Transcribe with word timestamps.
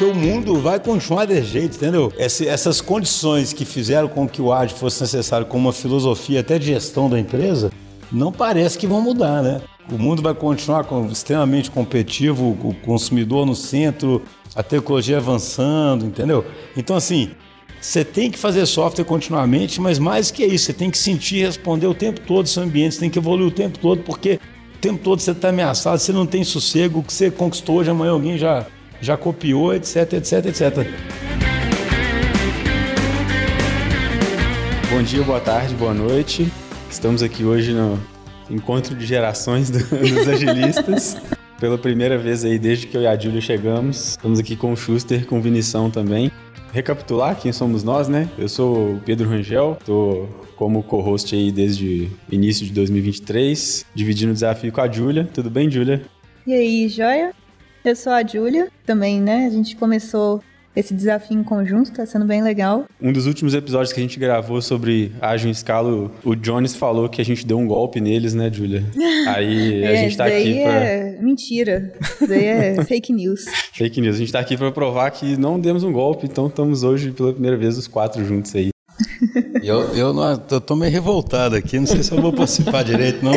porque 0.00 0.04
o 0.04 0.14
mundo 0.14 0.58
vai 0.58 0.80
continuar 0.80 1.26
desse 1.26 1.48
jeito, 1.48 1.76
entendeu? 1.76 2.10
Essas 2.16 2.80
condições 2.80 3.52
que 3.52 3.66
fizeram 3.66 4.08
com 4.08 4.26
que 4.26 4.40
o 4.40 4.50
ágil 4.50 4.74
fosse 4.78 5.02
necessário 5.02 5.44
como 5.46 5.66
uma 5.66 5.74
filosofia 5.74 6.40
até 6.40 6.58
de 6.58 6.68
gestão 6.68 7.10
da 7.10 7.20
empresa, 7.20 7.70
não 8.10 8.32
parece 8.32 8.78
que 8.78 8.86
vão 8.86 9.02
mudar, 9.02 9.42
né? 9.42 9.60
O 9.92 9.98
mundo 9.98 10.22
vai 10.22 10.32
continuar 10.32 10.86
extremamente 11.12 11.70
competitivo, 11.70 12.48
o 12.48 12.74
consumidor 12.82 13.44
no 13.44 13.54
centro, 13.54 14.22
a 14.54 14.62
tecnologia 14.62 15.18
avançando, 15.18 16.06
entendeu? 16.06 16.46
Então, 16.74 16.96
assim, 16.96 17.32
você 17.78 18.02
tem 18.02 18.30
que 18.30 18.38
fazer 18.38 18.64
software 18.64 19.04
continuamente, 19.04 19.82
mas 19.82 19.98
mais 19.98 20.30
que 20.30 20.42
isso, 20.46 20.64
você 20.64 20.72
tem 20.72 20.90
que 20.90 20.96
sentir 20.96 21.36
e 21.36 21.44
responder 21.44 21.86
o 21.86 21.94
tempo 21.94 22.20
todo 22.20 22.48
seu 22.48 22.62
ambiente, 22.62 22.94
você 22.94 23.00
tem 23.00 23.10
que 23.10 23.18
evoluir 23.18 23.48
o 23.48 23.50
tempo 23.50 23.78
todo, 23.78 24.02
porque 24.02 24.40
o 24.76 24.78
tempo 24.78 24.98
todo 25.04 25.20
você 25.20 25.32
está 25.32 25.50
ameaçado, 25.50 25.98
você 25.98 26.10
não 26.10 26.24
tem 26.24 26.42
sossego, 26.42 27.00
o 27.00 27.02
que 27.02 27.12
você 27.12 27.30
conquistou 27.30 27.76
hoje, 27.76 27.90
amanhã 27.90 28.12
alguém 28.12 28.38
já, 28.38 28.66
já 29.00 29.16
copiou, 29.16 29.74
etc, 29.74 30.12
etc, 30.14 30.46
etc. 30.46 30.86
Bom 34.90 35.02
dia, 35.02 35.22
boa 35.22 35.40
tarde, 35.40 35.74
boa 35.74 35.94
noite. 35.94 36.50
Estamos 36.90 37.22
aqui 37.22 37.44
hoje 37.44 37.72
no 37.72 37.98
encontro 38.50 38.94
de 38.94 39.06
gerações 39.06 39.70
do, 39.70 39.78
dos 39.88 40.28
agilistas. 40.28 41.16
Pela 41.58 41.76
primeira 41.76 42.16
vez 42.16 42.44
aí, 42.44 42.58
desde 42.58 42.86
que 42.86 42.96
eu 42.96 43.02
e 43.02 43.06
a 43.06 43.16
Júlia 43.18 43.40
chegamos. 43.40 44.10
Estamos 44.10 44.38
aqui 44.38 44.56
com 44.56 44.72
o 44.72 44.76
Schuster, 44.76 45.26
com 45.26 45.38
o 45.38 45.42
Vinição 45.42 45.90
também. 45.90 46.30
Recapitular 46.72 47.36
quem 47.36 47.52
somos 47.52 47.82
nós, 47.82 48.08
né? 48.08 48.28
Eu 48.38 48.48
sou 48.48 48.94
o 48.94 49.00
Pedro 49.04 49.28
Rangel, 49.28 49.76
tô 49.84 50.26
como 50.56 50.82
co-host 50.82 51.34
aí 51.34 51.50
desde 51.50 52.10
início 52.30 52.64
de 52.64 52.72
2023, 52.72 53.84
dividindo 53.94 54.30
o 54.30 54.34
desafio 54.34 54.72
com 54.72 54.80
a 54.80 54.90
Júlia. 54.90 55.28
Tudo 55.32 55.50
bem, 55.50 55.70
Júlia? 55.70 56.02
E 56.46 56.54
aí, 56.54 56.88
joia? 56.88 57.32
Eu 57.82 57.96
sou 57.96 58.12
a 58.12 58.22
Júlia, 58.22 58.68
também, 58.84 59.20
né? 59.20 59.46
A 59.46 59.50
gente 59.50 59.74
começou 59.74 60.42
esse 60.76 60.92
desafio 60.92 61.38
em 61.38 61.42
conjunto, 61.42 61.90
tá 61.92 62.04
sendo 62.04 62.26
bem 62.26 62.42
legal. 62.42 62.84
Um 63.00 63.10
dos 63.10 63.26
últimos 63.26 63.54
episódios 63.54 63.90
que 63.90 63.98
a 63.98 64.02
gente 64.02 64.18
gravou 64.18 64.60
sobre 64.60 65.12
Ágil 65.20 65.48
em 65.48 65.50
Escala, 65.50 66.10
o 66.22 66.36
Jones 66.36 66.76
falou 66.76 67.08
que 67.08 67.22
a 67.22 67.24
gente 67.24 67.46
deu 67.46 67.58
um 67.58 67.66
golpe 67.66 67.98
neles, 67.98 68.34
né, 68.34 68.50
Julia? 68.52 68.84
Aí 69.28 69.84
a 69.84 69.92
é, 69.92 69.96
gente 69.96 70.16
tá 70.16 70.26
aqui 70.26 70.62
pra... 70.62 70.72
é 70.72 71.18
mentira. 71.22 71.92
Daí 72.28 72.44
é 72.44 72.84
fake 72.84 73.14
news. 73.14 73.46
fake 73.72 73.98
news. 74.00 74.16
A 74.16 74.18
gente 74.18 74.32
tá 74.32 74.40
aqui 74.40 74.58
para 74.58 74.70
provar 74.70 75.10
que 75.10 75.38
não 75.38 75.58
demos 75.58 75.82
um 75.82 75.90
golpe, 75.90 76.26
então 76.26 76.48
estamos 76.48 76.82
hoje 76.82 77.12
pela 77.12 77.32
primeira 77.32 77.56
vez 77.56 77.78
os 77.78 77.88
quatro 77.88 78.22
juntos 78.24 78.54
aí. 78.54 78.68
Eu, 79.62 79.94
eu, 79.94 80.14
não, 80.14 80.42
eu 80.50 80.60
tô 80.60 80.74
meio 80.74 80.90
revoltado 80.90 81.54
aqui, 81.54 81.78
não 81.78 81.86
sei 81.86 82.02
se 82.02 82.10
eu 82.12 82.20
vou 82.20 82.32
participar 82.32 82.82
direito, 82.82 83.22
não. 83.22 83.32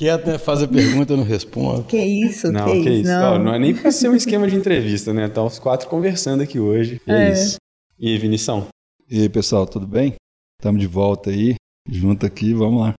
Quieto, 0.00 0.26
né? 0.26 0.38
Faz 0.38 0.62
a 0.62 0.66
pergunta, 0.66 1.12
eu 1.12 1.18
não 1.18 1.24
respondo. 1.24 1.84
Que 1.84 1.98
isso, 1.98 2.50
não, 2.50 2.64
que, 2.64 2.82
que 2.82 2.90
isso. 2.90 3.10
Não. 3.10 3.38
não. 3.38 3.54
é 3.54 3.58
nem 3.58 3.74
pra 3.74 3.92
ser 3.92 4.08
um 4.08 4.16
esquema 4.16 4.48
de 4.48 4.56
entrevista, 4.56 5.12
né? 5.12 5.28
Tá 5.28 5.44
os 5.44 5.58
quatro 5.58 5.88
conversando 5.88 6.42
aqui 6.42 6.58
hoje. 6.58 6.98
É, 7.06 7.28
é 7.28 7.32
isso. 7.32 7.56
E 7.98 8.08
aí, 8.08 8.18
Vinição? 8.18 8.66
E 9.10 9.20
aí, 9.20 9.28
pessoal, 9.28 9.66
tudo 9.66 9.86
bem? 9.86 10.14
Estamos 10.58 10.80
de 10.80 10.86
volta 10.86 11.28
aí, 11.28 11.54
junto 11.86 12.24
aqui, 12.24 12.54
vamos 12.54 12.80
lá. 12.80 12.94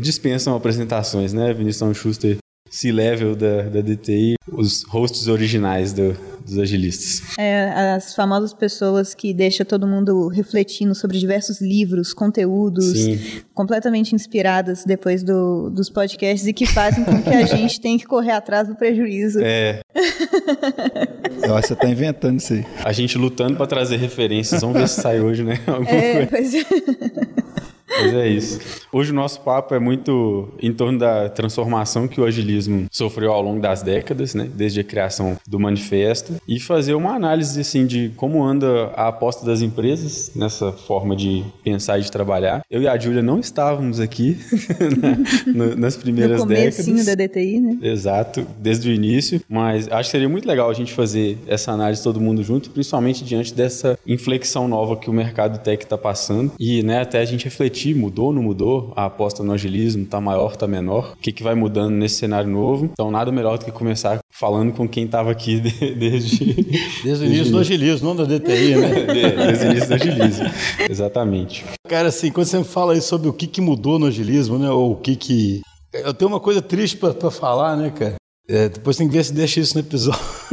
Dispensam 0.00 0.56
apresentações, 0.56 1.32
né? 1.32 1.54
Vinição 1.54 1.94
Schuster 1.94 2.38
C-level 2.68 3.36
da, 3.36 3.68
da 3.68 3.80
DTI, 3.80 4.34
os 4.50 4.82
hosts 4.84 5.28
originais 5.28 5.92
do, 5.92 6.16
dos 6.44 6.58
agilistas. 6.58 7.22
É, 7.38 7.94
as 7.94 8.14
famosas 8.14 8.52
pessoas 8.52 9.14
que 9.14 9.32
deixam 9.32 9.64
todo 9.64 9.86
mundo 9.86 10.28
refletindo 10.28 10.94
sobre 10.94 11.18
diversos 11.18 11.60
livros, 11.60 12.12
conteúdos, 12.12 12.92
Sim. 12.92 13.18
completamente 13.54 14.14
inspiradas 14.14 14.84
depois 14.84 15.22
do, 15.22 15.70
dos 15.70 15.88
podcasts 15.88 16.46
e 16.46 16.52
que 16.52 16.66
fazem 16.66 17.04
com 17.04 17.22
que 17.22 17.30
a 17.30 17.44
gente 17.46 17.80
tenha 17.80 17.98
que 17.98 18.04
correr 18.06 18.32
atrás 18.32 18.68
do 18.68 18.74
prejuízo. 18.74 19.40
É. 19.42 19.80
Eu 21.42 21.54
acho 21.54 21.62
que 21.62 21.68
você 21.68 21.74
está 21.74 21.88
inventando 21.88 22.38
isso 22.38 22.52
aí. 22.52 22.66
A 22.84 22.92
gente 22.92 23.18
lutando 23.18 23.56
para 23.56 23.66
trazer 23.66 23.96
referências. 23.96 24.60
Vamos 24.60 24.78
ver 24.78 24.88
se 24.88 25.00
sai 25.00 25.20
hoje, 25.20 25.42
né? 25.42 25.58
Alguma 25.66 25.90
é, 25.90 26.26
coisa. 26.26 26.28
pois 26.30 26.54
é. 26.54 27.53
Mas 27.88 28.14
é 28.14 28.28
isso. 28.28 28.60
Hoje 28.92 29.12
o 29.12 29.14
nosso 29.14 29.40
papo 29.40 29.74
é 29.74 29.78
muito 29.78 30.48
em 30.60 30.72
torno 30.72 30.98
da 30.98 31.28
transformação 31.28 32.08
que 32.08 32.20
o 32.20 32.24
agilismo 32.24 32.86
sofreu 32.90 33.32
ao 33.32 33.42
longo 33.42 33.60
das 33.60 33.82
décadas, 33.82 34.34
né? 34.34 34.48
Desde 34.52 34.80
a 34.80 34.84
criação 34.84 35.36
do 35.46 35.60
manifesto 35.60 36.34
e 36.48 36.58
fazer 36.58 36.94
uma 36.94 37.14
análise 37.14 37.60
assim 37.60 37.86
de 37.86 38.10
como 38.16 38.42
anda 38.42 38.86
a 38.94 39.08
aposta 39.08 39.44
das 39.44 39.60
empresas 39.60 40.32
nessa 40.34 40.72
forma 40.72 41.14
de 41.14 41.44
pensar 41.62 41.98
e 41.98 42.02
de 42.02 42.10
trabalhar. 42.10 42.62
Eu 42.70 42.82
e 42.82 42.88
a 42.88 42.98
Júlia 42.98 43.22
não 43.22 43.38
estávamos 43.38 44.00
aqui 44.00 44.38
né? 45.54 45.74
nas 45.76 45.96
primeiras 45.96 46.40
no 46.40 46.46
décadas. 46.46 47.06
da 47.06 47.14
DTI, 47.14 47.60
né? 47.60 47.78
Exato, 47.82 48.46
desde 48.58 48.88
o 48.88 48.92
início, 48.92 49.40
mas 49.48 49.88
acho 49.88 50.08
que 50.08 50.12
seria 50.12 50.28
muito 50.28 50.46
legal 50.48 50.70
a 50.70 50.74
gente 50.74 50.92
fazer 50.92 51.38
essa 51.46 51.72
análise 51.72 52.02
todo 52.02 52.20
mundo 52.20 52.42
junto, 52.42 52.70
principalmente 52.70 53.24
diante 53.24 53.54
dessa 53.54 53.98
inflexão 54.06 54.66
nova 54.68 54.96
que 54.96 55.10
o 55.10 55.12
mercado 55.12 55.58
tech 55.62 55.82
está 55.82 55.98
passando 55.98 56.52
e, 56.58 56.82
né, 56.82 57.00
até 57.00 57.20
a 57.20 57.24
gente 57.24 57.44
refletir 57.44 57.73
refletir, 57.74 57.94
mudou 57.94 58.26
ou 58.26 58.32
não 58.32 58.42
mudou? 58.42 58.92
A 58.96 59.06
aposta 59.06 59.42
no 59.42 59.52
agilismo 59.52 60.06
tá 60.06 60.20
maior, 60.20 60.56
tá 60.56 60.66
menor? 60.66 61.14
O 61.18 61.20
que, 61.20 61.32
que 61.32 61.42
vai 61.42 61.54
mudando 61.54 61.90
nesse 61.90 62.16
cenário 62.16 62.48
novo? 62.48 62.88
Então, 62.92 63.10
nada 63.10 63.32
melhor 63.32 63.58
do 63.58 63.64
que 63.64 63.72
começar 63.72 64.18
falando 64.30 64.72
com 64.72 64.88
quem 64.88 65.04
estava 65.04 65.30
aqui 65.30 65.58
de, 65.60 65.94
desde... 65.94 66.54
Desde 67.02 67.24
o 67.24 67.26
início 67.26 67.52
do 67.52 67.58
agilismo, 67.58 68.08
não 68.08 68.16
da 68.16 68.24
DTI, 68.24 68.76
né? 68.76 69.06
desde 69.46 69.66
o 69.66 69.70
início 69.70 69.88
do 69.88 69.94
agilismo, 69.94 70.46
exatamente. 70.88 71.64
Cara, 71.88 72.08
assim, 72.08 72.30
quando 72.30 72.46
você 72.46 72.62
fala 72.64 72.92
aí 72.94 73.00
sobre 73.00 73.28
o 73.28 73.32
que, 73.32 73.46
que 73.46 73.60
mudou 73.60 73.98
no 73.98 74.06
agilismo, 74.06 74.58
né? 74.58 74.70
Ou 74.70 74.92
o 74.92 74.96
que 74.96 75.16
que... 75.16 75.60
Eu 75.92 76.14
tenho 76.14 76.30
uma 76.30 76.40
coisa 76.40 76.62
triste 76.62 76.96
para 76.96 77.30
falar, 77.30 77.76
né, 77.76 77.90
cara? 77.90 78.14
É, 78.48 78.68
depois 78.68 78.96
tem 78.96 79.08
que 79.08 79.14
ver 79.14 79.24
se 79.24 79.32
deixa 79.32 79.60
isso 79.60 79.74
no 79.74 79.80
episódio. 79.80 80.20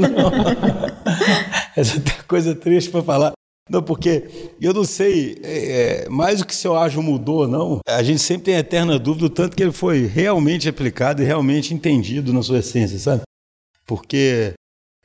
não. 0.00 0.30
Essa 1.76 2.00
coisa 2.28 2.54
triste 2.54 2.90
para 2.90 3.02
falar. 3.02 3.32
Não, 3.68 3.82
porque 3.82 4.54
eu 4.60 4.74
não 4.74 4.84
sei, 4.84 5.38
é, 5.42 6.06
mais 6.10 6.40
do 6.40 6.46
que 6.46 6.54
seu 6.54 6.76
ágil 6.76 7.02
mudou 7.02 7.40
ou 7.40 7.48
não, 7.48 7.80
a 7.86 8.02
gente 8.02 8.20
sempre 8.20 8.44
tem 8.44 8.56
a 8.56 8.60
eterna 8.60 8.98
dúvida 8.98 9.28
do 9.28 9.34
tanto 9.34 9.56
que 9.56 9.62
ele 9.62 9.72
foi 9.72 10.04
realmente 10.06 10.68
aplicado 10.68 11.22
e 11.22 11.24
realmente 11.24 11.72
entendido 11.72 12.32
na 12.32 12.42
sua 12.42 12.58
essência, 12.58 12.98
sabe? 12.98 13.22
Porque 13.86 14.54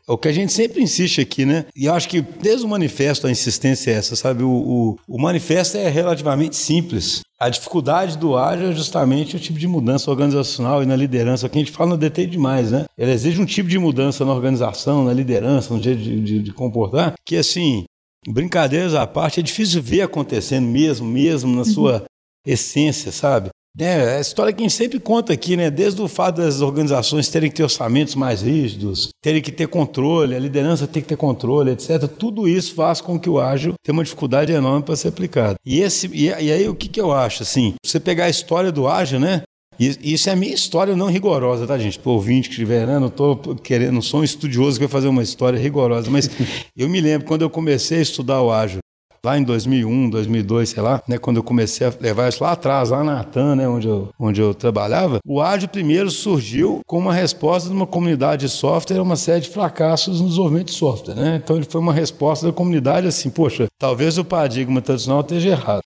é 0.09 0.12
o 0.12 0.18
que 0.18 0.28
a 0.28 0.31
gente 0.31 0.52
sempre 0.52 0.81
insiste 0.81 1.22
aqui, 1.22 1.46
né? 1.46 1.66
E 1.75 1.88
acho 1.88 2.09
que 2.09 2.19
desde 2.19 2.66
o 2.66 2.69
manifesto 2.69 3.28
a 3.28 3.31
insistência 3.31 3.92
é 3.92 3.94
essa, 3.94 4.16
sabe? 4.16 4.44
O, 4.44 4.50
o, 4.50 4.98
o 5.08 5.22
manifesto 5.22 5.78
é 5.78 5.88
relativamente 5.88 6.56
simples. 6.56 7.22
A 7.40 7.48
dificuldade 7.48 8.18
do 8.18 8.36
ágil 8.36 8.72
é 8.72 8.74
justamente 8.74 9.36
o 9.36 9.40
tipo 9.40 9.59
de 9.59 9.68
mudança 9.68 10.09
organizacional 10.09 10.81
e 10.81 10.86
na 10.86 10.96
liderança. 10.96 11.46
O 11.46 11.50
que 11.50 11.58
a 11.58 11.62
gente 11.62 11.72
fala 11.72 11.92
no 11.92 11.98
DT 11.98 12.25
demais, 12.25 12.72
né? 12.72 12.86
Ele 12.98 13.12
exige 13.12 13.40
um 13.40 13.46
tipo 13.46 13.69
de 13.69 13.78
mudança 13.78 14.25
na 14.25 14.34
organização, 14.34 15.06
na 15.06 15.14
liderança, 15.14 15.74
no 15.74 15.81
jeito 15.81 16.02
de, 16.02 16.19
de, 16.19 16.40
de 16.40 16.53
comportar, 16.53 17.14
que 17.24 17.38
assim, 17.38 17.86
Brincadeiras 18.28 18.94
à 18.94 19.07
parte, 19.07 19.40
é 19.40 19.44
difícil 19.44 19.81
ver 19.81 20.02
acontecendo 20.02 20.68
mesmo, 20.68 21.07
mesmo 21.07 21.56
na 21.56 21.66
sua 21.66 22.06
essência, 22.46 23.12
sabe? 23.12 23.50
É, 23.78 24.18
a 24.18 24.19
história 24.19 24.52
que 24.52 24.62
a 24.62 24.68
gente 24.68 24.75
sempre 24.75 25.00
conta 25.00 25.31
aqui, 25.31 25.56
né? 25.56 25.69
Desde 25.69 26.02
o 26.02 26.07
fato 26.07 26.38
das 26.38 26.59
organizações 26.59 27.30
terem 27.30 27.50
que 27.50 27.56
ter 27.56 27.63
orçamentos 27.63 28.16
mais 28.16 28.41
rígidos, 28.41 29.09
terem 29.22 29.41
que 29.41 29.52
ter 29.52 29.68
controle, 29.68 30.35
a 30.35 30.40
liderança 30.40 30.88
tem 30.88 31.02
que 31.02 31.07
ter 31.07 31.16
controle, 31.16 31.72
etc. 31.72 32.07
Tudo 32.07 32.47
isso 32.47 32.74
faz 32.74 33.00
com 33.00 33.19
que 33.19 33.30
o 33.30 33.40
ágil 33.40 33.74
tenha 33.84 33.94
uma 33.94 34.03
dificuldade 34.03 34.51
enorme 34.51 34.84
para 34.84 34.96
ser 34.96 35.09
aplicado. 35.09 35.56
E, 35.66 35.80
esse, 35.80 36.07
e, 36.07 36.25
e 36.25 36.51
aí 36.51 36.68
o 36.68 36.75
que, 36.75 36.90
que 36.90 37.00
eu 37.00 37.13
acho? 37.13 37.44
Assim, 37.44 37.75
você 37.86 38.00
pegar 38.00 38.25
a 38.25 38.30
história 38.30 38.72
do 38.72 38.88
ágil, 38.88 39.19
né? 39.19 39.44
Isso 39.79 40.29
é 40.29 40.34
a 40.34 40.35
minha 40.35 40.53
história 40.53 40.95
não 40.95 41.07
rigorosa, 41.07 41.66
tá, 41.66 41.78
gente? 41.78 41.97
Para 41.97 42.12
ouvinte 42.12 42.50
que 42.50 42.56
estiver, 42.56 42.85
né? 42.85 43.00
Não 43.00 43.09
tô 43.09 43.38
querendo, 43.56 43.94
não 43.94 44.01
sou 44.01 44.19
um 44.19 44.23
estudioso 44.23 44.78
que 44.78 44.85
vai 44.85 44.91
fazer 44.91 45.07
uma 45.07 45.23
história 45.23 45.57
rigorosa, 45.57 46.12
mas 46.12 46.29
eu 46.75 46.90
me 46.90 47.00
lembro 47.00 47.28
quando 47.28 47.44
eu 47.44 47.50
comecei 47.50 48.00
a 48.00 48.01
estudar 48.01 48.41
o 48.41 48.51
ágil, 48.51 48.79
lá 49.23 49.38
em 49.38 49.44
2001, 49.44 50.09
2002, 50.09 50.69
sei 50.69 50.84
lá, 50.84 51.01
né, 51.07 51.18
quando 51.18 51.38
eu 51.38 51.44
comecei 51.44 51.88
a 51.88 51.94
levar 52.00 52.29
isso 52.29 52.44
lá 52.44 52.51
atrás, 52.51 52.89
lá 52.89 53.03
na 53.03 53.19
Atan, 53.19 53.56
né, 53.56 53.68
onde 53.68 53.88
eu, 53.88 54.09
onde 54.19 54.41
eu 54.41 54.53
trabalhava, 54.53 55.19
o 55.25 55.41
ágil 55.41 55.68
primeiro 55.69 56.09
surgiu 56.09 56.81
como 56.86 57.07
uma 57.07 57.13
resposta 57.13 57.69
de 57.69 57.75
uma 57.75 57.88
comunidade 57.88 58.45
de 58.45 58.51
software 58.51 58.98
a 58.98 59.04
uma 59.04 59.15
série 59.15 59.42
de 59.42 59.50
fracassos 59.50 60.21
no 60.21 60.27
desenvolvimento 60.27 60.68
de 60.68 60.74
software, 60.74 61.15
né? 61.15 61.42
Então 61.44 61.56
ele 61.56 61.65
foi 61.65 61.81
uma 61.81 61.94
resposta 61.94 62.45
da 62.45 62.54
comunidade 62.54 63.07
assim, 63.07 63.30
poxa, 63.30 63.68
talvez 63.77 64.18
o 64.18 64.25
paradigma 64.25 64.81
tradicional 64.81 65.21
esteja 65.21 65.50
errado. 65.50 65.81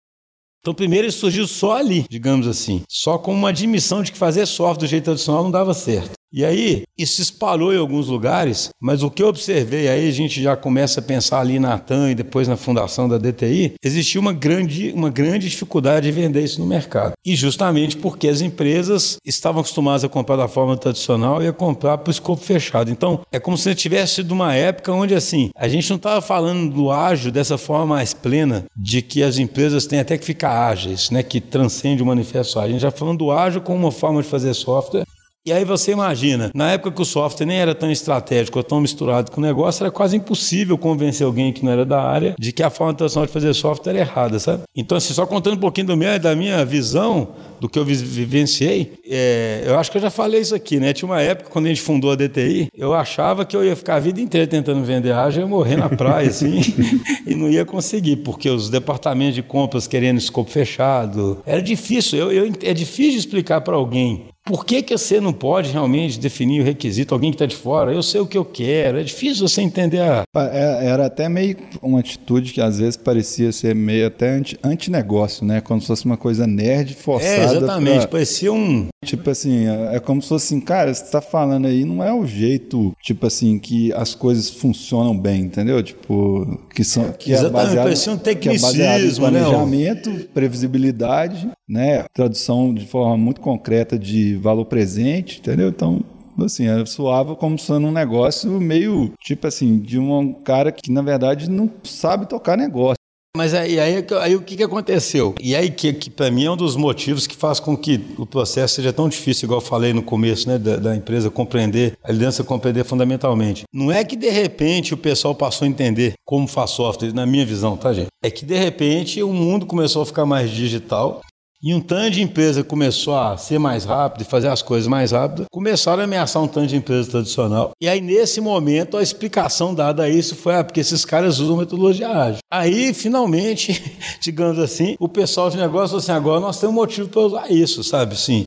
Então, 0.63 0.73
primeiro 0.73 1.07
ele 1.07 1.11
surgiu 1.11 1.45
só 1.45 1.75
ali, 1.75 2.05
digamos 2.09 2.47
assim, 2.47 2.83
só 2.87 3.17
com 3.17 3.33
uma 3.33 3.49
admissão 3.49 4.01
de 4.01 4.13
que 4.13 4.17
fazer 4.17 4.45
software 4.45 4.79
do 4.79 4.89
jeito 4.89 5.03
tradicional 5.03 5.43
não 5.43 5.51
dava 5.51 5.73
certo. 5.73 6.13
E 6.33 6.43
aí, 6.43 6.81
isso 6.97 7.17
se 7.17 7.21
espalhou 7.21 7.71
em 7.71 7.77
alguns 7.77 8.07
lugares, 8.07 8.71
mas 8.81 9.03
o 9.03 9.11
que 9.11 9.21
eu 9.21 9.27
observei, 9.27 9.87
aí 9.87 10.09
a 10.09 10.11
gente 10.11 10.41
já 10.41 10.55
começa 10.55 10.99
a 10.99 11.03
pensar 11.03 11.39
ali 11.39 11.59
na 11.59 11.77
TAM 11.77 12.09
e 12.09 12.15
depois 12.15 12.47
na 12.47 12.57
fundação 12.57 13.07
da 13.07 13.19
DTI, 13.19 13.75
existia 13.83 14.19
uma 14.19 14.33
grande, 14.33 14.91
uma 14.95 15.11
grande 15.11 15.47
dificuldade 15.47 16.07
de 16.07 16.11
vender 16.11 16.43
isso 16.43 16.59
no 16.59 16.65
mercado. 16.65 17.13
E 17.23 17.35
justamente 17.35 17.95
porque 17.97 18.27
as 18.27 18.41
empresas 18.41 19.17
estavam 19.23 19.61
acostumadas 19.61 20.03
a 20.03 20.09
comprar 20.09 20.35
da 20.35 20.47
forma 20.47 20.75
tradicional 20.75 21.43
e 21.43 21.47
a 21.47 21.53
comprar 21.53 21.99
para 21.99 22.09
o 22.09 22.11
escopo 22.11 22.43
fechado. 22.43 22.89
Então, 22.89 23.21
é 23.31 23.39
como 23.39 23.55
se 23.55 23.75
tivesse 23.75 24.15
sido 24.15 24.31
uma 24.31 24.55
época 24.55 24.91
onde, 24.91 25.13
assim, 25.13 25.51
a 25.55 25.67
gente 25.67 25.87
não 25.87 25.97
estava 25.97 26.19
falando 26.19 26.73
do 26.73 26.91
ágil 26.91 27.31
dessa 27.31 27.59
forma 27.59 27.85
mais 27.85 28.11
plena, 28.11 28.65
de 28.75 29.03
que 29.03 29.21
as 29.21 29.37
empresas 29.37 29.85
têm 29.85 29.99
até 29.99 30.17
que 30.17 30.25
ficar 30.25 30.67
ágeis, 30.67 31.11
né, 31.11 31.21
que 31.21 31.39
transcende 31.39 32.01
o 32.01 32.05
manifesto 32.07 32.57
ágil. 32.57 32.69
A 32.69 32.71
gente 32.71 32.81
já 32.81 32.91
falando 32.91 33.19
do 33.19 33.31
ágil 33.31 33.61
como 33.61 33.77
uma 33.77 33.91
forma 33.91 34.23
de 34.23 34.27
fazer 34.27 34.51
software 34.55 35.05
E 35.45 35.51
aí 35.51 35.65
você 35.65 35.91
imagina, 35.91 36.51
na 36.55 36.71
época 36.71 36.91
que 36.91 37.01
o 37.01 37.05
software 37.05 37.45
nem 37.45 37.57
era 37.57 37.75
tão 37.75 37.91
estratégico 37.91 38.59
ou 38.59 38.63
tão 38.63 38.79
misturado 38.79 39.29
com 39.29 39.41
o 39.41 39.43
negócio, 39.43 39.83
era 39.83 39.91
quase 39.91 40.15
impossível 40.15 40.77
convencer 40.77 41.27
alguém 41.27 41.51
que 41.51 41.65
não 41.65 41.71
era 41.73 41.85
da 41.85 42.01
área 42.01 42.33
de 42.39 42.53
que 42.53 42.63
a 42.63 42.69
forma 42.69 42.93
tradicional 42.93 43.27
de 43.27 43.33
fazer 43.33 43.53
software 43.53 43.91
era 43.91 43.99
errada, 43.99 44.39
sabe? 44.39 44.63
Então, 44.73 44.97
assim, 44.97 45.13
só 45.13 45.25
contando 45.25 45.55
um 45.55 45.59
pouquinho 45.59 45.87
do 45.87 45.97
meu, 45.97 46.17
da 46.17 46.33
minha 46.33 46.63
visão, 46.63 47.27
do 47.59 47.67
que 47.67 47.77
eu 47.77 47.83
vivenciei, 47.83 48.93
é, 49.05 49.63
eu 49.65 49.77
acho 49.77 49.91
que 49.91 49.97
eu 49.97 50.01
já 50.01 50.09
falei 50.09 50.39
isso 50.39 50.55
aqui, 50.55 50.79
né? 50.79 50.93
Tinha 50.93 51.09
uma 51.09 51.21
época, 51.21 51.49
quando 51.49 51.65
a 51.65 51.69
gente 51.69 51.81
fundou 51.81 52.11
a 52.11 52.15
DTI, 52.15 52.69
eu 52.77 52.93
achava 52.93 53.43
que 53.43 53.55
eu 53.55 53.65
ia 53.65 53.75
ficar 53.75 53.95
a 53.95 53.99
vida 53.99 54.21
inteira 54.21 54.47
tentando 54.47 54.81
vender 54.83 55.11
ágil, 55.11 55.41
eu 55.41 55.47
ia 55.47 55.49
morrer 55.49 55.75
na 55.75 55.89
praia, 55.89 56.29
assim, 56.29 56.61
e 57.27 57.35
não 57.35 57.49
ia 57.49 57.65
conseguir, 57.65 58.17
porque 58.17 58.49
os 58.49 58.69
departamentos 58.69 59.35
de 59.35 59.43
compras 59.43 59.87
querendo 59.87 60.19
escopo 60.19 60.49
fechado, 60.49 61.41
era 61.45 61.61
difícil, 61.61 62.17
eu, 62.17 62.31
eu 62.31 62.53
é 62.63 62.73
difícil 62.73 63.19
explicar 63.19 63.59
para 63.59 63.75
alguém 63.75 64.32
por 64.45 64.65
que, 64.65 64.83
que 64.83 64.97
você 64.97 65.21
não 65.21 65.31
pode 65.31 65.71
realmente 65.71 66.19
definir 66.19 66.61
o 66.61 66.63
requisito? 66.63 67.13
Alguém 67.13 67.31
que 67.31 67.35
está 67.35 67.45
de 67.45 67.55
fora, 67.55 67.93
eu 67.93 68.03
sei 68.03 68.19
o 68.19 68.27
que 68.27 68.37
eu 68.37 68.43
quero. 68.43 68.99
É 68.99 69.03
difícil 69.03 69.47
você 69.47 69.61
entender 69.61 70.01
a. 70.01 70.23
É, 70.35 70.87
era 70.87 71.05
até 71.05 71.29
meio 71.29 71.55
uma 71.81 71.99
atitude 71.99 72.51
que 72.51 72.59
às 72.59 72.77
vezes 72.77 72.97
parecia 72.97 73.51
ser 73.51 73.73
meio 73.73 74.07
até 74.07 74.41
anti-negócio, 74.61 75.45
né? 75.45 75.61
Como 75.61 75.79
se 75.79 75.87
fosse 75.87 76.05
uma 76.05 76.17
coisa 76.17 76.45
nerd 76.45 76.93
forçada. 76.93 77.33
É, 77.33 77.45
exatamente. 77.45 77.99
Pra... 77.99 78.07
Parecia 78.07 78.51
um. 78.51 78.87
Tipo 79.03 79.29
assim, 79.29 79.67
é, 79.67 79.95
é 79.95 79.99
como 79.99 80.21
se 80.21 80.29
fosse 80.29 80.53
assim, 80.53 80.61
cara, 80.61 80.93
você 80.93 81.03
está 81.03 81.21
falando 81.21 81.67
aí, 81.67 81.85
não 81.85 82.03
é 82.03 82.13
o 82.13 82.25
jeito, 82.25 82.93
tipo 83.01 83.25
assim, 83.27 83.59
que 83.59 83.93
as 83.93 84.15
coisas 84.15 84.49
funcionam 84.49 85.17
bem, 85.17 85.41
entendeu? 85.41 85.81
Tipo, 85.83 86.59
que 86.73 86.83
são. 86.83 87.11
Que 87.11 87.31
é 87.31 87.35
exatamente, 87.35 87.61
é 87.61 87.65
baseado, 87.65 87.83
parecia 87.85 88.13
um 88.13 88.17
tecnicismo, 88.17 88.81
é 88.81 89.05
em 89.07 89.15
planejamento, 89.15 90.09
né? 90.09 90.25
previsibilidade, 90.33 91.49
né? 91.67 92.05
Tradução 92.13 92.73
de 92.73 92.85
forma 92.85 93.17
muito 93.17 93.41
concreta 93.41 93.97
de 93.97 94.35
valor 94.35 94.65
presente, 94.65 95.39
entendeu? 95.39 95.69
Então, 95.69 96.03
assim, 96.39 96.65
soava 96.85 97.35
como 97.35 97.57
sendo 97.59 97.87
um 97.87 97.91
negócio 97.91 98.49
meio, 98.59 99.11
tipo 99.19 99.47
assim, 99.47 99.77
de 99.77 99.99
um 99.99 100.33
cara 100.33 100.71
que, 100.71 100.91
na 100.91 101.01
verdade, 101.01 101.49
não 101.49 101.69
sabe 101.83 102.27
tocar 102.27 102.57
negócio. 102.57 103.02
Mas 103.35 103.55
aí, 103.55 103.79
aí, 103.79 104.05
aí, 104.21 104.35
o 104.35 104.41
que, 104.43 104.55
que 104.55 104.61
aconteceu? 104.61 105.33
E 105.41 105.55
aí 105.55 105.71
que, 105.71 105.91
que 105.91 106.11
para 106.11 106.29
mim 106.29 106.45
é 106.45 106.51
um 106.51 106.55
dos 106.55 106.75
motivos 106.75 107.25
que 107.25 107.35
faz 107.35 107.59
com 107.59 107.75
que 107.75 107.99
o 108.15 108.27
processo 108.27 108.75
seja 108.75 108.93
tão 108.93 109.09
difícil, 109.09 109.47
igual 109.47 109.59
eu 109.59 109.65
falei 109.65 109.91
no 109.91 110.03
começo, 110.03 110.47
né, 110.47 110.59
da, 110.59 110.75
da, 110.75 110.95
empresa 110.95 111.31
compreender, 111.31 111.97
a 112.03 112.11
liderança 112.11 112.43
compreender 112.43 112.85
fundamentalmente. 112.85 113.63
Não 113.73 113.91
é 113.91 114.03
que 114.03 114.15
de 114.15 114.29
repente 114.29 114.93
o 114.93 114.97
pessoal 114.97 115.33
passou 115.33 115.65
a 115.65 115.67
entender 115.67 116.13
como 116.23 116.47
faz 116.47 116.69
software, 116.69 117.11
na 117.11 117.25
minha 117.25 117.43
visão, 117.43 117.75
tá 117.75 117.91
gente? 117.91 118.09
É 118.23 118.29
que 118.29 118.45
de 118.45 118.55
repente 118.55 119.23
o 119.23 119.33
mundo 119.33 119.65
começou 119.65 120.03
a 120.03 120.05
ficar 120.05 120.27
mais 120.27 120.51
digital 120.51 121.19
e 121.63 121.73
um 121.73 121.79
tanto 121.79 122.11
de 122.11 122.21
empresa 122.21 122.61
começou 122.61 123.17
a 123.17 123.37
ser 123.37 123.57
mais 123.57 123.85
rápido 123.85 124.25
fazer 124.25 124.49
as 124.49 124.61
coisas 124.61 124.87
mais 124.87 125.11
rápido, 125.11 125.45
começaram 125.51 126.01
a 126.01 126.03
ameaçar 126.03 126.43
um 126.43 126.47
tanto 126.47 126.67
de 126.67 126.75
empresa 126.75 127.09
tradicional. 127.09 127.71
E 127.79 127.87
aí, 127.87 128.01
nesse 128.01 128.41
momento, 128.41 128.97
a 128.97 129.01
explicação 129.01 129.73
dada 129.73 130.03
a 130.03 130.09
isso 130.09 130.35
foi: 130.35 130.55
ah, 130.55 130.63
porque 130.63 130.79
esses 130.81 131.05
caras 131.05 131.39
usam 131.39 131.55
metodologia 131.55 132.09
ágil. 132.09 132.39
Aí, 132.51 132.93
finalmente, 132.93 133.97
digamos 134.19 134.59
assim, 134.59 134.95
o 134.99 135.07
pessoal 135.07 135.49
de 135.49 135.57
negócio 135.57 135.89
falou 135.89 135.99
assim: 135.99 136.11
agora 136.11 136.39
nós 136.39 136.59
temos 136.59 136.75
motivo 136.75 137.07
para 137.07 137.21
usar 137.21 137.51
isso, 137.51 137.83
sabe? 137.83 138.17
Sim. 138.17 138.43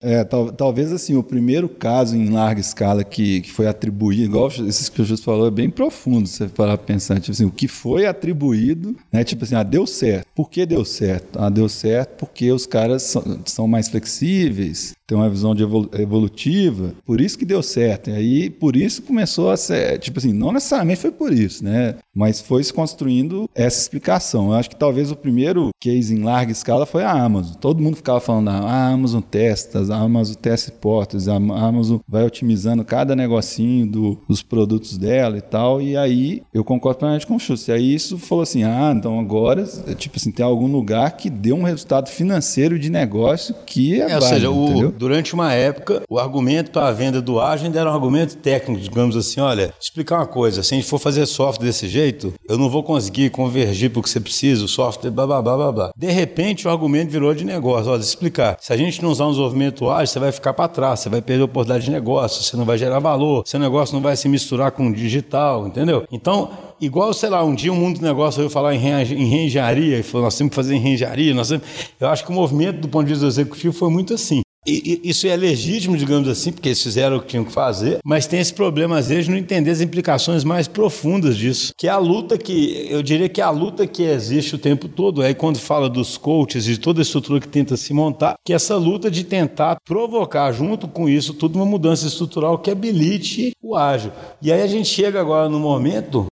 É, 0.00 0.22
tal, 0.22 0.52
talvez 0.52 0.92
assim, 0.92 1.16
o 1.16 1.22
primeiro 1.24 1.68
caso 1.68 2.16
em 2.16 2.30
larga 2.30 2.60
escala 2.60 3.02
que, 3.02 3.40
que 3.40 3.50
foi 3.50 3.66
atribuído, 3.66 4.22
igual 4.22 4.46
esses 4.46 4.88
que 4.88 5.02
o 5.02 5.04
Justo 5.04 5.24
falou, 5.24 5.48
é 5.48 5.50
bem 5.50 5.68
profundo, 5.68 6.28
você 6.28 6.46
parar 6.48 6.78
para 6.78 6.86
pensar, 6.86 7.18
tipo 7.18 7.32
assim, 7.32 7.44
o 7.44 7.50
que 7.50 7.66
foi 7.66 8.06
atribuído, 8.06 8.96
né? 9.12 9.24
Tipo 9.24 9.44
assim, 9.44 9.56
ah, 9.56 9.64
deu 9.64 9.86
certo. 9.86 10.26
Por 10.34 10.48
que 10.48 10.64
deu 10.64 10.84
certo? 10.84 11.38
Ah, 11.40 11.50
deu 11.50 11.68
certo 11.68 12.16
porque 12.16 12.52
os 12.52 12.64
caras 12.64 13.02
são, 13.02 13.40
são 13.44 13.66
mais 13.66 13.88
flexíveis, 13.88 14.94
tem 15.08 15.16
uma 15.16 15.30
visão 15.30 15.54
de 15.54 15.62
evolutiva, 15.62 16.92
por 17.06 17.18
isso 17.18 17.38
que 17.38 17.46
deu 17.46 17.62
certo. 17.62 18.10
E 18.10 18.12
aí, 18.12 18.50
por 18.50 18.76
isso 18.76 19.00
começou 19.00 19.50
a 19.50 19.56
ser, 19.56 19.98
tipo 19.98 20.18
assim, 20.18 20.34
não 20.34 20.52
necessariamente 20.52 21.00
foi 21.00 21.10
por 21.10 21.32
isso, 21.32 21.64
né? 21.64 21.94
Mas 22.14 22.42
foi 22.42 22.62
se 22.62 22.70
construindo 22.70 23.48
essa 23.54 23.80
explicação. 23.80 24.48
Eu 24.48 24.54
acho 24.54 24.68
que 24.68 24.76
talvez 24.76 25.10
o 25.10 25.16
primeiro 25.16 25.70
case 25.80 26.14
em 26.14 26.22
larga 26.22 26.52
escala 26.52 26.84
foi 26.84 27.04
a 27.04 27.10
Amazon. 27.10 27.54
Todo 27.54 27.82
mundo 27.82 27.96
ficava 27.96 28.20
falando, 28.20 28.50
ah, 28.50 28.60
a 28.60 28.88
Amazon 28.88 29.22
testa, 29.22 29.80
a 29.80 29.96
Amazon 29.96 30.34
testa 30.34 30.70
hipóteses, 30.70 31.26
a 31.26 31.36
Amazon 31.36 32.00
vai 32.06 32.26
otimizando 32.26 32.84
cada 32.84 33.16
negocinho 33.16 33.86
do, 33.86 34.18
dos 34.28 34.42
produtos 34.42 34.98
dela 34.98 35.38
e 35.38 35.40
tal. 35.40 35.80
E 35.80 35.96
aí, 35.96 36.42
eu 36.52 36.62
concordo 36.62 36.98
plenamente 36.98 37.26
com 37.26 37.36
o 37.36 37.40
Schuster. 37.40 37.76
E 37.76 37.78
aí 37.78 37.94
isso 37.94 38.18
falou 38.18 38.42
assim, 38.42 38.62
ah, 38.62 38.92
então 38.94 39.18
agora, 39.18 39.64
tipo 39.96 40.18
assim, 40.18 40.30
tem 40.30 40.44
algum 40.44 40.70
lugar 40.70 41.16
que 41.16 41.30
deu 41.30 41.56
um 41.56 41.62
resultado 41.62 42.10
financeiro 42.10 42.78
de 42.78 42.90
negócio 42.90 43.54
que 43.64 43.94
é, 43.94 44.10
é 44.10 44.18
válido, 44.20 44.24
ou 44.24 44.28
seja, 44.28 44.50
o, 44.50 44.97
durante 44.98 45.32
uma 45.32 45.52
época, 45.52 46.02
o 46.08 46.18
argumento 46.18 46.70
para 46.70 46.88
a 46.88 46.92
venda 46.92 47.22
do 47.22 47.40
ágil 47.40 47.70
era 47.74 47.90
um 47.90 47.94
argumento 47.94 48.36
técnico, 48.36 48.82
digamos 48.82 49.16
assim, 49.16 49.40
olha, 49.40 49.72
explicar 49.80 50.16
uma 50.16 50.26
coisa, 50.26 50.62
se 50.62 50.74
a 50.74 50.76
gente 50.76 50.88
for 50.88 50.98
fazer 50.98 51.24
software 51.26 51.66
desse 51.66 51.88
jeito, 51.88 52.34
eu 52.48 52.58
não 52.58 52.68
vou 52.68 52.82
conseguir 52.82 53.30
convergir 53.30 53.90
para 53.90 54.00
o 54.00 54.02
que 54.02 54.10
você 54.10 54.20
precisa, 54.20 54.64
o 54.64 54.68
software, 54.68 55.10
blá, 55.10 55.26
blá, 55.26 55.40
blá, 55.40 55.56
blá, 55.56 55.72
blá. 55.72 55.92
De 55.96 56.10
repente, 56.10 56.66
o 56.66 56.70
argumento 56.70 57.10
virou 57.10 57.32
de 57.32 57.44
negócio, 57.44 57.90
olha, 57.92 58.00
explicar, 58.00 58.56
se 58.60 58.72
a 58.72 58.76
gente 58.76 59.02
não 59.02 59.10
usar 59.10 59.26
um 59.26 59.30
desenvolvimento 59.30 59.88
ágil, 59.88 60.08
você 60.08 60.18
vai 60.18 60.32
ficar 60.32 60.52
para 60.52 60.68
trás, 60.68 61.00
você 61.00 61.08
vai 61.08 61.22
perder 61.22 61.44
oportunidade 61.44 61.84
de 61.84 61.90
negócio, 61.90 62.42
você 62.42 62.56
não 62.56 62.64
vai 62.64 62.76
gerar 62.76 62.98
valor, 62.98 63.44
seu 63.46 63.60
negócio 63.60 63.94
não 63.94 64.02
vai 64.02 64.16
se 64.16 64.28
misturar 64.28 64.72
com 64.72 64.88
o 64.88 64.92
digital, 64.92 65.66
entendeu? 65.66 66.04
Então, 66.10 66.50
igual, 66.80 67.12
sei 67.14 67.28
lá, 67.28 67.44
um 67.44 67.54
dia 67.54 67.72
o 67.72 67.76
um 67.76 67.78
mundo 67.78 68.00
do 68.00 68.04
negócio 68.04 68.40
ouviu 68.40 68.52
falar 68.52 68.74
em, 68.74 68.78
reengenharia 68.78 69.98
e 69.98 70.02
falou, 70.02 70.24
nós 70.24 70.36
temos 70.36 70.50
que 70.50 70.56
fazer 70.56 70.74
engenharia, 70.74 71.34
nós 71.34 71.48
temos... 71.48 71.64
eu 72.00 72.08
acho 72.08 72.24
que 72.24 72.30
o 72.30 72.34
movimento 72.34 72.80
do 72.80 72.88
ponto 72.88 73.06
de 73.06 73.12
vista 73.12 73.26
executivo 73.26 73.72
foi 73.72 73.90
muito 73.90 74.14
assim. 74.14 74.40
E, 74.68 75.00
isso 75.02 75.26
é 75.26 75.34
legítimo, 75.36 75.96
digamos 75.96 76.28
assim, 76.28 76.52
porque 76.52 76.68
eles 76.68 76.82
fizeram 76.82 77.16
o 77.16 77.20
que 77.20 77.28
tinham 77.28 77.44
que 77.44 77.52
fazer, 77.52 77.98
mas 78.04 78.26
tem 78.26 78.40
esse 78.40 78.52
problema, 78.52 78.98
às 78.98 79.08
vezes, 79.08 79.24
de 79.24 79.30
não 79.30 79.38
entender 79.38 79.70
as 79.70 79.80
implicações 79.80 80.44
mais 80.44 80.68
profundas 80.68 81.36
disso. 81.36 81.72
Que 81.76 81.88
é 81.88 81.90
a 81.90 81.98
luta 81.98 82.36
que, 82.36 82.86
eu 82.90 83.02
diria 83.02 83.28
que 83.28 83.40
é 83.40 83.44
a 83.44 83.50
luta 83.50 83.86
que 83.86 84.02
existe 84.02 84.54
o 84.54 84.58
tempo 84.58 84.88
todo. 84.88 85.22
Aí, 85.22 85.34
quando 85.34 85.58
fala 85.58 85.88
dos 85.88 86.16
coaches 86.16 86.66
e 86.66 86.72
de 86.72 86.80
toda 86.80 87.00
a 87.00 87.02
estrutura 87.02 87.40
que 87.40 87.48
tenta 87.48 87.76
se 87.76 87.92
montar, 87.94 88.34
que 88.44 88.52
é 88.52 88.56
essa 88.56 88.76
luta 88.76 89.10
de 89.10 89.24
tentar 89.24 89.78
provocar, 89.84 90.52
junto 90.52 90.86
com 90.86 91.08
isso, 91.08 91.32
tudo 91.32 91.56
uma 91.56 91.66
mudança 91.66 92.06
estrutural 92.06 92.58
que 92.58 92.70
habilite 92.70 93.52
o 93.62 93.76
ágil. 93.76 94.12
E 94.42 94.52
aí 94.52 94.62
a 94.62 94.66
gente 94.66 94.88
chega 94.88 95.20
agora 95.20 95.48
no 95.48 95.58
momento 95.58 96.26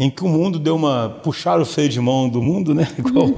em 0.00 0.08
que 0.08 0.24
o 0.24 0.28
mundo 0.28 0.58
deu 0.58 0.74
uma 0.74 1.10
puxar 1.22 1.60
o 1.60 1.64
freio 1.66 1.90
de 1.90 2.00
mão 2.00 2.26
do 2.26 2.40
mundo, 2.40 2.74
né? 2.74 2.88
Igual, 2.98 3.28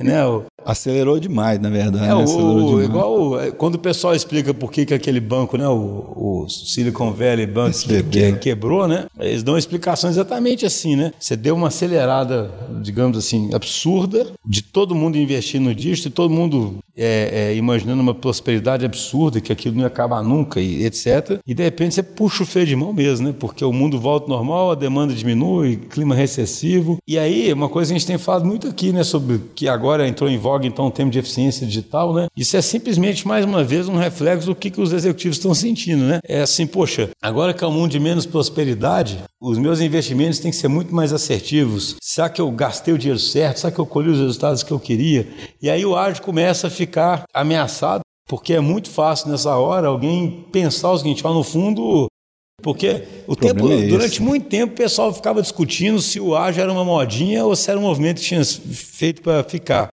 né? 0.00 0.26
O, 0.26 0.44
Acelerou 0.64 1.18
demais, 1.18 1.58
na 1.58 1.70
verdade. 1.70 2.04
É, 2.04 2.08
né? 2.08 2.14
o, 2.14 2.82
igual 2.82 3.40
é, 3.40 3.50
quando 3.50 3.76
o 3.76 3.78
pessoal 3.78 4.14
explica 4.14 4.52
por 4.52 4.70
que, 4.70 4.84
que 4.84 4.92
aquele 4.92 5.20
banco, 5.20 5.56
né, 5.56 5.66
o, 5.66 6.42
o 6.44 6.48
Silicon 6.48 7.12
Valley 7.12 7.46
Bank 7.46 7.78
que, 7.86 8.02
que, 8.02 8.32
quebrou, 8.34 8.86
né? 8.86 9.06
Eles 9.18 9.42
dão 9.42 9.56
explicação 9.56 10.10
exatamente 10.10 10.66
assim, 10.66 10.96
né? 10.96 11.12
Você 11.18 11.36
deu 11.36 11.54
uma 11.54 11.68
acelerada, 11.68 12.50
digamos 12.82 13.16
assim, 13.16 13.54
absurda 13.54 14.26
de 14.44 14.62
todo 14.62 14.94
mundo 14.94 15.16
investir 15.16 15.60
no 15.60 15.74
dígito 15.74 16.08
e 16.08 16.10
todo 16.10 16.30
mundo 16.30 16.78
é, 17.00 17.30
é, 17.52 17.56
imaginando 17.56 18.02
uma 18.02 18.14
prosperidade 18.14 18.84
absurda, 18.84 19.40
que 19.40 19.50
aquilo 19.50 19.76
não 19.76 19.82
ia 19.82 19.86
acabar 19.86 20.22
nunca, 20.22 20.60
e 20.60 20.84
etc. 20.84 21.40
E 21.46 21.54
de 21.54 21.62
repente 21.62 21.94
você 21.94 22.02
puxa 22.02 22.42
o 22.42 22.46
freio 22.46 22.66
de 22.66 22.76
mão 22.76 22.92
mesmo, 22.92 23.28
né? 23.28 23.34
Porque 23.38 23.64
o 23.64 23.72
mundo 23.72 23.98
volta 23.98 24.26
ao 24.26 24.36
normal, 24.36 24.72
a 24.72 24.74
demanda 24.74 25.14
diminui, 25.14 25.76
clima 25.76 26.14
recessivo. 26.14 26.98
E 27.08 27.18
aí, 27.18 27.50
uma 27.52 27.70
coisa 27.70 27.90
que 27.90 27.96
a 27.96 27.98
gente 27.98 28.06
tem 28.06 28.18
falado 28.18 28.44
muito 28.44 28.68
aqui, 28.68 28.92
né, 28.92 29.02
sobre 29.02 29.40
que 29.54 29.66
agora 29.66 30.06
entrou 30.06 30.28
em 30.28 30.36
voga 30.36 30.66
então 30.66 30.86
o 30.86 30.90
termo 30.90 31.10
de 31.10 31.18
eficiência 31.18 31.66
digital, 31.66 32.12
né? 32.12 32.26
Isso 32.36 32.56
é 32.56 32.60
simplesmente, 32.60 33.26
mais 33.26 33.46
uma 33.46 33.64
vez, 33.64 33.88
um 33.88 33.96
reflexo 33.96 34.46
do 34.46 34.54
que, 34.54 34.70
que 34.70 34.80
os 34.80 34.92
executivos 34.92 35.38
estão 35.38 35.54
sentindo, 35.54 36.04
né? 36.04 36.20
É 36.22 36.42
assim, 36.42 36.66
poxa, 36.66 37.08
agora 37.22 37.54
que 37.54 37.64
é 37.64 37.66
um 37.66 37.72
mundo 37.72 37.90
de 37.90 37.98
menos 37.98 38.26
prosperidade, 38.26 39.18
os 39.40 39.56
meus 39.56 39.80
investimentos 39.80 40.38
têm 40.38 40.50
que 40.50 40.56
ser 40.56 40.68
muito 40.68 40.94
mais 40.94 41.14
assertivos. 41.14 41.96
Será 42.02 42.28
que 42.28 42.42
eu 42.42 42.50
gastei 42.50 42.92
o 42.92 42.98
dinheiro 42.98 43.18
certo? 43.18 43.60
Será 43.60 43.72
que 43.72 43.78
eu 43.78 43.86
colhi 43.86 44.10
os 44.10 44.18
resultados 44.18 44.62
que 44.62 44.70
eu 44.70 44.78
queria? 44.78 45.26
E 45.62 45.70
aí 45.70 45.84
o 45.86 45.96
ágil 45.96 46.22
começa 46.22 46.66
a 46.66 46.70
ficar 46.70 46.89
ficar 46.90 47.24
ameaçado, 47.32 48.00
porque 48.28 48.52
é 48.52 48.60
muito 48.60 48.90
fácil 48.90 49.30
nessa 49.30 49.56
hora 49.56 49.86
alguém 49.86 50.44
pensar 50.52 50.90
o 50.90 50.98
seguinte, 50.98 51.24
ó, 51.24 51.32
no 51.32 51.44
fundo, 51.44 52.08
porque 52.62 53.06
o, 53.26 53.32
o 53.32 53.36
tempo, 53.36 53.70
é 53.72 53.86
durante 53.86 54.20
muito 54.20 54.48
tempo 54.48 54.72
o 54.72 54.76
pessoal 54.76 55.14
ficava 55.14 55.40
discutindo 55.40 56.00
se 56.00 56.20
o 56.20 56.36
ágil 56.36 56.64
era 56.64 56.72
uma 56.72 56.84
modinha 56.84 57.44
ou 57.44 57.54
se 57.54 57.70
era 57.70 57.78
um 57.78 57.82
movimento 57.82 58.20
que 58.20 58.26
tinha 58.26 58.44
feito 58.44 59.22
para 59.22 59.42
ficar. 59.44 59.88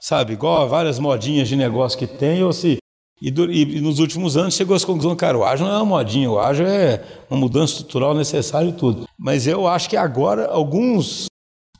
Sabe, 0.00 0.32
igual 0.32 0.68
várias 0.68 0.98
modinhas 0.98 1.48
de 1.48 1.54
negócio 1.54 1.98
que 1.98 2.08
tem, 2.08 2.42
ou 2.42 2.52
se 2.52 2.78
e, 3.20 3.28
e, 3.28 3.80
nos 3.80 4.00
últimos 4.00 4.36
anos 4.36 4.54
chegou 4.54 4.76
à 4.76 4.80
conclusão, 4.80 5.14
cara, 5.14 5.38
o 5.38 5.44
ágil 5.44 5.64
não 5.64 5.72
é 5.72 5.76
uma 5.76 5.84
modinha, 5.84 6.28
o 6.28 6.40
ágil 6.40 6.66
é 6.66 7.04
uma 7.30 7.38
mudança 7.38 7.74
estrutural 7.74 8.14
necessária 8.14 8.68
e 8.68 8.72
tudo. 8.72 9.04
Mas 9.16 9.46
eu 9.46 9.68
acho 9.68 9.88
que 9.88 9.96
agora 9.96 10.46
alguns, 10.46 11.26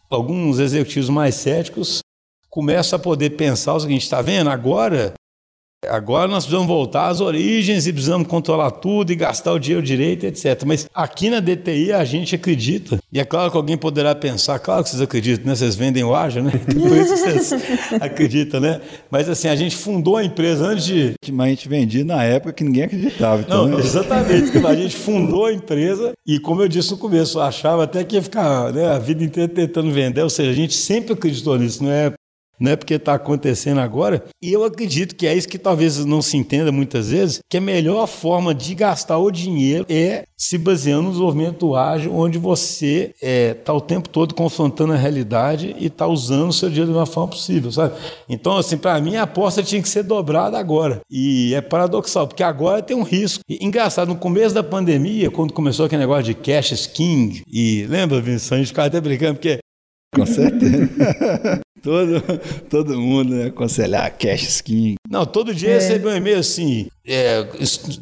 alguns 0.09 0.61
executivos 0.61 1.09
mais 1.09 1.35
céticos 1.35 2.02
começa 2.53 2.97
a 2.97 2.99
poder 2.99 3.31
pensar 3.31 3.75
o 3.75 3.81
seguinte: 3.81 4.03
está 4.03 4.21
vendo? 4.21 4.51
Agora 4.51 5.15
Agora 5.89 6.29
nós 6.29 6.45
precisamos 6.45 6.69
voltar 6.69 7.09
às 7.09 7.21
origens 7.21 7.89
e 7.89 7.93
precisamos 7.93 8.29
controlar 8.29 8.71
tudo 8.71 9.11
e 9.11 9.17
gastar 9.17 9.53
o 9.53 9.59
dinheiro 9.59 9.85
direito, 9.85 10.25
etc. 10.25 10.63
Mas 10.65 10.89
aqui 10.95 11.29
na 11.29 11.41
DTI 11.41 11.93
a 11.93 12.05
gente 12.05 12.37
acredita, 12.37 13.01
e 13.13 13.19
é 13.19 13.25
claro 13.25 13.51
que 13.51 13.57
alguém 13.57 13.77
poderá 13.77 14.15
pensar, 14.15 14.61
claro 14.61 14.85
que 14.85 14.91
vocês 14.91 15.03
acreditam, 15.03 15.45
né? 15.45 15.57
Vocês 15.57 15.75
vendem 15.75 16.05
o 16.05 16.15
ágio, 16.15 16.41
né? 16.41 16.53
Por 16.73 16.97
isso 16.97 17.17
vocês 17.17 17.53
acreditam, 18.01 18.61
né? 18.61 18.81
Mas 19.11 19.29
assim, 19.29 19.49
a 19.49 19.57
gente 19.57 19.75
fundou 19.75 20.17
a 20.17 20.25
empresa 20.25 20.67
antes 20.67 20.85
de. 20.85 21.15
Mas 21.33 21.47
a 21.47 21.51
gente 21.51 21.69
vendia 21.69 22.05
na 22.05 22.23
época 22.23 22.53
que 22.53 22.63
ninguém 22.63 22.85
acreditava. 22.85 23.43
Então, 23.43 23.67
Não, 23.67 23.81
exatamente. 23.81 24.57
a 24.65 24.75
gente 24.77 24.95
fundou 24.95 25.47
a 25.47 25.53
empresa 25.53 26.13
e, 26.25 26.39
como 26.39 26.63
eu 26.63 26.69
disse 26.69 26.93
no 26.93 26.97
começo, 26.97 27.39
eu 27.39 27.43
achava 27.43 27.83
até 27.83 28.05
que 28.05 28.15
ia 28.15 28.23
ficar 28.23 28.73
né, 28.73 28.87
a 28.87 29.01
vida 29.01 29.25
inteira 29.25 29.53
tentando 29.53 29.91
vender. 29.91 30.23
Ou 30.23 30.31
seja, 30.31 30.53
a 30.53 30.55
gente 30.55 30.75
sempre 30.75 31.13
acreditou 31.13 31.59
nisso, 31.59 31.83
não 31.83 31.91
é 31.91 32.13
não 32.63 32.71
é 32.71 32.77
porque 32.77 32.95
está 32.95 33.15
acontecendo 33.15 33.81
agora. 33.81 34.25
E 34.41 34.53
eu 34.53 34.63
acredito 34.63 35.17
que 35.17 35.27
é 35.27 35.35
isso 35.35 35.49
que 35.49 35.59
talvez 35.59 36.05
não 36.05 36.23
se 36.23 36.37
entenda 36.37 36.71
muitas 36.71 37.11
vezes, 37.11 37.41
que 37.51 37.57
a 37.57 37.61
melhor 37.61 38.07
forma 38.07 38.55
de 38.55 38.73
gastar 38.75 39.19
o 39.19 39.33
dinheiro 39.33 39.85
é 39.89 40.23
se 40.39 40.57
baseando 40.57 41.03
no 41.03 41.11
desenvolvimento 41.11 41.75
ágil, 41.75 42.15
onde 42.15 42.39
você 42.39 43.13
está 43.15 43.27
é, 43.27 43.55
tá 43.55 43.73
o 43.73 43.81
tempo 43.81 44.09
todo 44.09 44.35
confrontando 44.35 44.93
a 44.93 44.97
realidade 44.97 45.75
e 45.79 45.87
está 45.87 46.07
usando 46.07 46.51
o 46.51 46.53
seu 46.53 46.69
dinheiro 46.69 46.93
de 46.93 46.97
uma 46.97 47.07
forma 47.07 47.31
possível, 47.31 47.73
sabe? 47.73 47.95
Então, 48.29 48.57
assim, 48.57 48.77
para 48.77 49.01
mim 49.01 49.17
a 49.17 49.23
aposta 49.23 49.63
tinha 49.63 49.83
que 49.83 49.89
ser 49.89 50.05
dobrada 50.05 50.57
agora. 50.57 51.01
E 51.11 51.55
é 51.55 51.61
paradoxal, 51.61 52.29
porque 52.29 52.45
agora 52.45 52.83
tem 52.83 52.97
um 52.97 53.03
risco. 53.03 53.43
E, 53.49 53.65
engraçado, 53.65 54.09
no 54.09 54.17
começo 54.17 54.55
da 54.55 54.63
pandemia, 54.63 55.31
quando 55.31 55.53
começou 55.53 55.87
aquele 55.87 56.03
negócio 56.03 56.25
de 56.25 56.35
cash 56.35 56.87
king, 56.87 57.43
e 57.53 57.87
lembra, 57.89 58.21
Vinícius, 58.21 58.53
a 58.53 58.57
gente 58.59 58.69
ficava 58.69 58.87
até 58.87 59.01
brincando, 59.01 59.35
porque 59.35 59.59
com 60.15 60.27
certeza. 60.27 60.91
todo, 61.83 62.23
todo 62.71 62.99
mundo, 62.99 63.35
né? 63.35 63.47
Aconselhar 63.47 64.11
Cash 64.17 64.43
Skin. 64.43 64.95
Não, 65.11 65.27
todo 65.27 65.55
dia 65.55 65.71
é. 65.71 65.75
recebeu 65.75 66.13
um 66.13 66.17
e-mail 66.17 66.39
assim: 66.39 66.87
é, 67.07 67.47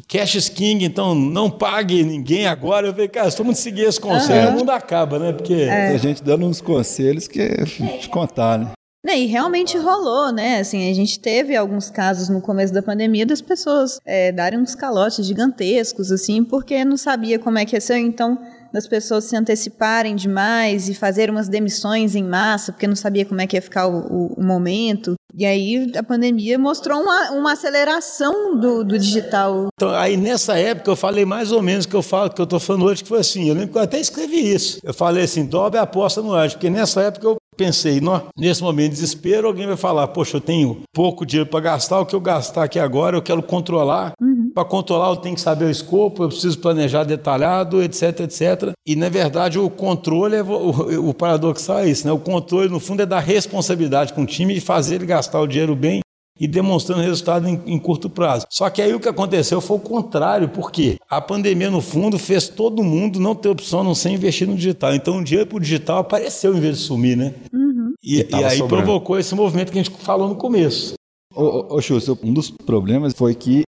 Cash 0.07 0.35
Skin, 0.35 0.83
então 0.83 1.15
não 1.15 1.49
pague 1.49 2.03
ninguém 2.03 2.47
agora. 2.47 2.87
Eu 2.87 2.93
falei, 2.93 3.07
cara, 3.07 3.29
se 3.29 3.37
todo 3.37 3.47
mundo 3.47 3.55
seguir 3.55 3.83
esse 3.83 3.99
conselho, 3.99 4.47
uhum. 4.49 4.55
o 4.55 4.57
mundo 4.59 4.69
acaba, 4.69 5.19
né? 5.19 5.33
Porque. 5.33 5.53
É. 5.53 5.89
A 5.89 5.97
gente 5.97 6.23
dando 6.23 6.45
uns 6.45 6.61
conselhos 6.61 7.27
que 7.27 7.41
é 7.41 7.65
te 7.65 8.07
contar, 8.09 8.59
né? 8.59 8.71
E 9.03 9.25
realmente 9.25 9.77
rolou, 9.77 10.31
né? 10.31 10.59
Assim, 10.59 10.89
a 10.89 10.93
gente 10.93 11.19
teve 11.19 11.55
alguns 11.55 11.89
casos 11.89 12.29
no 12.29 12.39
começo 12.39 12.73
da 12.73 12.83
pandemia 12.83 13.25
das 13.25 13.41
pessoas 13.41 13.99
é, 14.05 14.31
darem 14.31 14.59
uns 14.59 14.75
calotes 14.75 15.25
gigantescos, 15.25 16.11
assim, 16.11 16.43
porque 16.43 16.85
não 16.85 16.95
sabia 16.95 17.39
como 17.39 17.57
é 17.57 17.65
que 17.65 17.75
ia 17.75 17.81
ser. 17.81 17.97
Então, 17.97 18.37
das 18.71 18.87
pessoas 18.87 19.25
se 19.25 19.35
anteciparem 19.35 20.15
demais 20.15 20.87
e 20.87 20.93
fazer 20.93 21.29
umas 21.29 21.49
demissões 21.49 22.15
em 22.15 22.23
massa, 22.23 22.71
porque 22.71 22.87
não 22.87 22.95
sabia 22.95 23.25
como 23.25 23.41
é 23.41 23.47
que 23.47 23.57
ia 23.57 23.61
ficar 23.61 23.87
o, 23.87 23.99
o, 23.99 24.33
o 24.37 24.43
momento. 24.43 25.15
E 25.35 25.45
aí 25.45 25.91
a 25.95 26.03
pandemia 26.03 26.57
mostrou 26.59 27.01
uma, 27.01 27.31
uma 27.31 27.53
aceleração 27.53 28.57
do, 28.57 28.83
do, 28.83 28.99
digital. 28.99 29.67
Então, 29.73 29.89
aí 29.89 30.15
nessa 30.15 30.57
época 30.57 30.91
eu 30.91 30.95
falei 30.95 31.25
mais 31.25 31.51
ou 31.51 31.61
menos 31.61 31.85
o 31.85 31.89
que 31.89 31.95
eu 31.95 32.01
falo, 32.01 32.29
que 32.29 32.41
eu 32.41 32.45
estou 32.45 32.59
falando 32.59 32.85
hoje, 32.85 33.03
que 33.03 33.09
foi 33.09 33.19
assim. 33.19 33.47
Eu 33.47 33.55
lembro 33.55 33.71
que 33.71 33.77
eu 33.77 33.81
até 33.81 33.99
escrevi 33.99 34.53
isso. 34.53 34.79
Eu 34.83 34.93
falei 34.93 35.23
assim: 35.23 35.45
dobre 35.45 35.79
a 35.79 35.83
aposta 35.83 36.21
no 36.21 36.33
ar, 36.33 36.49
porque 36.49 36.69
nessa 36.69 37.01
época 37.01 37.27
eu 37.27 37.37
pensei, 37.61 38.01
nesse 38.35 38.63
momento 38.63 38.89
de 38.89 38.95
desespero, 38.95 39.47
alguém 39.47 39.67
vai 39.67 39.77
falar: 39.77 40.07
Poxa, 40.07 40.37
eu 40.37 40.41
tenho 40.41 40.81
pouco 40.91 41.25
dinheiro 41.25 41.47
para 41.47 41.59
gastar, 41.59 41.99
o 41.99 42.05
que 42.05 42.15
eu 42.15 42.19
gastar 42.19 42.63
aqui 42.63 42.79
agora 42.79 43.15
eu 43.15 43.21
quero 43.21 43.43
controlar. 43.43 44.13
Uhum. 44.19 44.49
Para 44.53 44.65
controlar, 44.65 45.09
eu 45.09 45.17
tenho 45.17 45.35
que 45.35 45.41
saber 45.41 45.65
o 45.65 45.69
escopo, 45.69 46.23
eu 46.23 46.29
preciso 46.29 46.57
planejar 46.59 47.03
detalhado, 47.03 47.83
etc, 47.83 48.21
etc. 48.21 48.71
E 48.85 48.95
na 48.95 49.09
verdade, 49.09 49.59
o 49.59 49.69
controle, 49.69 50.35
é, 50.35 50.43
o, 50.43 51.09
o 51.09 51.13
paradoxal 51.13 51.79
é 51.79 51.89
isso, 51.89 52.07
né? 52.07 52.11
O 52.11 52.19
controle, 52.19 52.67
no 52.67 52.79
fundo, 52.79 53.03
é 53.03 53.05
dar 53.05 53.19
responsabilidade 53.19 54.13
com 54.13 54.23
o 54.23 54.25
time 54.25 54.55
e 54.55 54.59
fazer 54.59 54.95
ele 54.95 55.05
gastar 55.05 55.39
o 55.39 55.47
dinheiro 55.47 55.75
bem 55.75 56.01
e 56.41 56.47
demonstrando 56.47 57.03
resultado 57.03 57.47
em, 57.47 57.61
em, 57.67 57.77
curto 57.77 58.09
prazo. 58.09 58.47
Só 58.49 58.67
que 58.71 58.81
aí 58.81 58.91
o 58.95 58.99
que 58.99 59.07
aconteceu 59.07 59.61
foi 59.61 59.77
o 59.77 59.79
contrário, 59.79 60.49
porque 60.49 60.97
a 61.07 61.21
pandemia, 61.21 61.69
no 61.69 61.81
fundo, 61.81 62.17
fez 62.17 62.49
todo 62.49 62.83
mundo 62.83 63.19
não 63.19 63.35
ter 63.35 63.49
opção 63.49 63.81
a 63.81 63.83
não 63.83 63.93
ser 63.93 64.09
investir 64.09 64.47
no 64.47 64.55
digital. 64.55 64.95
Então 64.95 65.19
o 65.19 65.23
dinheiro 65.23 65.47
para 65.47 65.57
o 65.57 65.61
digital 65.61 65.99
apareceu 65.99 66.57
em 66.57 66.59
vez 66.59 66.79
de 66.79 66.83
sumir, 66.83 67.15
né? 67.15 67.35
Uhum. 67.53 67.93
E, 68.03 68.25
e, 68.27 68.43
aí 68.43 68.57
sobrando. 68.57 68.83
provocou 68.83 69.19
esse 69.19 69.35
movimento 69.35 69.71
que 69.71 69.77
a 69.77 69.83
gente 69.83 69.95
falou 69.97 70.27
no 70.27 70.35
começo. 70.35 70.95
Ô, 71.35 71.43
ô, 71.43 71.77
ô 71.77 72.17
um 72.23 72.33
dos 72.33 72.49
problemas 72.49 73.13
foi 73.13 73.35
que 73.35 73.61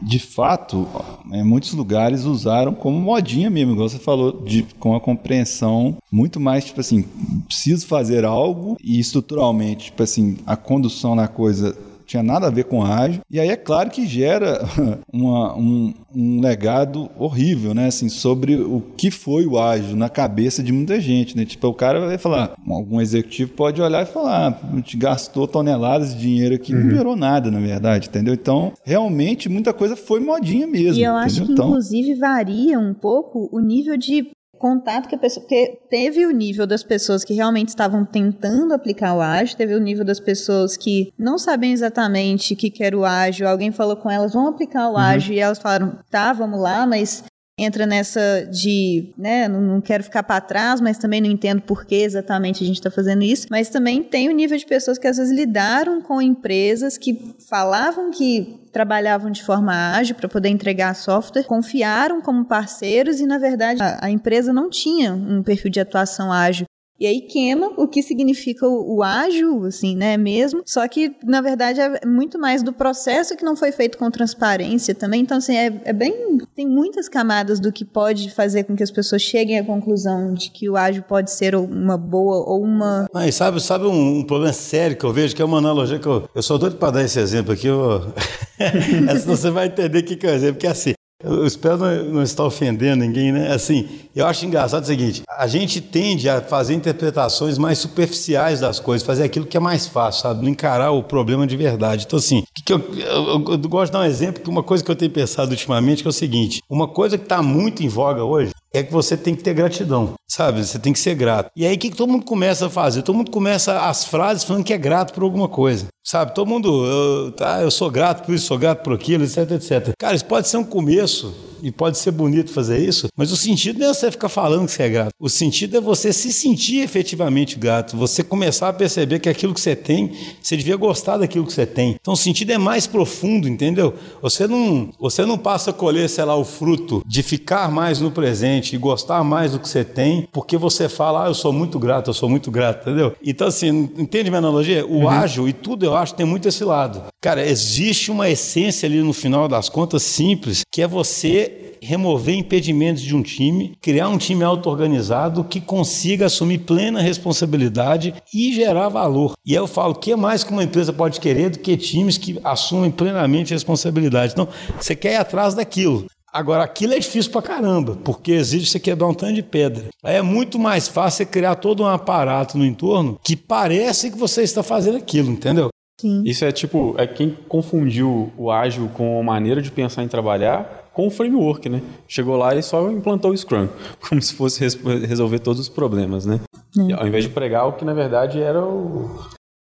de 0.00 0.20
fato, 0.20 0.86
em 1.32 1.42
muitos 1.42 1.72
lugares 1.72 2.24
usaram 2.24 2.72
como 2.72 3.00
modinha 3.00 3.50
mesmo, 3.50 3.72
igual 3.72 3.88
você 3.88 3.98
falou, 3.98 4.42
de, 4.42 4.62
com 4.78 4.94
a 4.94 5.00
compreensão 5.00 5.96
muito 6.12 6.38
mais, 6.38 6.66
tipo 6.66 6.80
assim, 6.80 7.04
preciso 7.48 7.84
fazer 7.84 8.24
algo 8.24 8.76
e 8.80 9.00
estruturalmente, 9.00 9.86
tipo 9.86 10.02
assim, 10.02 10.36
a 10.46 10.56
condução 10.56 11.16
na 11.16 11.26
coisa 11.26 11.76
tinha 12.08 12.22
nada 12.22 12.46
a 12.46 12.50
ver 12.50 12.64
com 12.64 12.82
ágil. 12.82 13.20
E 13.30 13.38
aí 13.38 13.50
é 13.50 13.56
claro 13.56 13.90
que 13.90 14.06
gera 14.06 14.60
uma, 15.12 15.54
um, 15.54 15.92
um, 16.16 16.40
legado 16.40 17.10
horrível, 17.18 17.74
né? 17.74 17.86
Assim, 17.86 18.08
sobre 18.08 18.56
o 18.56 18.82
que 18.96 19.10
foi 19.10 19.46
o 19.46 19.58
ágil 19.58 19.94
na 19.94 20.08
cabeça 20.08 20.62
de 20.62 20.72
muita 20.72 20.98
gente, 20.98 21.36
né? 21.36 21.44
Tipo, 21.44 21.68
o 21.68 21.74
cara 21.74 22.00
vai 22.00 22.16
falar, 22.16 22.54
algum 22.66 22.98
executivo 22.98 23.52
pode 23.52 23.82
olhar 23.82 24.02
e 24.02 24.06
falar, 24.06 24.48
ah, 24.48 24.68
a 24.72 24.76
gente 24.76 24.96
gastou 24.96 25.46
toneladas 25.46 26.14
de 26.14 26.20
dinheiro 26.22 26.54
aqui, 26.54 26.74
uhum. 26.74 26.84
não 26.84 26.90
gerou 26.90 27.14
nada, 27.14 27.50
na 27.50 27.60
verdade, 27.60 28.08
entendeu? 28.08 28.32
Então, 28.32 28.72
realmente, 28.82 29.48
muita 29.48 29.74
coisa 29.74 29.94
foi 29.94 30.18
modinha 30.18 30.66
mesmo. 30.66 30.98
E 30.98 31.04
eu 31.04 31.14
acho 31.14 31.44
que, 31.44 31.52
então, 31.52 31.68
inclusive, 31.68 32.14
varia 32.14 32.78
um 32.78 32.94
pouco 32.94 33.50
o 33.52 33.60
nível 33.60 33.98
de 33.98 34.30
contato 34.58 35.08
que 35.08 35.14
a 35.14 35.18
pessoa. 35.18 35.42
Porque 35.42 35.78
teve 35.88 36.26
o 36.26 36.30
nível 36.30 36.66
das 36.66 36.82
pessoas 36.82 37.24
que 37.24 37.34
realmente 37.34 37.68
estavam 37.68 38.04
tentando 38.04 38.74
aplicar 38.74 39.14
o 39.14 39.20
ágil, 39.20 39.56
teve 39.56 39.74
o 39.74 39.80
nível 39.80 40.04
das 40.04 40.20
pessoas 40.20 40.76
que 40.76 41.12
não 41.18 41.38
sabem 41.38 41.72
exatamente 41.72 42.54
o 42.54 42.56
que, 42.56 42.70
que 42.70 42.84
era 42.84 42.96
o 42.96 43.04
ágil. 43.04 43.48
Alguém 43.48 43.72
falou 43.72 43.96
com 43.96 44.10
elas, 44.10 44.32
vamos 44.32 44.50
aplicar 44.50 44.88
o 44.88 44.92
uhum. 44.92 44.98
ágil, 44.98 45.34
e 45.34 45.38
elas 45.38 45.58
falaram, 45.58 45.98
tá, 46.10 46.32
vamos 46.32 46.60
lá, 46.60 46.86
mas 46.86 47.24
entra 47.58 47.84
nessa 47.84 48.46
de, 48.50 49.12
né, 49.18 49.48
não, 49.48 49.80
quero 49.80 50.04
ficar 50.04 50.22
para 50.22 50.40
trás, 50.40 50.80
mas 50.80 50.96
também 50.96 51.20
não 51.20 51.28
entendo 51.28 51.60
por 51.60 51.84
que 51.84 51.96
exatamente 51.96 52.62
a 52.62 52.66
gente 52.66 52.76
está 52.76 52.90
fazendo 52.90 53.24
isso. 53.24 53.48
Mas 53.50 53.68
também 53.68 54.02
tem 54.02 54.28
o 54.28 54.32
nível 54.32 54.56
de 54.56 54.64
pessoas 54.64 54.96
que 54.96 55.06
às 55.06 55.16
vezes 55.16 55.36
lidaram 55.36 56.00
com 56.00 56.22
empresas 56.22 56.96
que 56.96 57.34
falavam 57.48 58.10
que 58.10 58.60
trabalhavam 58.72 59.30
de 59.30 59.42
forma 59.42 59.96
ágil 59.96 60.14
para 60.14 60.28
poder 60.28 60.50
entregar 60.50 60.94
software, 60.94 61.44
confiaram 61.44 62.20
como 62.20 62.44
parceiros 62.44 63.20
e, 63.20 63.26
na 63.26 63.38
verdade, 63.38 63.82
a, 63.82 64.06
a 64.06 64.10
empresa 64.10 64.52
não 64.52 64.70
tinha 64.70 65.12
um 65.12 65.42
perfil 65.42 65.70
de 65.70 65.80
atuação 65.80 66.32
ágil. 66.32 66.66
E 67.00 67.06
aí 67.06 67.20
queima 67.20 67.72
o 67.76 67.86
que 67.86 68.02
significa 68.02 68.66
o, 68.66 68.96
o, 68.96 69.02
ágil, 69.04 69.64
assim, 69.64 69.94
né, 69.94 70.16
mesmo. 70.16 70.62
Só 70.66 70.86
que, 70.88 71.14
na 71.24 71.40
verdade, 71.40 71.80
é 71.80 72.04
muito 72.04 72.40
mais 72.40 72.60
do 72.60 72.72
processo 72.72 73.36
que 73.36 73.44
não 73.44 73.54
foi 73.54 73.70
feito 73.70 73.96
com 73.96 74.10
transparência 74.10 74.94
também. 74.94 75.20
Então, 75.20 75.38
assim, 75.38 75.56
é, 75.56 75.80
é 75.84 75.92
bem... 75.92 76.38
Tem 76.56 76.66
muitas 76.66 77.08
camadas 77.08 77.60
do 77.60 77.70
que 77.70 77.84
pode 77.84 78.30
fazer 78.32 78.64
com 78.64 78.74
que 78.74 78.82
as 78.82 78.90
pessoas 78.90 79.22
cheguem 79.22 79.60
à 79.60 79.64
conclusão 79.64 80.34
de 80.34 80.50
que 80.50 80.68
o 80.68 80.76
ágil 80.76 81.04
pode 81.04 81.30
ser 81.30 81.54
uma 81.54 81.96
boa 81.96 82.44
ou 82.48 82.62
uma... 82.62 83.06
Ah, 83.14 83.28
e 83.28 83.32
sabe, 83.32 83.60
sabe 83.60 83.86
um, 83.86 84.18
um 84.18 84.24
problema 84.24 84.52
sério 84.52 84.96
que 84.96 85.04
eu 85.04 85.12
vejo, 85.12 85.36
que 85.36 85.42
é 85.42 85.44
uma 85.44 85.58
analogia 85.58 86.00
que 86.00 86.06
eu... 86.06 86.28
Eu 86.34 86.42
sou 86.42 86.58
doido 86.58 86.76
para 86.76 86.90
dar 86.90 87.04
esse 87.04 87.20
exemplo 87.20 87.52
aqui, 87.52 87.68
eu... 87.68 88.12
você 89.24 89.50
vai 89.50 89.66
entender 89.66 90.00
o 90.00 90.04
que, 90.04 90.16
que 90.16 90.26
é 90.26 90.30
o 90.30 90.34
exemplo, 90.34 90.54
porque 90.54 90.66
é 90.66 90.70
assim... 90.70 90.97
Eu 91.20 91.44
espero 91.44 91.78
não, 91.78 92.22
estar 92.22 92.44
ofendendo 92.44 93.04
ninguém, 93.04 93.32
né? 93.32 93.52
Assim, 93.52 93.88
eu 94.14 94.24
acho 94.24 94.46
engraçado 94.46 94.84
o 94.84 94.86
seguinte: 94.86 95.24
a 95.28 95.48
gente 95.48 95.80
tende 95.80 96.28
a 96.28 96.40
fazer 96.40 96.74
interpretações 96.74 97.58
mais 97.58 97.78
superficiais 97.78 98.60
das 98.60 98.78
coisas, 98.78 99.04
fazer 99.04 99.24
aquilo 99.24 99.44
que 99.44 99.56
é 99.56 99.60
mais 99.60 99.84
fácil, 99.84 100.22
sabe? 100.22 100.42
Não 100.44 100.48
encarar 100.48 100.92
o 100.92 101.02
problema 101.02 101.44
de 101.44 101.56
verdade. 101.56 102.04
Então, 102.06 102.20
assim, 102.20 102.44
que 102.54 102.62
que 102.62 102.72
eu, 102.72 102.78
eu, 102.94 103.44
eu, 103.48 103.58
gosto 103.58 103.86
de 103.86 103.98
dar 103.98 104.04
um 104.04 104.08
exemplo 104.08 104.44
que 104.44 104.48
uma 104.48 104.62
coisa 104.62 104.84
que 104.84 104.90
eu 104.92 104.94
tenho 104.94 105.10
pensado 105.10 105.50
ultimamente 105.50 106.02
que 106.02 106.08
é 106.08 106.10
o 106.10 106.12
seguinte: 106.12 106.62
uma 106.70 106.86
coisa 106.86 107.18
que 107.18 107.24
está 107.24 107.42
muito 107.42 107.82
em 107.82 107.88
voga 107.88 108.22
hoje 108.22 108.52
é 108.72 108.84
que 108.84 108.92
você 108.92 109.16
tem 109.16 109.34
que 109.34 109.42
ter 109.42 109.54
gratidão, 109.54 110.14
sabe? 110.28 110.64
Você 110.64 110.78
tem 110.78 110.92
que 110.92 111.00
ser 111.00 111.16
grato. 111.16 111.50
E 111.56 111.66
aí 111.66 111.74
o 111.74 111.78
que, 111.78 111.90
que 111.90 111.96
todo 111.96 112.12
mundo 112.12 112.24
começa 112.24 112.66
a 112.66 112.70
fazer? 112.70 113.02
Todo 113.02 113.16
mundo 113.16 113.30
começa 113.32 113.88
as 113.88 114.04
frases 114.04 114.44
falando 114.44 114.62
que 114.62 114.72
é 114.72 114.78
grato 114.78 115.12
por 115.14 115.24
alguma 115.24 115.48
coisa, 115.48 115.88
sabe? 116.08 116.34
Todo 116.34 116.48
mundo, 116.48 116.86
eu, 116.86 117.32
tá, 117.32 117.60
eu 117.60 117.70
sou 117.70 117.90
grato 117.90 118.24
por 118.24 118.34
isso, 118.34 118.46
sou 118.46 118.56
grato 118.56 118.82
por 118.82 118.94
aquilo, 118.94 119.24
etc, 119.24 119.50
etc. 119.50 119.92
Cara, 119.98 120.16
isso 120.16 120.24
pode 120.24 120.48
ser 120.48 120.56
um 120.56 120.64
começo 120.64 121.34
e 121.62 121.70
pode 121.70 121.98
ser 121.98 122.10
bonito 122.10 122.52
fazer 122.52 122.78
isso, 122.78 123.08
mas 123.16 123.32
o 123.32 123.36
sentido 123.36 123.78
não 123.78 123.90
é 123.90 123.94
você 123.94 124.10
ficar 124.10 124.28
falando 124.28 124.66
que 124.66 124.72
você 124.72 124.82
é 124.84 124.88
grato. 124.88 125.12
O 125.18 125.28
sentido 125.28 125.76
é 125.76 125.80
você 125.80 126.12
se 126.12 126.32
sentir 126.32 126.80
efetivamente 126.80 127.58
grato, 127.58 127.96
você 127.96 128.22
começar 128.22 128.68
a 128.68 128.72
perceber 128.72 129.18
que 129.18 129.28
aquilo 129.28 129.54
que 129.54 129.60
você 129.60 129.74
tem, 129.76 130.12
você 130.40 130.56
devia 130.56 130.76
gostar 130.76 131.18
daquilo 131.18 131.46
que 131.46 131.52
você 131.52 131.66
tem. 131.66 131.96
Então 132.00 132.14
o 132.14 132.16
sentido 132.16 132.50
é 132.50 132.58
mais 132.58 132.86
profundo, 132.86 133.48
entendeu? 133.48 133.94
Você 134.22 134.46
não, 134.46 134.90
você 134.98 135.24
não 135.24 135.36
passa 135.36 135.70
a 135.70 135.72
colher, 135.72 136.08
sei 136.08 136.24
lá, 136.24 136.36
o 136.36 136.44
fruto 136.44 137.02
de 137.06 137.22
ficar 137.22 137.70
mais 137.70 138.00
no 138.00 138.10
presente 138.10 138.74
e 138.74 138.78
gostar 138.78 139.22
mais 139.24 139.52
do 139.52 139.58
que 139.58 139.68
você 139.68 139.84
tem, 139.84 140.28
porque 140.32 140.56
você 140.56 140.88
fala, 140.88 141.24
ah, 141.24 141.28
eu 141.28 141.34
sou 141.34 141.52
muito 141.52 141.78
grato, 141.78 142.10
eu 142.10 142.14
sou 142.14 142.28
muito 142.28 142.50
grato, 142.50 142.88
entendeu? 142.88 143.14
Então 143.24 143.48
assim, 143.48 143.90
entende 143.96 144.30
minha 144.30 144.38
analogia? 144.38 144.86
O 144.86 145.00
uhum. 145.00 145.08
ágil 145.08 145.48
e 145.48 145.52
tudo 145.52 145.84
eu 145.84 145.96
acho 145.98 146.14
tem 146.14 146.26
muito 146.26 146.48
esse 146.48 146.64
lado. 146.64 147.02
Cara, 147.20 147.46
existe 147.46 148.10
uma 148.10 148.28
essência 148.28 148.86
ali 148.86 149.02
no 149.02 149.12
final 149.12 149.48
das 149.48 149.68
contas 149.68 150.02
simples, 150.02 150.62
que 150.72 150.82
é 150.82 150.86
você 150.86 151.76
remover 151.80 152.34
impedimentos 152.34 153.02
de 153.02 153.14
um 153.14 153.22
time, 153.22 153.76
criar 153.80 154.08
um 154.08 154.18
time 154.18 154.42
auto-organizado 154.42 155.44
que 155.44 155.60
consiga 155.60 156.26
assumir 156.26 156.58
plena 156.58 157.00
responsabilidade 157.00 158.14
e 158.34 158.52
gerar 158.52 158.88
valor. 158.88 159.34
E 159.46 159.54
eu 159.54 159.66
falo, 159.66 159.92
o 159.92 159.98
que 159.98 160.14
mais 160.16 160.42
que 160.42 160.52
uma 160.52 160.64
empresa 160.64 160.92
pode 160.92 161.20
querer 161.20 161.50
do 161.50 161.58
que 161.58 161.76
times 161.76 162.18
que 162.18 162.38
assumem 162.42 162.90
plenamente 162.90 163.54
responsabilidade? 163.54 164.32
Então, 164.32 164.48
você 164.78 164.94
quer 164.96 165.12
ir 165.12 165.16
atrás 165.16 165.54
daquilo. 165.54 166.06
Agora, 166.30 166.62
aquilo 166.62 166.92
é 166.92 166.98
difícil 166.98 167.32
pra 167.32 167.40
caramba, 167.40 167.96
porque 168.04 168.32
exige 168.32 168.66
você 168.66 168.78
quebrar 168.78 169.08
um 169.08 169.14
tanto 169.14 169.32
de 169.32 169.42
pedra. 169.42 169.86
Aí 170.04 170.16
é 170.16 170.22
muito 170.22 170.58
mais 170.58 170.86
fácil 170.86 171.18
você 171.18 171.26
criar 171.26 171.56
todo 171.56 171.82
um 171.82 171.86
aparato 171.86 172.58
no 172.58 172.66
entorno 172.66 173.18
que 173.24 173.34
parece 173.34 174.10
que 174.10 174.18
você 174.18 174.42
está 174.42 174.62
fazendo 174.62 174.98
aquilo, 174.98 175.30
entendeu? 175.30 175.70
Sim. 176.00 176.22
Isso 176.24 176.44
é 176.44 176.52
tipo, 176.52 176.94
é 176.96 177.06
quem 177.06 177.36
confundiu 177.48 178.32
o 178.36 178.50
ágil 178.50 178.88
com 178.94 179.18
a 179.18 179.22
maneira 179.22 179.60
de 179.60 179.70
pensar 179.70 180.04
em 180.04 180.08
trabalhar 180.08 180.90
com 180.92 181.06
o 181.06 181.10
framework, 181.10 181.68
né? 181.68 181.82
Chegou 182.06 182.36
lá 182.36 182.54
e 182.54 182.62
só 182.62 182.90
implantou 182.90 183.32
o 183.32 183.36
Scrum, 183.36 183.68
como 184.08 184.22
se 184.22 184.34
fosse 184.34 184.60
resolver 185.06 185.38
todos 185.40 185.60
os 185.60 185.68
problemas, 185.68 186.24
né? 186.24 186.40
É. 186.76 186.92
Ao 186.92 187.06
invés 187.06 187.24
de 187.24 187.30
pregar 187.30 187.66
o 187.66 187.72
que 187.72 187.84
na 187.84 187.94
verdade 187.94 188.40
era 188.40 188.60
o 188.64 189.10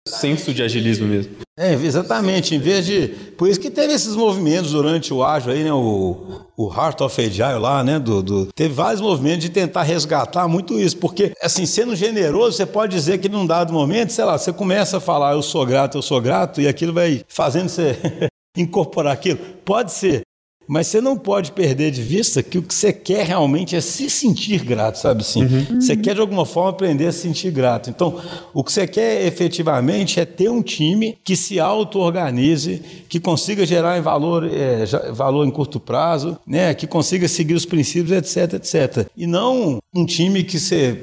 senso 0.06 0.52
de 0.52 0.62
agilismo 0.62 1.06
mesmo. 1.06 1.36
É, 1.58 1.72
exatamente. 1.72 2.54
Em 2.54 2.58
vez 2.58 2.86
de. 2.86 3.08
Por 3.36 3.48
isso 3.48 3.60
que 3.60 3.70
teve 3.70 3.92
esses 3.92 4.16
movimentos 4.16 4.72
durante 4.72 5.12
o 5.12 5.22
ágil 5.22 5.52
aí, 5.52 5.62
né? 5.62 5.72
O, 5.72 6.46
o 6.56 6.72
Heart 6.72 7.00
of 7.02 7.20
Agile 7.20 7.58
lá, 7.58 7.84
né? 7.84 7.98
Do, 7.98 8.22
do, 8.22 8.46
teve 8.52 8.72
vários 8.74 9.00
movimentos 9.00 9.40
de 9.40 9.50
tentar 9.50 9.82
resgatar 9.82 10.48
muito 10.48 10.78
isso. 10.78 10.96
Porque, 10.96 11.32
assim, 11.42 11.66
sendo 11.66 11.94
generoso, 11.94 12.56
você 12.56 12.66
pode 12.66 12.94
dizer 12.94 13.18
que 13.18 13.28
num 13.28 13.46
dado 13.46 13.72
momento, 13.72 14.12
sei 14.12 14.24
lá, 14.24 14.38
você 14.38 14.52
começa 14.52 14.96
a 14.96 15.00
falar 15.00 15.34
eu 15.34 15.42
sou 15.42 15.64
grato, 15.64 15.98
eu 15.98 16.02
sou 16.02 16.20
grato, 16.20 16.60
e 16.60 16.66
aquilo 16.66 16.92
vai 16.92 17.22
fazendo 17.28 17.68
você 17.68 17.96
incorporar 18.56 19.12
aquilo. 19.12 19.38
Pode 19.64 19.92
ser. 19.92 20.22
Mas 20.66 20.86
você 20.86 21.00
não 21.00 21.16
pode 21.16 21.52
perder 21.52 21.90
de 21.90 22.02
vista 22.02 22.42
que 22.42 22.58
o 22.58 22.62
que 22.62 22.74
você 22.74 22.92
quer 22.92 23.26
realmente 23.26 23.76
é 23.76 23.80
se 23.80 24.08
sentir 24.08 24.64
grato, 24.64 24.98
sabe 24.98 25.22
assim? 25.22 25.44
Uhum. 25.44 25.80
Você 25.80 25.96
quer 25.96 26.14
de 26.14 26.20
alguma 26.20 26.46
forma 26.46 26.70
aprender 26.70 27.06
a 27.06 27.12
se 27.12 27.20
sentir 27.20 27.50
grato. 27.50 27.90
Então, 27.90 28.20
o 28.54 28.62
que 28.62 28.72
você 28.72 28.86
quer 28.86 29.26
efetivamente 29.26 30.20
é 30.20 30.24
ter 30.24 30.48
um 30.48 30.62
time 30.62 31.18
que 31.24 31.36
se 31.36 31.58
auto-organize, 31.58 32.82
que 33.08 33.20
consiga 33.20 33.66
gerar 33.66 34.00
valor, 34.00 34.48
é, 34.52 34.84
valor 35.12 35.46
em 35.46 35.50
curto 35.50 35.78
prazo, 35.80 36.38
né? 36.46 36.74
que 36.74 36.86
consiga 36.86 37.28
seguir 37.28 37.54
os 37.54 37.66
princípios, 37.66 38.12
etc, 38.12 38.54
etc. 38.54 39.06
E 39.16 39.26
não 39.26 39.78
um 39.94 40.06
time 40.06 40.42
que 40.42 40.58
você 40.58 41.00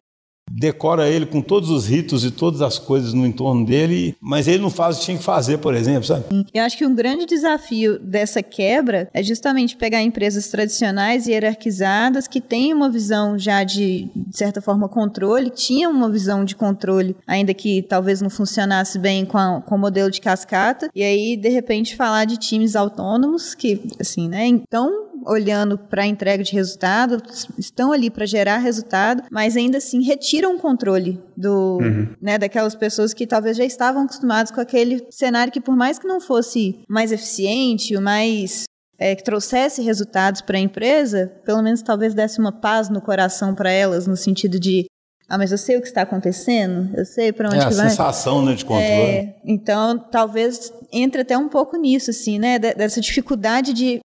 decora 0.60 1.08
ele 1.08 1.26
com 1.26 1.42
todos 1.42 1.70
os 1.70 1.88
ritos 1.88 2.26
e 2.26 2.32
todas 2.32 2.62
as 2.62 2.78
coisas 2.78 3.14
no 3.14 3.26
entorno 3.26 3.66
dele, 3.66 4.16
mas 4.22 4.48
ele 4.48 4.62
não 4.62 4.70
faz 4.70 4.98
o 4.98 5.00
que 5.00 5.06
tinha 5.06 5.18
que 5.18 5.24
fazer, 5.24 5.58
por 5.60 5.74
exemplo, 5.74 6.04
sabe? 6.04 6.26
Eu 6.54 6.64
acho 6.64 6.78
que 6.78 6.86
um 6.86 6.94
grande 6.94 7.26
desafio 7.26 7.98
dessa 8.00 8.44
quebra 8.44 9.10
é 9.14 9.24
justamente 9.24 9.78
pegar 9.78 10.02
empresas 10.02 10.50
tradicionais 10.50 11.28
e 11.28 11.32
hierarquizadas 11.32 12.28
que 12.28 12.42
têm 12.42 12.74
uma 12.74 12.90
visão 12.90 13.38
já 13.38 13.64
de, 13.64 14.10
de 14.14 14.38
certa 14.38 14.62
forma, 14.62 14.90
controle, 14.90 15.50
tinham 15.50 15.92
uma 15.92 16.10
visão 16.10 16.44
de 16.44 16.56
controle, 16.56 17.16
ainda 17.26 17.54
que 17.54 17.82
talvez 17.84 18.22
não 18.22 18.30
funcionasse 18.30 19.00
bem 19.00 19.26
com, 19.26 19.38
a, 19.38 19.62
com 19.62 19.76
o 19.76 19.80
modelo 19.80 20.12
de 20.12 20.20
cascata, 20.20 20.90
e 20.94 21.04
aí, 21.04 21.38
de 21.38 21.50
repente, 21.50 21.96
falar 21.96 22.26
de 22.26 22.38
times 22.38 22.76
autônomos 22.76 23.56
que, 23.56 23.82
assim, 24.00 24.28
né, 24.28 24.46
então 24.46 25.09
olhando 25.26 25.78
para 25.78 26.04
a 26.04 26.08
entrega 26.08 26.44
de 26.44 26.54
resultado, 26.54 27.22
estão 27.58 27.92
ali 27.92 28.10
para 28.10 28.26
gerar 28.26 28.58
resultado, 28.58 29.24
mas 29.32 29.56
ainda 29.56 29.78
assim 29.78 30.04
retiram 30.04 30.56
o 30.56 30.60
controle 30.60 31.22
do, 31.36 31.78
uhum. 31.82 32.16
né, 32.22 32.38
daquelas 32.38 32.76
pessoas 32.76 33.14
que 33.14 33.28
talvez 33.28 33.58
já 33.58 33.66
estavam 33.66 34.04
acostumadas 34.04 34.52
com 34.52 34.62
aquele 34.62 35.06
cenário 35.10 35.52
que 35.52 35.62
por 35.62 35.76
mais 35.76 36.00
que 36.00 36.08
não 36.08 36.20
fosse 36.20 36.80
mais 36.88 37.12
eficiente, 37.12 37.96
o 37.96 38.02
mais 38.02 38.64
é, 38.98 39.16
que 39.16 39.24
trouxesse 39.24 39.82
resultados 39.82 40.42
para 40.42 40.58
a 40.58 40.62
empresa, 40.62 41.32
pelo 41.46 41.62
menos 41.62 41.82
talvez 41.82 42.14
desse 42.14 42.40
uma 42.40 42.52
paz 42.52 42.90
no 42.90 43.02
coração 43.02 43.56
para 43.56 43.72
elas, 43.72 44.06
no 44.06 44.18
sentido 44.18 44.60
de 44.60 44.86
ah, 45.30 45.38
mas 45.38 45.52
eu 45.52 45.60
sei 45.60 45.78
o 45.78 45.82
que 45.82 45.88
está 45.88 46.02
acontecendo, 46.02 46.90
eu 46.98 47.06
sei 47.06 47.32
para 47.32 47.50
onde 47.50 47.60
é, 47.60 47.68
que 47.68 47.76
vai. 47.76 47.86
É 47.86 47.88
a 47.88 47.90
sensação 47.92 48.44
né, 48.44 48.56
de 48.56 48.66
controle. 48.66 48.90
É, 48.90 49.36
então, 49.46 50.00
talvez 50.00 50.74
entre 50.92 51.22
até 51.22 51.38
um 51.38 51.48
pouco 51.48 51.78
nisso, 51.78 52.10
assim, 52.10 52.40
né? 52.40 52.58
Dessa 52.58 53.00
dificuldade 53.00 53.72
de 53.72 54.00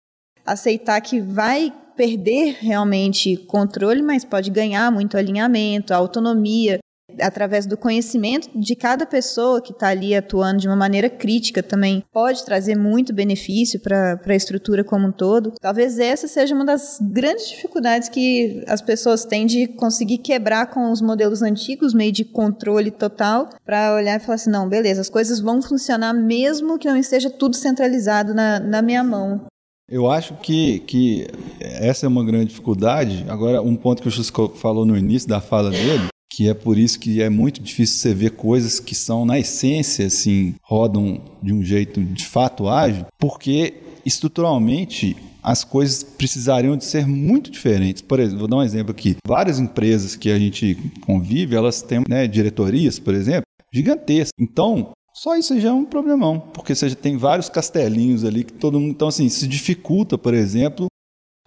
aceitar 0.44 1.00
que 1.00 1.20
vai 1.20 1.72
perder 1.96 2.56
realmente 2.60 3.36
controle, 3.36 4.02
mas 4.02 4.24
pode 4.24 4.50
ganhar 4.50 4.90
muito 4.90 5.16
alinhamento, 5.16 5.94
autonomia, 5.94 6.78
através 7.20 7.66
do 7.66 7.76
conhecimento 7.76 8.48
de 8.58 8.74
cada 8.74 9.06
pessoa 9.06 9.60
que 9.60 9.72
está 9.72 9.88
ali 9.88 10.14
atuando 10.14 10.60
de 10.60 10.68
uma 10.68 10.76
maneira 10.76 11.08
crítica 11.08 11.62
também 11.62 12.02
pode 12.12 12.44
trazer 12.44 12.76
muito 12.76 13.12
benefício 13.12 13.80
para 13.80 14.20
a 14.24 14.34
estrutura 14.34 14.82
como 14.82 15.08
um 15.08 15.12
todo. 15.12 15.52
Talvez 15.60 15.98
essa 15.98 16.26
seja 16.26 16.54
uma 16.54 16.64
das 16.64 16.98
grandes 17.00 17.48
dificuldades 17.48 18.08
que 18.08 18.64
as 18.66 18.80
pessoas 18.80 19.24
têm 19.24 19.46
de 19.46 19.66
conseguir 19.68 20.18
quebrar 20.18 20.66
com 20.66 20.90
os 20.90 21.00
modelos 21.00 21.42
antigos, 21.42 21.94
meio 21.94 22.12
de 22.12 22.24
controle 22.24 22.90
total, 22.90 23.50
para 23.64 23.94
olhar 23.94 24.16
e 24.16 24.20
falar 24.20 24.36
assim: 24.36 24.50
não, 24.50 24.68
beleza, 24.68 25.00
as 25.00 25.10
coisas 25.10 25.40
vão 25.40 25.60
funcionar 25.62 26.12
mesmo 26.12 26.78
que 26.78 26.88
não 26.88 26.96
esteja 26.96 27.30
tudo 27.30 27.56
centralizado 27.56 28.34
na, 28.34 28.58
na 28.58 28.82
minha 28.82 29.04
mão. 29.04 29.46
Eu 29.88 30.10
acho 30.10 30.34
que, 30.36 30.80
que 30.80 31.26
essa 31.60 32.06
é 32.06 32.08
uma 32.08 32.24
grande 32.24 32.46
dificuldade. 32.46 33.24
Agora, 33.28 33.60
um 33.60 33.76
ponto 33.76 34.00
que 34.00 34.08
o 34.08 34.10
Chusco 34.10 34.48
falou 34.56 34.86
no 34.86 34.96
início 34.96 35.28
da 35.28 35.40
fala 35.40 35.70
dele, 35.70 36.06
que 36.32 36.48
é 36.48 36.54
por 36.54 36.78
isso 36.78 36.98
que 36.98 37.20
é 37.20 37.28
muito 37.28 37.62
difícil 37.62 37.98
você 37.98 38.14
ver 38.14 38.30
coisas 38.30 38.80
que 38.80 38.94
são, 38.94 39.26
na 39.26 39.38
essência, 39.38 40.06
assim, 40.06 40.54
rodam 40.62 41.20
de 41.42 41.52
um 41.52 41.62
jeito 41.62 42.02
de 42.02 42.24
fato 42.24 42.68
ágil, 42.68 43.06
porque 43.18 43.74
estruturalmente 44.06 45.16
as 45.42 45.62
coisas 45.62 46.02
precisariam 46.02 46.76
de 46.76 46.86
ser 46.86 47.06
muito 47.06 47.50
diferentes. 47.50 48.00
Por 48.00 48.18
exemplo, 48.18 48.38
vou 48.38 48.48
dar 48.48 48.56
um 48.56 48.62
exemplo 48.62 48.90
aqui. 48.90 49.16
Várias 49.26 49.58
empresas 49.58 50.16
que 50.16 50.30
a 50.30 50.38
gente 50.38 50.78
convive, 51.02 51.54
elas 51.54 51.82
têm 51.82 52.02
né, 52.08 52.26
diretorias, 52.26 52.98
por 52.98 53.14
exemplo, 53.14 53.44
gigantescas. 53.70 54.32
Então, 54.40 54.92
só 55.14 55.36
isso 55.36 55.58
já 55.60 55.68
é 55.68 55.72
um 55.72 55.84
problemão, 55.84 56.40
porque 56.40 56.74
você 56.74 56.94
tem 56.94 57.16
vários 57.16 57.48
castelinhos 57.48 58.24
ali 58.24 58.42
que 58.42 58.52
todo 58.52 58.80
mundo. 58.80 58.90
Então, 58.90 59.08
assim, 59.08 59.28
se 59.28 59.46
dificulta, 59.46 60.18
por 60.18 60.34
exemplo, 60.34 60.86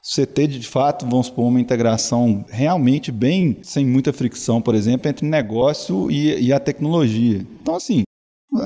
você 0.01 0.25
ter 0.25 0.47
de 0.47 0.65
fato, 0.65 1.06
vamos 1.06 1.27
supor, 1.27 1.47
uma 1.47 1.60
integração 1.60 2.45
realmente 2.47 3.12
bem, 3.12 3.58
sem 3.62 3.86
muita 3.86 4.13
fricção, 4.13 4.62
por 4.62 4.73
exemplo, 4.73 5.10
entre 5.10 5.27
negócio 5.27 6.10
e, 6.10 6.45
e 6.45 6.53
a 6.53 6.62
tecnologia. 6.62 7.45
Então, 7.62 7.75
assim, 7.75 8.03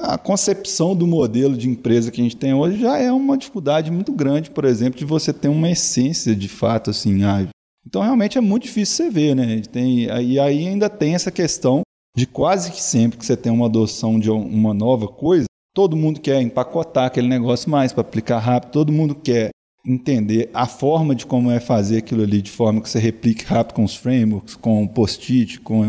a 0.03 0.17
concepção 0.19 0.95
do 0.95 1.07
modelo 1.07 1.57
de 1.57 1.67
empresa 1.67 2.11
que 2.11 2.21
a 2.21 2.23
gente 2.23 2.37
tem 2.37 2.53
hoje 2.53 2.79
já 2.79 2.99
é 2.99 3.11
uma 3.11 3.37
dificuldade 3.37 3.89
muito 3.89 4.11
grande, 4.11 4.51
por 4.51 4.65
exemplo, 4.65 4.99
de 4.99 5.05
você 5.05 5.33
ter 5.33 5.47
uma 5.47 5.71
essência 5.71 6.35
de 6.35 6.47
fato 6.47 6.91
assim 6.91 7.23
ágil. 7.23 7.49
Então 7.85 8.03
realmente 8.03 8.37
é 8.37 8.41
muito 8.41 8.63
difícil 8.63 9.05
você 9.05 9.09
ver, 9.09 9.35
né? 9.35 9.61
Tem, 9.61 10.03
e 10.03 10.39
aí 10.39 10.67
ainda 10.67 10.87
tem 10.87 11.15
essa 11.15 11.31
questão 11.31 11.81
de 12.15 12.25
quase 12.25 12.71
que 12.71 12.81
sempre 12.81 13.17
que 13.17 13.25
você 13.25 13.37
tem 13.37 13.51
uma 13.51 13.67
adoção 13.67 14.19
de 14.19 14.29
uma 14.29 14.73
nova 14.73 15.07
coisa, 15.07 15.45
todo 15.73 15.95
mundo 15.95 16.19
quer 16.19 16.41
empacotar 16.41 17.05
aquele 17.05 17.27
negócio 17.27 17.69
mais 17.69 17.93
para 17.93 18.01
aplicar 18.01 18.39
rápido, 18.39 18.71
todo 18.71 18.91
mundo 18.91 19.15
quer 19.15 19.49
entender 19.85 20.49
a 20.53 20.67
forma 20.67 21.15
de 21.15 21.25
como 21.25 21.49
é 21.49 21.59
fazer 21.59 21.97
aquilo 21.97 22.23
ali 22.23 22.41
de 22.41 22.51
forma 22.51 22.81
que 22.81 22.89
você 22.89 22.99
replique 22.99 23.45
rápido 23.45 23.75
com 23.75 23.83
os 23.83 23.95
frameworks, 23.95 24.55
com 24.55 24.83
o 24.83 24.89
post-it, 24.89 25.59
com 25.61 25.83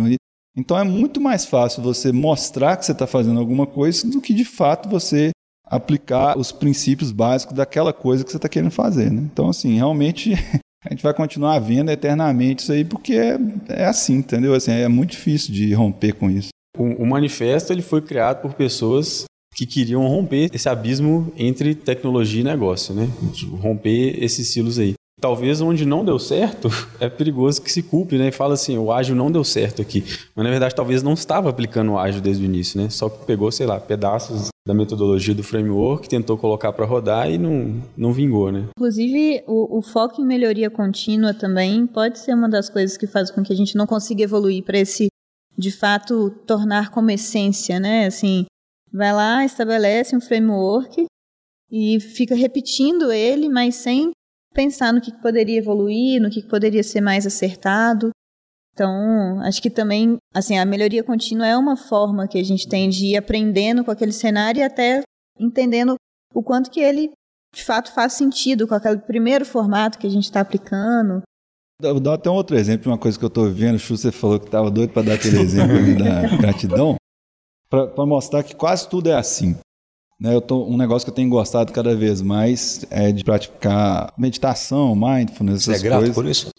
então 0.56 0.78
é 0.78 0.84
muito 0.84 1.20
mais 1.20 1.46
fácil 1.46 1.82
você 1.82 2.12
mostrar 2.12 2.76
que 2.76 2.84
você 2.84 2.92
está 2.92 3.06
fazendo 3.06 3.40
alguma 3.40 3.66
coisa 3.66 4.06
do 4.08 4.20
que 4.20 4.34
de 4.34 4.44
fato 4.44 4.88
você 4.88 5.30
aplicar 5.64 6.36
os 6.38 6.52
princípios 6.52 7.10
básicos 7.10 7.56
daquela 7.56 7.92
coisa 7.92 8.22
que 8.22 8.30
você 8.30 8.36
está 8.36 8.48
querendo 8.48 8.70
fazer. 8.70 9.10
Né? 9.10 9.22
Então, 9.32 9.48
assim, 9.48 9.74
realmente 9.76 10.32
a 10.84 10.90
gente 10.90 11.02
vai 11.02 11.14
continuar 11.14 11.58
vendo 11.58 11.90
eternamente 11.90 12.62
isso 12.62 12.72
aí, 12.72 12.84
porque 12.84 13.14
é, 13.14 13.38
é 13.68 13.84
assim, 13.84 14.16
entendeu? 14.16 14.54
Assim, 14.54 14.72
é 14.72 14.88
muito 14.88 15.10
difícil 15.12 15.52
de 15.54 15.72
romper 15.72 16.14
com 16.14 16.30
isso. 16.30 16.48
O, 16.76 16.84
o 17.02 17.06
manifesto 17.06 17.72
ele 17.72 17.82
foi 17.82 18.02
criado 18.02 18.42
por 18.42 18.54
pessoas 18.54 19.24
que 19.54 19.66
queriam 19.66 20.06
romper 20.06 20.50
esse 20.52 20.68
abismo 20.68 21.32
entre 21.36 21.74
tecnologia 21.74 22.40
e 22.40 22.44
negócio, 22.44 22.94
né? 22.94 23.08
Romper 23.60 24.22
esses 24.22 24.48
silos 24.48 24.78
aí 24.78 24.94
talvez 25.22 25.60
onde 25.60 25.86
não 25.86 26.04
deu 26.04 26.18
certo, 26.18 26.68
é 26.98 27.08
perigoso 27.08 27.62
que 27.62 27.70
se 27.70 27.82
culpe, 27.82 28.18
né? 28.18 28.28
E 28.28 28.32
fala 28.32 28.54
assim, 28.54 28.76
o 28.76 28.90
ágil 28.90 29.14
não 29.14 29.30
deu 29.30 29.44
certo 29.44 29.80
aqui. 29.80 30.04
Mas 30.34 30.44
na 30.44 30.50
verdade 30.50 30.74
talvez 30.74 31.02
não 31.02 31.12
estava 31.12 31.48
aplicando 31.48 31.92
o 31.92 31.98
ágil 31.98 32.20
desde 32.20 32.42
o 32.42 32.46
início, 32.46 32.80
né? 32.80 32.90
Só 32.90 33.08
que 33.08 33.24
pegou, 33.24 33.50
sei 33.52 33.64
lá, 33.64 33.78
pedaços 33.78 34.48
da 34.66 34.74
metodologia 34.74 35.34
do 35.34 35.42
framework, 35.42 36.08
tentou 36.08 36.36
colocar 36.36 36.72
para 36.72 36.84
rodar 36.84 37.30
e 37.30 37.38
não, 37.38 37.80
não 37.96 38.12
vingou, 38.12 38.50
né? 38.50 38.68
Inclusive, 38.76 39.44
o, 39.46 39.78
o, 39.78 39.82
foco 39.82 40.20
em 40.20 40.26
melhoria 40.26 40.70
contínua 40.70 41.32
também 41.32 41.86
pode 41.86 42.18
ser 42.18 42.34
uma 42.34 42.48
das 42.48 42.68
coisas 42.68 42.96
que 42.96 43.06
faz 43.06 43.30
com 43.30 43.42
que 43.42 43.52
a 43.52 43.56
gente 43.56 43.76
não 43.76 43.86
consiga 43.86 44.22
evoluir 44.22 44.62
para 44.64 44.78
esse, 44.78 45.08
de 45.56 45.70
fato, 45.70 46.30
tornar 46.46 46.90
como 46.90 47.10
essência, 47.10 47.80
né? 47.80 48.06
Assim, 48.06 48.46
vai 48.92 49.12
lá, 49.12 49.44
estabelece 49.44 50.16
um 50.16 50.20
framework 50.20 51.06
e 51.70 51.98
fica 51.98 52.34
repetindo 52.34 53.10
ele, 53.10 53.48
mas 53.48 53.76
sem 53.76 54.12
pensar 54.52 54.92
no 54.92 55.00
que, 55.00 55.12
poderia 55.20 55.58
evoluir, 55.58 56.20
no 56.20 56.30
que, 56.30 56.42
poderia 56.42 56.82
ser 56.82 57.00
mais 57.00 57.26
acertado. 57.26 58.10
Então, 58.72 59.40
acho 59.40 59.60
que 59.60 59.68
também, 59.68 60.16
assim, 60.34 60.58
a 60.58 60.64
melhoria 60.64 61.04
contínua 61.04 61.46
é 61.46 61.56
uma 61.56 61.76
forma 61.76 62.26
que 62.26 62.38
a 62.38 62.44
gente 62.44 62.68
tem 62.68 62.88
de 62.88 63.06
ir 63.06 63.16
aprendendo 63.16 63.84
com 63.84 63.90
aquele 63.90 64.12
cenário 64.12 64.60
e 64.60 64.62
até 64.62 65.02
entendendo 65.38 65.96
o 66.34 66.42
quanto 66.42 66.70
que 66.70 66.80
ele 66.80 67.10
de 67.54 67.62
fato 67.62 67.92
faz 67.92 68.14
sentido 68.14 68.66
com 68.66 68.74
aquele 68.74 68.98
primeiro 68.98 69.44
formato 69.44 69.98
que 69.98 70.06
a 70.06 70.10
gente 70.10 70.24
está 70.24 70.40
aplicando. 70.40 71.22
Vou 71.80 72.00
dar 72.00 72.14
até 72.14 72.30
um 72.30 72.34
outro 72.34 72.56
exemplo 72.56 72.84
de 72.84 72.88
uma 72.88 72.98
coisa 72.98 73.18
que 73.18 73.24
eu 73.24 73.28
estou 73.28 73.50
vendo. 73.50 73.74
O 73.74 73.78
Chu, 73.78 73.96
você 73.96 74.12
falou 74.12 74.38
que 74.38 74.46
estava 74.46 74.70
doido 74.70 74.92
para 74.92 75.02
dar 75.02 75.14
aquele 75.14 75.40
exemplo 75.40 75.76
ali 75.76 75.98
da 75.98 76.22
gratidão, 76.38 76.96
para 77.68 78.06
mostrar 78.06 78.42
que 78.42 78.54
quase 78.54 78.88
tudo 78.88 79.10
é 79.10 79.14
assim. 79.14 79.58
Né, 80.22 80.32
eu 80.32 80.40
tô, 80.40 80.64
um 80.64 80.76
negócio 80.76 81.04
que 81.04 81.10
eu 81.10 81.14
tenho 81.16 81.28
gostado 81.28 81.72
cada 81.72 81.96
vez 81.96 82.22
mais 82.22 82.86
é 82.90 83.10
de 83.10 83.24
praticar 83.24 84.12
meditação, 84.16 84.94
mindfulness, 84.94 85.64
Você 85.64 85.72
é 85.72 85.78
grato 85.80 85.98
coisas. 85.98 86.14
por 86.14 86.26
isso? 86.26 86.50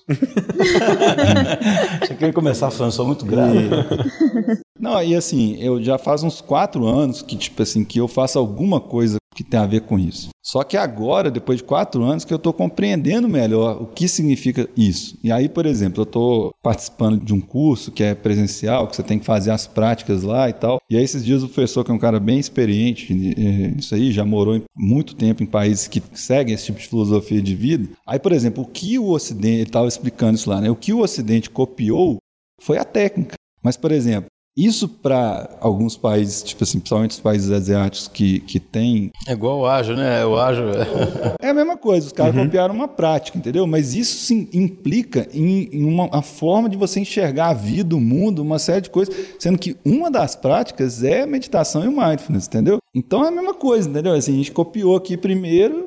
Você 2.02 2.14
queria 2.16 2.34
começar 2.34 2.70
falando, 2.72 2.92
sou 2.92 3.08
muito 3.08 3.26
grato. 3.26 3.56
E... 3.56 4.62
Não, 4.78 5.02
e 5.02 5.16
assim, 5.16 5.56
eu 5.62 5.82
já 5.82 5.98
faz 5.98 6.24
uns 6.24 6.42
quatro 6.42 6.86
anos 6.86 7.22
que, 7.22 7.38
tipo 7.38 7.64
assim, 7.64 7.86
que 7.86 8.02
eu 8.02 8.08
faço 8.10 8.38
alguma 8.38 8.82
coisa 8.82 9.16
que 9.34 9.44
tem 9.44 9.60
a 9.60 9.66
ver 9.66 9.82
com 9.82 9.98
isso. 9.98 10.30
Só 10.42 10.64
que 10.64 10.76
agora, 10.76 11.32
depois 11.32 11.60
de 11.60 11.64
quatro 11.64 12.04
anos, 12.04 12.26
que 12.26 12.34
eu 12.34 12.38
estou 12.38 12.52
compreendendo 12.52 13.30
melhor 13.30 13.82
o 13.82 13.86
que 13.86 14.08
significa 14.08 14.68
isso. 14.76 15.18
E 15.24 15.32
aí, 15.32 15.48
por 15.48 15.66
exemplo, 15.66 16.02
eu 16.02 16.04
estou 16.04 16.54
participando 16.62 17.24
de 17.24 17.34
um 17.34 17.40
curso 17.40 17.92
que 17.92 18.04
é 18.04 18.14
presencial, 18.14 18.88
que 18.88 18.96
você 18.96 19.04
tem 19.04 19.20
que 19.20 19.26
fazer 19.26 19.52
as 19.52 19.66
práticas 19.66 20.22
lá 20.24 20.50
e 20.50 20.54
tal. 20.54 20.82
E 20.90 20.98
aí, 20.98 21.04
esses 21.04 21.24
dias, 21.24 21.44
o 21.44 21.48
professor, 21.48 21.86
que 21.86 21.92
é 21.92 21.94
um 21.94 22.00
cara 22.00 22.20
bem 22.20 22.40
experiente 22.40 23.14
nisso 23.14 23.96
aí, 23.96 24.12
já 24.12 24.26
morou 24.26 24.62
muito 24.76 25.16
tempo 25.16 25.42
em 25.42 25.48
países 25.48 25.88
que 25.88 26.04
seguem 26.14 26.54
esse 26.54 26.66
tipo 26.66 26.80
de 26.80 26.88
filosofia 26.88 27.42
de 27.42 27.56
vida. 27.56 27.90
Aí, 28.06 28.20
por 28.20 28.34
exemplo, 28.34 28.64
o 28.64 28.68
que 28.68 29.00
o 29.00 29.10
Ocidente, 29.10 29.56
ele 29.56 29.64
estava 29.64 29.88
explicando 29.88 30.36
isso 30.36 30.50
lá, 30.50 30.60
né? 30.60 30.70
O 30.70 30.76
que 30.76 30.92
o 30.92 31.00
Ocidente 31.00 31.50
copiou 31.50 32.18
foi 32.62 32.78
a 32.78 32.84
técnica. 32.84 33.36
Mas, 33.64 33.78
por 33.78 33.94
exemplo, 33.94 34.30
isso 34.56 34.88
para 34.88 35.50
alguns 35.60 35.98
países, 35.98 36.44
tipo 36.44 36.64
assim, 36.64 36.80
principalmente 36.80 37.12
os 37.12 37.20
países 37.20 37.50
asiáticos 37.50 38.08
que, 38.08 38.40
que 38.42 38.60
tem. 38.60 39.12
É 39.28 39.32
igual 39.32 39.60
o 39.60 39.66
ágil, 39.66 39.96
né? 39.96 40.24
O 40.26 40.38
ágil. 40.38 40.66
é 41.42 41.50
a 41.50 41.54
mesma 41.54 41.76
coisa, 41.76 42.08
os 42.08 42.14
caras 42.14 42.36
uhum. 42.36 42.46
copiaram 42.46 42.76
uma 42.76 42.88
prática, 42.88 43.38
entendeu? 43.38 43.66
Mas 43.66 43.96
isso 43.96 44.16
sim, 44.18 44.48
implica 44.54 45.28
em, 45.34 45.70
em 45.72 45.84
uma 45.84 46.08
a 46.12 46.22
forma 46.22 46.70
de 46.70 46.78
você 46.78 47.00
enxergar 47.00 47.50
a 47.50 47.54
vida, 47.54 47.96
o 47.96 48.00
mundo, 48.00 48.44
uma 48.44 48.60
série 48.60 48.82
de 48.82 48.90
coisas, 48.92 49.16
sendo 49.40 49.58
que 49.58 49.76
uma 49.84 50.12
das 50.12 50.36
práticas 50.36 51.04
é 51.04 51.26
meditação 51.26 51.84
e 51.84 51.88
mindfulness, 51.88 52.46
entendeu? 52.46 52.78
Então 52.96 53.26
é 53.26 53.30
a 53.30 53.32
mesma 53.32 53.56
coisa, 53.56 53.90
entendeu? 53.90 54.14
Assim, 54.14 54.34
a 54.34 54.38
gente 54.38 54.52
copiou 54.52 54.96
aqui 54.96 55.18
primeiro, 55.18 55.86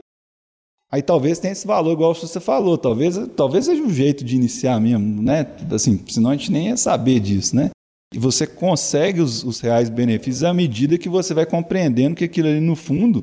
Aí 0.90 1.02
talvez 1.02 1.40
tenha 1.40 1.50
esse 1.50 1.66
valor, 1.66 1.92
igual 1.92 2.14
você 2.14 2.38
falou, 2.38 2.78
talvez, 2.78 3.18
talvez 3.34 3.64
seja 3.64 3.82
um 3.82 3.90
jeito 3.90 4.24
de 4.24 4.36
iniciar 4.36 4.80
mesmo, 4.80 5.20
né? 5.20 5.44
Assim, 5.72 6.00
senão 6.08 6.30
a 6.30 6.36
gente 6.36 6.52
nem 6.52 6.68
ia 6.68 6.76
saber 6.76 7.18
disso, 7.18 7.56
né? 7.56 7.70
E 8.14 8.18
você 8.18 8.46
consegue 8.46 9.20
os, 9.20 9.42
os 9.42 9.60
reais 9.60 9.90
benefícios 9.90 10.44
à 10.44 10.54
medida 10.54 10.98
que 10.98 11.08
você 11.08 11.34
vai 11.34 11.44
compreendendo 11.44 12.16
que 12.16 12.24
aquilo 12.24 12.48
ali 12.48 12.60
no 12.60 12.76
fundo 12.76 13.20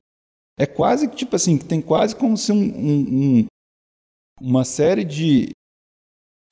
é 0.59 0.65
quase 0.65 1.07
que 1.07 1.15
tipo 1.15 1.35
assim, 1.35 1.57
tem 1.57 1.81
quase 1.81 2.15
como 2.15 2.37
se 2.37 2.51
um, 2.51 2.57
um, 2.57 2.99
um, 3.09 3.45
uma 4.41 4.63
série 4.63 5.03
de 5.03 5.49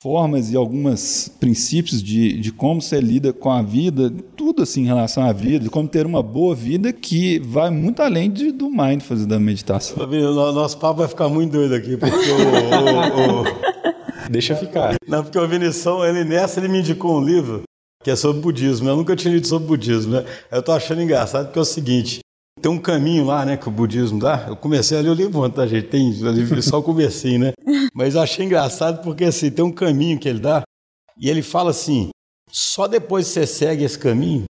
formas 0.02 0.50
e 0.50 0.56
alguns 0.56 1.28
princípios 1.28 2.02
de, 2.02 2.36
de 2.40 2.50
como 2.50 2.82
você 2.82 3.00
lida 3.00 3.32
com 3.32 3.48
a 3.48 3.62
vida, 3.62 4.10
tudo 4.36 4.62
assim 4.62 4.82
em 4.82 4.86
relação 4.86 5.22
à 5.22 5.32
vida, 5.32 5.60
de 5.60 5.70
como 5.70 5.88
ter 5.88 6.04
uma 6.04 6.20
boa 6.20 6.56
vida 6.56 6.92
que 6.92 7.38
vai 7.38 7.70
muito 7.70 8.02
além 8.02 8.28
de, 8.28 8.50
do 8.50 8.68
mindfulness 8.68 9.26
da 9.26 9.38
meditação. 9.38 10.04
O 10.04 10.52
nosso 10.52 10.76
papo 10.78 10.98
vai 10.98 11.08
ficar 11.08 11.28
muito 11.28 11.52
doido 11.52 11.76
aqui, 11.76 11.96
porque 11.96 12.16
o, 12.16 12.34
o, 12.34 13.42
o... 13.42 14.28
Deixa 14.28 14.56
ficar. 14.56 14.96
Não, 15.06 15.22
porque 15.22 15.38
o 15.38 15.46
Vinição, 15.46 16.04
ele 16.04 16.24
nessa 16.24 16.58
ele 16.58 16.68
me 16.68 16.80
indicou 16.80 17.20
um 17.20 17.24
livro 17.24 17.62
que 18.02 18.10
é 18.10 18.16
sobre 18.16 18.40
budismo. 18.40 18.88
Eu 18.88 18.96
nunca 18.96 19.14
tinha 19.16 19.32
lido 19.32 19.46
sobre 19.46 19.68
budismo, 19.68 20.12
né? 20.12 20.24
Eu 20.50 20.62
tô 20.62 20.72
achando 20.72 21.02
engraçado 21.02 21.46
porque 21.46 21.58
é 21.58 21.62
o 21.62 21.64
seguinte, 21.64 22.20
tem 22.60 22.70
um 22.70 22.78
caminho 22.78 23.24
lá, 23.24 23.44
né, 23.44 23.56
que 23.56 23.68
o 23.68 23.72
budismo 23.72 24.20
dá. 24.20 24.46
Eu 24.48 24.56
comecei 24.56 24.96
a 24.96 25.00
ler 25.00 25.08
o 25.08 25.14
livro 25.14 25.50
tá, 25.50 25.66
gente? 25.66 25.88
Tem 25.88 26.12
só 26.62 26.78
o 26.78 26.82
comecinho, 26.82 27.40
né? 27.40 27.52
Mas 27.94 28.14
eu 28.14 28.20
achei 28.20 28.44
engraçado 28.44 29.02
porque, 29.02 29.24
assim, 29.24 29.50
tem 29.50 29.64
um 29.64 29.72
caminho 29.72 30.18
que 30.18 30.28
ele 30.28 30.38
dá 30.38 30.62
e 31.18 31.28
ele 31.28 31.42
fala 31.42 31.70
assim, 31.70 32.10
só 32.50 32.86
depois 32.86 33.26
que 33.26 33.32
você 33.32 33.46
segue 33.46 33.84
esse 33.84 33.98
caminho 33.98 34.44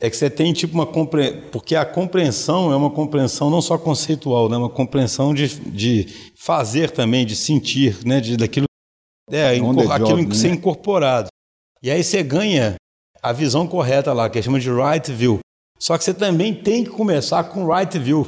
é 0.00 0.08
que 0.08 0.16
você 0.16 0.30
tem, 0.30 0.52
tipo, 0.52 0.74
uma 0.74 0.86
compreensão... 0.86 1.40
Porque 1.50 1.74
a 1.74 1.84
compreensão 1.84 2.72
é 2.72 2.76
uma 2.76 2.90
compreensão 2.90 3.50
não 3.50 3.60
só 3.60 3.76
conceitual, 3.76 4.48
né? 4.48 4.56
Uma 4.56 4.70
compreensão 4.70 5.34
de, 5.34 5.48
de 5.48 6.06
fazer 6.36 6.90
também, 6.90 7.26
de 7.26 7.34
sentir, 7.34 7.98
né? 8.04 8.20
De, 8.20 8.36
daquilo... 8.36 8.66
É, 9.30 9.48
aquilo 9.48 10.28
que 10.28 10.36
ser 10.36 10.50
incorporado. 10.50 11.28
E 11.82 11.90
aí 11.90 12.02
você 12.02 12.22
ganha 12.22 12.76
a 13.22 13.32
visão 13.32 13.66
correta 13.66 14.12
lá, 14.12 14.28
que 14.28 14.42
chama 14.42 14.60
de 14.60 14.70
right 14.70 15.12
view. 15.12 15.38
Só 15.78 15.96
que 15.96 16.04
você 16.04 16.12
também 16.12 16.54
tem 16.54 16.84
que 16.84 16.90
começar 16.90 17.44
com 17.44 17.66
right 17.66 17.98
view. 17.98 18.26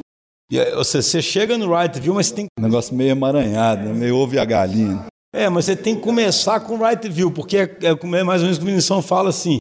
Ou 0.76 0.84
seja, 0.84 1.02
você 1.02 1.22
chega 1.22 1.56
no 1.56 1.74
right 1.74 1.98
view, 1.98 2.14
mas 2.14 2.26
você 2.26 2.34
tem 2.34 2.46
Um 2.58 2.62
negócio 2.62 2.94
meio 2.94 3.10
emaranhado, 3.10 3.84
né? 3.84 3.92
meio 3.92 4.16
ouve 4.16 4.38
a 4.38 4.44
galinha. 4.44 5.06
É, 5.32 5.48
mas 5.48 5.64
você 5.64 5.76
tem 5.76 5.94
que 5.94 6.02
começar 6.02 6.60
com 6.60 6.76
right 6.76 7.08
view, 7.08 7.30
porque 7.30 7.56
é, 7.56 7.78
é, 7.82 7.90
é 7.90 8.22
mais 8.24 8.40
ou 8.40 8.46
menos 8.46 8.56
o 8.56 8.60
que 8.60 8.66
a 8.66 8.70
Vinição 8.70 9.00
fala 9.00 9.30
assim. 9.30 9.58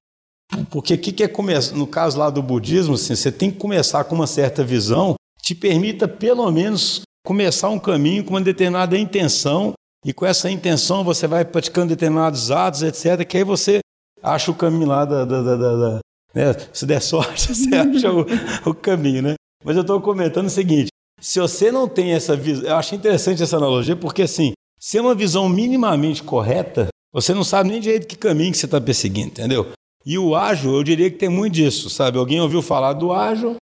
Porque 0.72 0.96
o 0.96 0.98
que, 0.98 1.12
que 1.12 1.24
é 1.24 1.28
começar? 1.28 1.76
No 1.76 1.86
caso 1.86 2.18
lá 2.18 2.30
do 2.30 2.42
budismo, 2.42 2.96
assim, 2.96 3.16
você 3.16 3.32
tem 3.32 3.52
que 3.52 3.58
começar 3.58 4.04
com 4.04 4.16
uma 4.16 4.26
certa 4.26 4.64
visão, 4.64 5.14
te 5.44 5.54
permita 5.54 6.08
pelo 6.08 6.50
menos 6.52 7.02
começar 7.24 7.70
um 7.70 7.78
caminho 7.78 8.24
com 8.24 8.32
uma 8.32 8.42
determinada 8.42 8.98
intenção 8.98 9.74
e 10.06 10.14
com 10.14 10.26
essa 10.26 10.50
intenção 10.50 11.04
você 11.04 11.28
vai 11.28 11.44
praticando 11.44 11.90
determinados 11.90 12.52
atos, 12.52 12.84
etc., 12.84 13.26
que 13.26 13.38
aí 13.38 13.44
você 13.44 13.80
acha 14.24 14.52
o 14.52 14.56
caminho 14.56 14.88
lá 14.88 15.06
da. 15.06 15.26
da, 15.26 15.42
da, 15.42 15.56
da 15.56 16.00
né? 16.34 16.54
Se 16.72 16.86
der 16.86 17.02
sorte, 17.02 17.48
você 17.54 17.76
acha 17.76 18.12
o, 18.12 18.26
o 18.70 18.74
caminho, 18.74 19.22
né? 19.22 19.34
Mas 19.64 19.76
eu 19.76 19.82
estou 19.82 20.00
comentando 20.00 20.46
o 20.46 20.50
seguinte: 20.50 20.90
se 21.20 21.40
você 21.40 21.72
não 21.72 21.88
tem 21.88 22.14
essa 22.14 22.36
visão. 22.36 22.66
Eu 22.66 22.76
achei 22.76 22.98
interessante 22.98 23.44
essa 23.44 23.58
analogia, 23.58 23.96
porque 23.96 24.24
assim, 24.24 24.54
se 24.80 24.98
é 24.98 25.02
uma 25.02 25.16
visão 25.16 25.50
minimamente 25.50 26.24
correta, 26.24 26.88
você 27.12 27.34
não 27.34 27.44
sabe 27.44 27.70
nem 27.70 27.82
direito 27.82 28.08
que 28.08 28.16
caminho 28.16 28.52
que 28.52 28.58
você 28.58 28.66
está 28.66 28.80
perseguindo, 28.80 29.30
entendeu? 29.30 29.72
E 30.06 30.18
o 30.18 30.36
ágil, 30.36 30.76
eu 30.76 30.84
diria 30.84 31.12
que 31.12 31.18
tem 31.18 31.30
muito 31.30 31.54
disso, 31.54 31.90
sabe? 31.90 32.18
Alguém 32.18 32.40
ouviu 32.40 32.62
falar 32.62 32.94
do 32.94 33.12
ágil, 33.12 33.58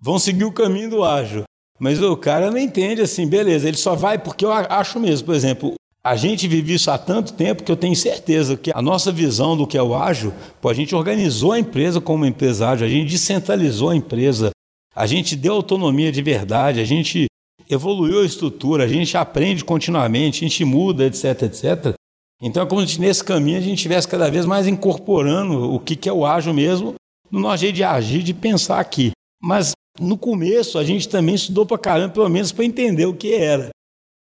vão 0.00 0.18
seguir 0.18 0.44
o 0.44 0.52
caminho 0.52 0.90
do 0.90 1.04
ágil. 1.04 1.44
Mas 1.78 2.02
o 2.02 2.16
cara 2.16 2.50
não 2.50 2.58
entende 2.58 3.00
assim, 3.00 3.26
beleza, 3.26 3.68
ele 3.68 3.76
só 3.76 3.94
vai 3.94 4.18
porque 4.18 4.44
eu 4.44 4.52
acho 4.52 4.98
mesmo, 4.98 5.26
por 5.26 5.34
exemplo, 5.34 5.74
a 6.02 6.16
gente 6.16 6.48
vive 6.48 6.74
isso 6.74 6.90
há 6.90 6.98
tanto 6.98 7.32
tempo 7.34 7.62
que 7.62 7.70
eu 7.70 7.76
tenho 7.76 7.94
certeza 7.94 8.56
que 8.56 8.72
a 8.74 8.80
nossa 8.80 9.12
visão 9.12 9.56
do 9.56 9.66
que 9.66 9.76
é 9.76 9.82
o 9.82 9.94
ágil, 9.94 10.32
pô, 10.60 10.68
a 10.68 10.74
gente 10.74 10.94
organizou 10.94 11.52
a 11.52 11.58
empresa 11.58 12.00
como 12.00 12.26
empresa 12.26 12.68
ágil, 12.68 12.86
a 12.86 12.90
gente 12.90 13.10
descentralizou 13.10 13.90
a 13.90 13.96
empresa, 13.96 14.50
a 14.94 15.06
gente 15.06 15.36
deu 15.36 15.54
autonomia 15.54 16.10
de 16.10 16.22
verdade, 16.22 16.80
a 16.80 16.84
gente 16.84 17.26
evoluiu 17.68 18.22
a 18.22 18.24
estrutura, 18.24 18.84
a 18.84 18.88
gente 18.88 19.16
aprende 19.16 19.64
continuamente, 19.64 20.44
a 20.44 20.48
gente 20.48 20.64
muda, 20.64 21.04
etc, 21.04 21.42
etc. 21.42 21.94
Então 22.40 22.62
é 22.62 22.66
como 22.66 22.86
se 22.86 23.00
nesse 23.00 23.22
caminho 23.22 23.58
a 23.58 23.60
gente 23.60 23.76
estivesse 23.76 24.08
cada 24.08 24.30
vez 24.30 24.46
mais 24.46 24.66
incorporando 24.66 25.74
o 25.74 25.78
que, 25.78 25.96
que 25.96 26.08
é 26.08 26.12
o 26.12 26.24
ágil 26.24 26.54
mesmo 26.54 26.94
no 27.30 27.40
nosso 27.40 27.58
jeito 27.58 27.74
de 27.74 27.84
agir, 27.84 28.22
de 28.22 28.32
pensar 28.32 28.80
aqui. 28.80 29.10
Mas 29.42 29.72
no 30.00 30.16
começo, 30.16 30.78
a 30.78 30.84
gente 30.84 31.08
também 31.08 31.34
estudou 31.34 31.66
para 31.66 31.78
caramba, 31.78 32.14
pelo 32.14 32.28
menos 32.28 32.52
para 32.52 32.64
entender 32.64 33.06
o 33.06 33.14
que 33.14 33.34
era. 33.34 33.70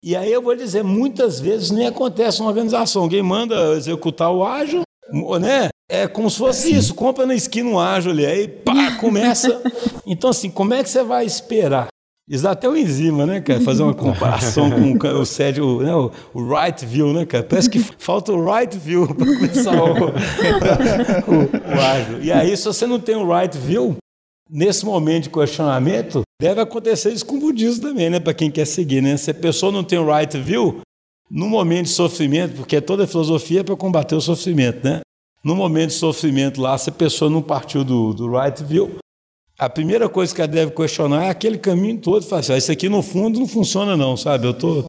E 0.04 0.16
aí 0.16 0.32
eu 0.32 0.42
vou 0.42 0.56
dizer, 0.56 0.84
muitas 0.84 1.40
vezes 1.40 1.72
nem 1.72 1.88
acontece 1.88 2.40
uma 2.40 2.50
organização. 2.50 3.04
Alguém 3.04 3.22
manda 3.22 3.76
executar 3.76 4.32
o 4.32 4.46
ágil, 4.46 4.82
né? 5.42 5.70
É 5.90 6.08
como 6.08 6.30
se 6.30 6.38
fosse 6.38 6.72
isso, 6.72 6.94
compra 6.94 7.26
na 7.26 7.36
esquina 7.36 7.70
um 7.70 7.80
ágil 7.80 8.12
ali, 8.12 8.26
aí 8.26 8.48
pá, 8.48 8.96
começa. 9.00 9.62
Então, 10.06 10.30
assim, 10.30 10.50
como 10.50 10.74
é 10.74 10.84
que 10.84 10.90
você 10.90 11.04
vai 11.04 11.26
esperar? 11.26 11.88
Isso 12.30 12.44
dá 12.44 12.52
até 12.52 12.70
o 12.70 12.78
enzima, 12.78 13.26
né, 13.26 13.42
cara? 13.42 13.60
Fazer 13.60 13.82
uma 13.82 13.96
comparação 13.96 14.70
com 14.70 15.08
o 15.20 15.26
SED, 15.26 15.62
o, 15.62 15.82
né, 15.82 15.92
o, 16.32 16.48
right 16.48 16.86
view, 16.86 17.12
né, 17.12 17.26
cara? 17.26 17.44
Parece 17.44 17.68
que 17.68 17.80
falta 17.80 18.32
o 18.32 18.46
right 18.46 18.78
view 18.78 19.08
para 19.16 19.26
começar 19.26 19.74
o, 19.74 20.10
o, 21.28 21.76
o 21.76 21.82
ágil. 21.82 22.22
E 22.22 22.32
aí, 22.32 22.56
se 22.56 22.66
você 22.66 22.86
não 22.86 23.00
tem 23.00 23.16
o 23.16 23.28
right 23.28 23.58
view, 23.58 23.98
nesse 24.50 24.86
momento 24.86 25.24
de 25.24 25.30
questionamento, 25.30 26.24
deve 26.42 26.60
acontecer 26.60 27.12
isso 27.14 27.26
com 27.26 27.36
o 27.38 27.40
budismo 27.40 27.84
também, 27.84 28.10
né? 28.10 28.20
Para 28.20 28.34
quem 28.34 28.50
quer 28.50 28.66
seguir, 28.66 29.02
né? 29.02 29.16
Se 29.18 29.32
a 29.32 29.34
pessoa 29.34 29.72
não 29.72 29.84
tem 29.84 30.00
o 30.00 30.12
right 30.12 30.38
view, 30.40 30.82
no 31.30 31.48
momento 31.48 31.86
de 31.86 31.92
sofrimento, 31.92 32.56
porque 32.56 32.82
toda 32.82 33.06
filosofia 33.06 33.60
é 33.60 33.64
para 33.64 33.76
combater 33.76 34.16
o 34.16 34.22
sofrimento, 34.22 34.84
né? 34.84 35.02
No 35.44 35.56
momento 35.56 35.90
de 35.90 35.96
sofrimento 35.96 36.60
lá, 36.60 36.78
se 36.78 36.90
a 36.90 36.94
pessoa 36.94 37.30
não 37.30 37.42
partiu 37.42 37.84
do, 37.84 38.14
do 38.14 38.32
right 38.32 38.64
view, 38.64 38.98
a 39.58 39.70
primeira 39.70 40.10
coisa 40.10 40.34
que 40.34 40.42
ela 40.42 40.48
deve 40.48 40.72
questionar 40.72 41.26
é 41.26 41.30
aquele 41.30 41.58
caminho 41.58 42.00
todo. 42.00 42.26
Fala 42.26 42.40
assim, 42.40 42.54
ah, 42.54 42.58
isso 42.58 42.72
aqui 42.72 42.90
no 42.90 43.02
fundo 43.02 43.40
não 43.40 43.48
funciona 43.48 43.96
não, 43.96 44.18
sabe? 44.18 44.48
Eu 44.48 44.54
tô 44.54 44.86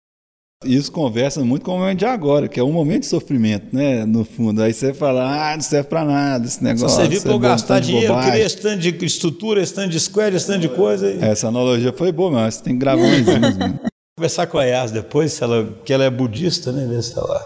isso 0.65 0.93
conversa 0.93 1.43
muito 1.43 1.65
com 1.65 1.75
o 1.75 1.79
momento 1.79 2.01
de 2.01 2.05
agora, 2.05 2.47
que 2.47 2.61
é 2.61 2.63
um 2.63 2.73
momento 2.73 3.01
de 3.01 3.07
sofrimento, 3.07 3.75
né? 3.75 4.05
No 4.05 4.25
fundo. 4.25 4.63
Aí 4.63 4.75
você 4.75 4.93
fala, 4.93 5.53
ah, 5.53 5.57
não 5.57 5.63
serve 5.63 5.89
para 5.89 6.05
nada 6.05 6.47
esse 6.47 6.63
negócio. 6.63 6.91
Só 6.91 6.97
serviu 6.97 7.23
para 7.23 7.33
eu 7.33 7.39
gastar 7.39 7.81
dinheiro, 7.81 8.15
queria 8.21 8.45
stand 8.45 8.77
de 8.77 9.05
estrutura, 9.05 9.63
stand 9.63 9.89
de 9.89 9.99
square, 9.99 10.37
stand 10.37 10.59
de 10.59 10.69
coisa. 10.69 11.11
E... 11.11 11.19
Essa 11.23 11.49
analogia 11.49 11.95
foi 11.95 12.13
boa, 12.13 12.31
mas 12.31 12.57
você 12.57 12.65
tem 12.65 12.75
que 12.75 12.81
gravar 12.81 13.03
um 13.03 13.11
mesmo. 13.11 13.81
Conversar 14.19 14.47
com 14.49 14.59
a 14.59 14.65
Yas 14.65 14.91
depois, 14.91 15.33
se 15.33 15.43
ela, 15.43 15.67
que 15.83 15.95
ela 15.95 16.05
é 16.05 16.11
budista, 16.11 16.71
né? 16.73 16.87
Ver 16.87 17.03
se 17.03 17.17
ela. 17.17 17.43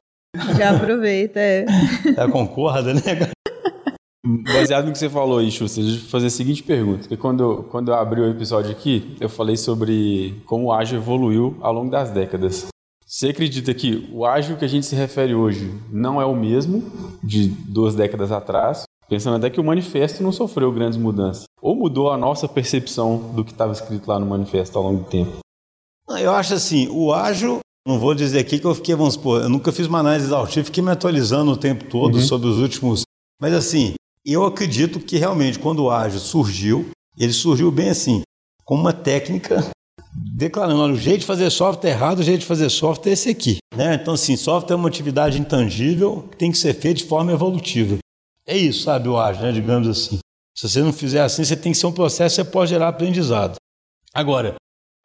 Já 0.58 0.70
aproveita, 0.70 1.38
é. 1.38 1.64
Ela 2.16 2.28
concorda, 2.28 2.92
né? 2.92 3.30
Baseado 4.52 4.86
no 4.86 4.92
que 4.92 4.98
você 4.98 5.08
falou 5.08 5.38
aí, 5.38 5.48
Schuster, 5.52 5.84
deixa 5.84 6.00
eu 6.00 6.08
fazer 6.08 6.26
a 6.26 6.30
seguinte 6.30 6.64
pergunta. 6.64 7.00
Porque 7.00 7.16
quando, 7.16 7.64
quando 7.70 7.92
eu 7.92 7.94
abri 7.94 8.20
o 8.20 8.28
episódio 8.28 8.72
aqui, 8.72 9.16
eu 9.20 9.28
falei 9.28 9.56
sobre 9.56 10.34
como 10.46 10.64
o 10.64 10.72
ágil 10.72 10.98
evoluiu 10.98 11.56
ao 11.60 11.72
longo 11.72 11.92
das 11.92 12.10
décadas. 12.10 12.73
Você 13.14 13.28
acredita 13.28 13.72
que 13.72 14.10
o 14.12 14.26
ágil 14.26 14.56
que 14.56 14.64
a 14.64 14.68
gente 14.68 14.86
se 14.86 14.96
refere 14.96 15.36
hoje 15.36 15.72
não 15.88 16.20
é 16.20 16.26
o 16.26 16.34
mesmo 16.34 16.82
de 17.22 17.46
duas 17.46 17.94
décadas 17.94 18.32
atrás? 18.32 18.82
Pensando 19.08 19.36
até 19.36 19.48
que 19.48 19.60
o 19.60 19.64
manifesto 19.64 20.20
não 20.20 20.32
sofreu 20.32 20.72
grandes 20.72 20.98
mudanças. 20.98 21.44
Ou 21.62 21.76
mudou 21.76 22.10
a 22.10 22.18
nossa 22.18 22.48
percepção 22.48 23.32
do 23.32 23.44
que 23.44 23.52
estava 23.52 23.70
escrito 23.70 24.08
lá 24.08 24.18
no 24.18 24.26
manifesto 24.26 24.76
ao 24.76 24.82
longo 24.82 25.04
do 25.04 25.08
tempo? 25.08 25.30
Eu 26.08 26.34
acho 26.34 26.54
assim, 26.54 26.88
o 26.90 27.12
ágil, 27.12 27.60
não 27.86 28.00
vou 28.00 28.16
dizer 28.16 28.40
aqui 28.40 28.58
que 28.58 28.66
eu 28.66 28.74
fiquei, 28.74 28.96
vamos 28.96 29.14
supor, 29.14 29.42
eu 29.42 29.48
nunca 29.48 29.70
fiz 29.70 29.86
uma 29.86 30.00
análise 30.00 30.26
exaustiva, 30.26 30.66
fiquei 30.66 30.82
me 30.82 30.90
atualizando 30.90 31.52
o 31.52 31.56
tempo 31.56 31.84
todo 31.84 32.16
uhum. 32.16 32.20
sobre 32.20 32.48
os 32.48 32.58
últimos. 32.58 33.02
Mas 33.40 33.54
assim, 33.54 33.94
eu 34.26 34.44
acredito 34.44 34.98
que 34.98 35.18
realmente 35.18 35.60
quando 35.60 35.84
o 35.84 35.90
ágil 35.90 36.18
surgiu, 36.18 36.90
ele 37.16 37.32
surgiu 37.32 37.70
bem 37.70 37.90
assim, 37.90 38.22
com 38.64 38.74
uma 38.74 38.92
técnica 38.92 39.70
declarando, 40.14 40.80
olha, 40.80 40.94
o 40.94 40.98
jeito 40.98 41.20
de 41.20 41.26
fazer 41.26 41.50
software 41.50 41.90
é 41.90 41.92
errado, 41.92 42.20
o 42.20 42.22
jeito 42.22 42.40
de 42.40 42.46
fazer 42.46 42.70
software 42.70 43.10
é 43.10 43.14
esse 43.14 43.28
aqui. 43.28 43.58
Né? 43.74 43.94
Então, 43.94 44.14
assim, 44.14 44.36
software 44.36 44.74
é 44.74 44.76
uma 44.76 44.88
atividade 44.88 45.40
intangível 45.40 46.28
que 46.30 46.36
tem 46.36 46.50
que 46.50 46.58
ser 46.58 46.74
feita 46.74 46.98
de 46.98 47.04
forma 47.04 47.32
evolutiva. 47.32 47.98
É 48.46 48.56
isso, 48.56 48.84
sabe, 48.84 49.08
o 49.08 49.18
ágil, 49.18 49.42
né? 49.42 49.52
digamos 49.52 49.88
assim. 49.88 50.18
Se 50.56 50.68
você 50.68 50.80
não 50.80 50.92
fizer 50.92 51.20
assim, 51.20 51.44
você 51.44 51.56
tem 51.56 51.72
que 51.72 51.78
ser 51.78 51.86
um 51.86 51.92
processo 51.92 52.44
que 52.44 52.50
pode 52.50 52.70
gerar 52.70 52.88
aprendizado. 52.88 53.56
Agora, 54.12 54.54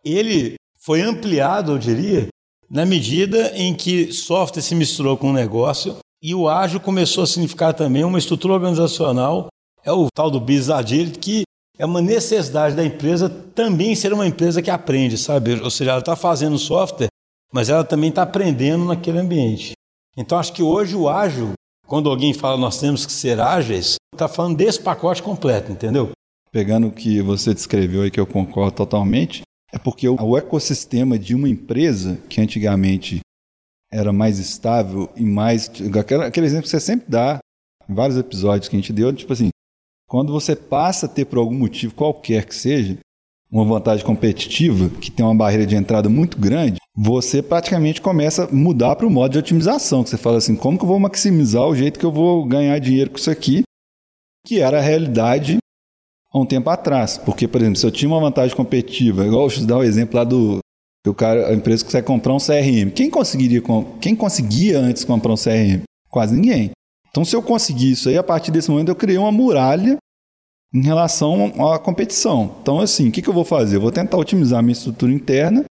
ele 0.06 0.56
foi 0.80 1.02
ampliado, 1.02 1.72
eu 1.72 1.80
diria, 1.80 2.28
na 2.70 2.86
medida 2.86 3.52
em 3.56 3.74
que 3.74 4.12
software 4.14 4.62
se 4.62 4.76
misturou 4.76 5.18
com 5.18 5.32
o 5.32 5.34
negócio 5.34 5.98
e 6.22 6.36
o 6.36 6.48
ágil 6.48 6.80
começou 6.80 7.24
a 7.24 7.28
significar 7.28 7.74
também 7.74 8.04
uma 8.04 8.20
estrutura 8.20 8.54
organizacional, 8.54 9.48
é 9.84 9.92
o 9.92 10.08
tal 10.14 10.30
do 10.30 10.44
agile, 10.74 11.12
que 11.12 11.44
é 11.80 11.86
uma 11.86 12.02
necessidade 12.02 12.76
da 12.76 12.86
empresa 12.86 13.30
também 13.30 13.96
ser 13.96 14.12
uma 14.12 14.28
empresa 14.28 14.62
que 14.62 14.70
aprende, 14.70 15.18
sabe? 15.18 15.54
Ou 15.62 15.72
seja, 15.72 15.92
ela 15.92 16.00
está 16.00 16.16
fazendo 16.16 16.60
software, 16.60 17.08
mas 17.54 17.70
ela 17.70 17.86
também 17.86 18.10
está 18.10 18.24
aprendendo 18.24 18.84
naquele 18.84 19.20
ambiente. 19.20 19.72
Então, 20.18 20.38
acho 20.38 20.52
que 20.52 20.62
hoje 20.62 20.96
o 20.96 21.08
ágil, 21.08 21.54
quando 21.88 22.10
alguém 22.10 22.34
fala 22.34 22.58
nós 22.58 22.80
temos 22.80 23.06
que 23.06 23.12
ser 23.14 23.40
ágeis, 23.40 23.96
está 24.14 24.28
falando 24.28 24.58
desse 24.58 24.82
pacote 24.82 25.24
completo, 25.24 25.72
entendeu? 25.72 26.12
Pegando 26.52 26.88
o 26.88 26.92
que 26.92 27.22
você 27.22 27.54
descreveu 27.54 28.02
aí, 28.02 28.12
que 28.12 28.20
eu 28.20 28.28
concordo 28.28 28.74
totalmente, 28.74 29.44
é 29.72 29.78
porque 29.78 30.10
o 30.10 30.38
ecossistema 30.38 31.18
de 31.18 31.34
uma 31.34 31.48
empresa, 31.48 32.20
que 32.28 32.42
antigamente 32.42 33.22
era 33.92 34.12
mais 34.12 34.38
estável 34.38 35.10
e 35.16 35.24
mais. 35.24 35.72
Aquele 36.28 36.46
exemplo 36.46 36.64
que 36.64 36.70
você 36.70 36.80
sempre 36.80 37.06
dá, 37.08 37.40
em 37.88 37.94
vários 37.94 38.18
episódios 38.18 38.68
que 38.68 38.76
a 38.76 38.80
gente 38.80 38.92
deu, 38.92 39.14
tipo 39.14 39.32
assim, 39.32 39.50
quando 40.10 40.34
você 40.34 40.56
passa 40.56 41.06
a 41.06 41.10
ter, 41.10 41.26
por 41.26 41.38
algum 41.38 41.56
motivo 41.56 41.94
qualquer 41.94 42.46
que 42.46 42.56
seja, 42.56 42.98
uma 43.52 43.64
vantagem 43.64 44.04
competitiva, 44.04 44.90
que 44.90 45.12
tem 45.12 45.24
uma 45.24 45.36
barreira 45.36 45.68
de 45.68 45.76
entrada 45.76 46.10
muito 46.10 46.38
grande, 46.38 46.80
você 46.96 47.44
praticamente 47.44 48.02
começa 48.02 48.46
a 48.46 48.52
mudar 48.52 48.96
para 48.96 49.06
o 49.06 49.10
modo 49.10 49.32
de 49.32 49.38
otimização, 49.38 50.04
que 50.04 50.10
você 50.10 50.18
fala 50.18 50.38
assim, 50.38 50.56
como 50.56 50.78
que 50.78 50.84
eu 50.84 50.88
vou 50.88 51.00
maximizar 51.00 51.68
o 51.68 51.76
jeito 51.76 52.00
que 52.00 52.06
eu 52.06 52.12
vou 52.12 52.44
ganhar 52.44 52.78
dinheiro 52.80 53.12
com 53.12 53.18
isso 53.18 53.30
aqui, 53.30 53.62
que 54.46 54.60
era 54.60 54.80
a 54.80 54.82
realidade 54.82 55.58
há 56.34 56.40
um 56.40 56.46
tempo 56.46 56.72
atrás. 56.72 57.18
Porque, 57.18 57.48
por 57.48 57.62
exemplo, 57.62 57.78
se 57.78 57.86
eu 57.86 57.92
tinha 57.92 58.10
uma 58.10 58.20
vantagem 58.20 58.56
competitiva, 58.56 59.28
igual 59.28 59.48
eu 59.48 59.66
dar 59.66 59.78
o 59.78 59.84
exemplo 59.84 60.18
lá 60.18 60.24
do 60.24 60.60
o 61.08 61.14
cara, 61.14 61.50
a 61.50 61.54
empresa 61.54 61.86
consegue 61.86 62.06
comprar 62.06 62.34
um 62.34 62.38
CRM. 62.38 62.92
Quem 62.94 63.10
conseguiria, 63.10 63.62
quem 64.02 64.16
conseguia 64.16 64.80
antes 64.80 65.04
comprar 65.04 65.32
um 65.32 65.38
CRM? 65.38 65.82
Quase 66.10 66.36
ninguém. 66.36 66.72
Então, 67.10 67.26
se 67.26 67.36
eu 67.36 67.42
conseguir 67.42 67.92
isso 67.92 68.10
aí, 68.10 68.18
a 68.18 68.24
partir 68.24 68.52
desse 68.52 68.70
momento 68.70 68.90
eu 68.90 68.96
criei 68.96 69.18
uma 69.18 69.32
muralha 69.32 69.98
em 70.74 70.82
relação 70.82 71.46
à 71.74 71.80
competição. 71.80 72.58
Então, 72.62 72.80
assim, 72.80 73.10
o 73.10 73.12
que, 73.12 73.22
que 73.22 73.30
eu 73.30 73.34
vou 73.34 73.46
fazer? 73.46 73.78
Eu 73.78 73.82
vou 73.82 73.92
tentar 73.92 74.18
otimizar 74.18 74.62
minha 74.62 74.74
estrutura 74.74 75.12
interna 75.12 75.66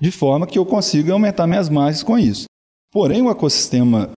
de 0.00 0.10
forma 0.10 0.46
que 0.46 0.58
eu 0.58 0.66
consiga 0.66 1.12
aumentar 1.12 1.46
minhas 1.46 1.68
margens 1.68 2.02
com 2.02 2.18
isso. 2.18 2.44
Porém, 2.90 3.22
o 3.22 3.30
ecossistema, 3.30 4.10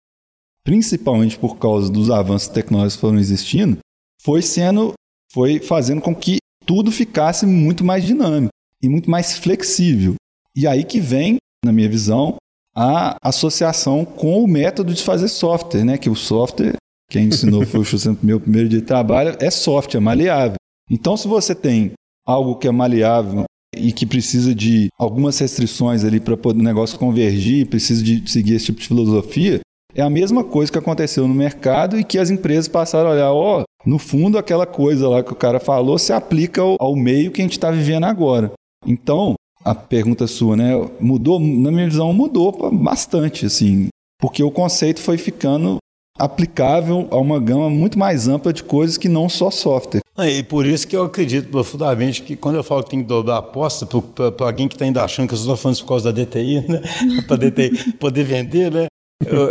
principalmente 0.65 1.39
por 1.39 1.59
causa 1.59 1.91
dos 1.91 2.11
avanços 2.11 2.49
tecnológicos 2.49 2.97
que 2.97 3.01
foram 3.01 3.19
existindo, 3.19 3.79
foi 4.23 4.41
sendo, 4.41 4.95
foi 5.33 5.61
fazendo 5.61 6.01
com 6.01 6.15
que 6.15 6.39
tudo 6.65 6.91
ficasse 6.91 7.45
muito 7.45 7.85
mais 7.85 8.05
dinâmico 8.05 8.53
e 8.83 8.89
muito 8.89 9.11
mais 9.11 9.37
flexível. 9.37 10.15
E 10.57 10.67
aí 10.67 10.85
que 10.85 11.01
vem, 11.01 11.37
na 11.65 11.73
minha 11.73 11.89
visão, 11.89 12.37
a 12.75 13.17
associação 13.23 14.05
com 14.05 14.43
o 14.43 14.49
método 14.49 14.93
de 14.93 15.03
fazer 15.03 15.29
software, 15.29 15.85
né? 15.85 15.97
Que 15.97 16.11
o 16.11 16.17
software, 16.17 16.75
quem 17.11 17.27
ensinou 17.27 17.65
foi 17.65 17.81
o 17.81 18.19
meu 18.23 18.41
primeiro 18.41 18.69
dia 18.69 18.81
de 18.81 18.87
trabalho, 18.87 19.37
é 19.39 19.51
software, 19.51 19.99
é 19.99 20.03
maleável. 20.03 20.57
Então, 20.91 21.17
se 21.17 21.29
você 21.29 21.55
tem 21.55 21.93
algo 22.27 22.57
que 22.57 22.67
é 22.67 22.73
maleável 22.73 23.45
e 23.77 23.93
que 23.93 24.07
precisa 24.07 24.55
de 24.55 24.89
algumas 24.99 25.39
restrições 25.39 26.05
ali 26.05 26.21
para 26.21 26.35
o 26.35 26.53
negócio 26.53 26.99
convergir, 26.99 27.69
precisa 27.69 28.03
de 28.03 28.31
seguir 28.31 28.55
esse 28.55 28.67
tipo 28.67 28.81
de 28.81 28.89
filosofia, 28.89 29.61
é 29.95 30.03
a 30.03 30.11
mesma 30.11 30.43
coisa 30.43 30.73
que 30.73 30.79
aconteceu 30.79 31.29
no 31.29 31.35
mercado 31.35 31.99
e 31.99 32.05
que 32.05 32.19
as 32.19 32.31
empresas 32.31 32.67
passaram 32.67 33.11
a 33.11 33.13
olhar, 33.13 33.33
ó, 33.33 33.61
oh, 33.61 33.65
no 33.87 33.99
fundo 33.99 34.39
aquela 34.39 34.67
coisa 34.67 35.09
lá 35.09 35.23
que 35.23 35.33
o 35.33 35.37
cara 35.37 35.61
falou 35.61 35.99
se 35.99 36.13
aplica 36.13 36.61
ao, 36.61 36.77
ao 36.81 36.97
meio 36.97 37.31
que 37.31 37.41
a 37.41 37.45
gente 37.45 37.53
está 37.53 37.71
vivendo 37.71 38.05
agora. 38.05 38.53
Então, 38.87 39.35
a 39.65 39.75
pergunta 39.75 40.27
sua, 40.27 40.57
né? 40.57 40.73
Mudou, 41.01 41.41
na 41.41 41.71
minha 41.71 41.89
visão, 41.89 42.13
mudou 42.13 42.71
bastante, 42.71 43.47
assim, 43.47 43.89
porque 44.21 44.43
o 44.43 44.51
conceito 44.51 45.01
foi 45.01 45.17
ficando 45.17 45.79
aplicável 46.19 47.09
a 47.11 47.17
uma 47.17 47.41
gama 47.41 47.69
muito 47.69 47.99
mais 47.99 48.29
ampla 48.29 48.53
de 48.53 48.63
coisas 48.63 48.97
que 48.97 49.09
não 49.09 49.29
só 49.29 49.51
software. 49.51 50.01
E 50.19 50.45
por 50.45 50.65
isso 50.65 50.87
que 50.87 50.97
eu 50.97 51.05
acredito 51.05 51.49
profundamente 51.49 52.23
que 52.23 52.37
quando 52.37 52.55
eu 52.55 52.63
falo 52.63 52.85
que 52.85 52.91
tem 52.91 53.01
que 53.01 53.09
dobrar 53.09 53.35
a 53.35 53.39
aposta 53.39 53.85
para 53.85 54.47
alguém 54.47 54.69
que 54.69 54.77
está 54.77 54.85
ainda 54.85 55.03
achando 55.03 55.27
que 55.27 55.35
eu 55.35 55.39
estou 55.39 55.57
falando 55.57 55.75
isso 55.75 55.83
por 55.83 55.89
causa 55.89 56.13
da 56.13 56.23
DTI, 56.23 56.61
né? 56.69 56.83
para 57.27 57.37
DTI 57.37 57.95
poder 57.95 58.23
vender, 58.23 58.71
né? 58.71 58.87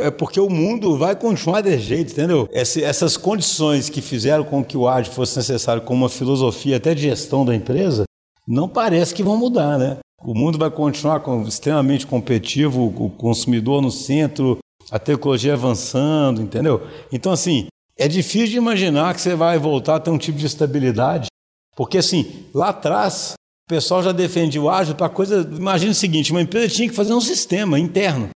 É 0.01 0.11
porque 0.11 0.39
o 0.39 0.49
mundo 0.49 0.97
vai 0.97 1.15
continuar 1.15 1.61
desse 1.61 1.83
jeito, 1.83 2.11
entendeu? 2.11 2.47
essas 2.51 3.17
condições 3.17 3.89
que 3.89 4.01
fizeram 4.01 4.43
com 4.43 4.63
que 4.63 4.77
o 4.77 4.87
AD 4.87 5.09
fosse 5.09 5.35
necessário 5.37 5.81
como 5.81 6.03
uma 6.03 6.09
filosofia 6.09 6.77
até 6.77 6.93
de 6.93 7.01
gestão 7.01 7.43
da 7.43 7.55
empresa, 7.55 8.03
não 8.47 8.67
parece 8.67 9.13
que 9.13 9.23
vão 9.23 9.37
mudar, 9.37 9.77
né? 9.77 9.97
O 10.23 10.33
mundo 10.33 10.57
vai 10.57 10.71
continuar 10.71 11.21
extremamente 11.47 12.07
competitivo, 12.07 12.93
o 12.97 13.09
consumidor 13.09 13.81
no 13.81 13.91
centro, 13.91 14.57
a 14.89 14.97
tecnologia 14.97 15.53
avançando, 15.53 16.41
entendeu? 16.41 16.81
Então, 17.11 17.31
assim, 17.31 17.67
é 17.97 18.07
difícil 18.07 18.47
de 18.47 18.57
imaginar 18.57 19.13
que 19.13 19.21
você 19.21 19.35
vai 19.35 19.57
voltar 19.59 19.95
a 19.95 19.99
ter 19.99 20.09
um 20.09 20.17
tipo 20.17 20.37
de 20.37 20.45
estabilidade, 20.45 21.27
porque, 21.75 21.97
assim, 21.97 22.45
lá 22.53 22.69
atrás, 22.69 23.33
o 23.67 23.69
pessoal 23.69 24.03
já 24.03 24.11
defendia 24.11 24.61
o 24.61 24.69
ágil 24.69 24.95
para 24.95 25.09
coisa. 25.09 25.41
Imagina 25.41 25.91
o 25.91 25.95
seguinte: 25.95 26.31
uma 26.31 26.41
empresa 26.41 26.73
tinha 26.73 26.87
que 26.87 26.95
fazer 26.95 27.13
um 27.13 27.21
sistema 27.21 27.79
interno. 27.79 28.29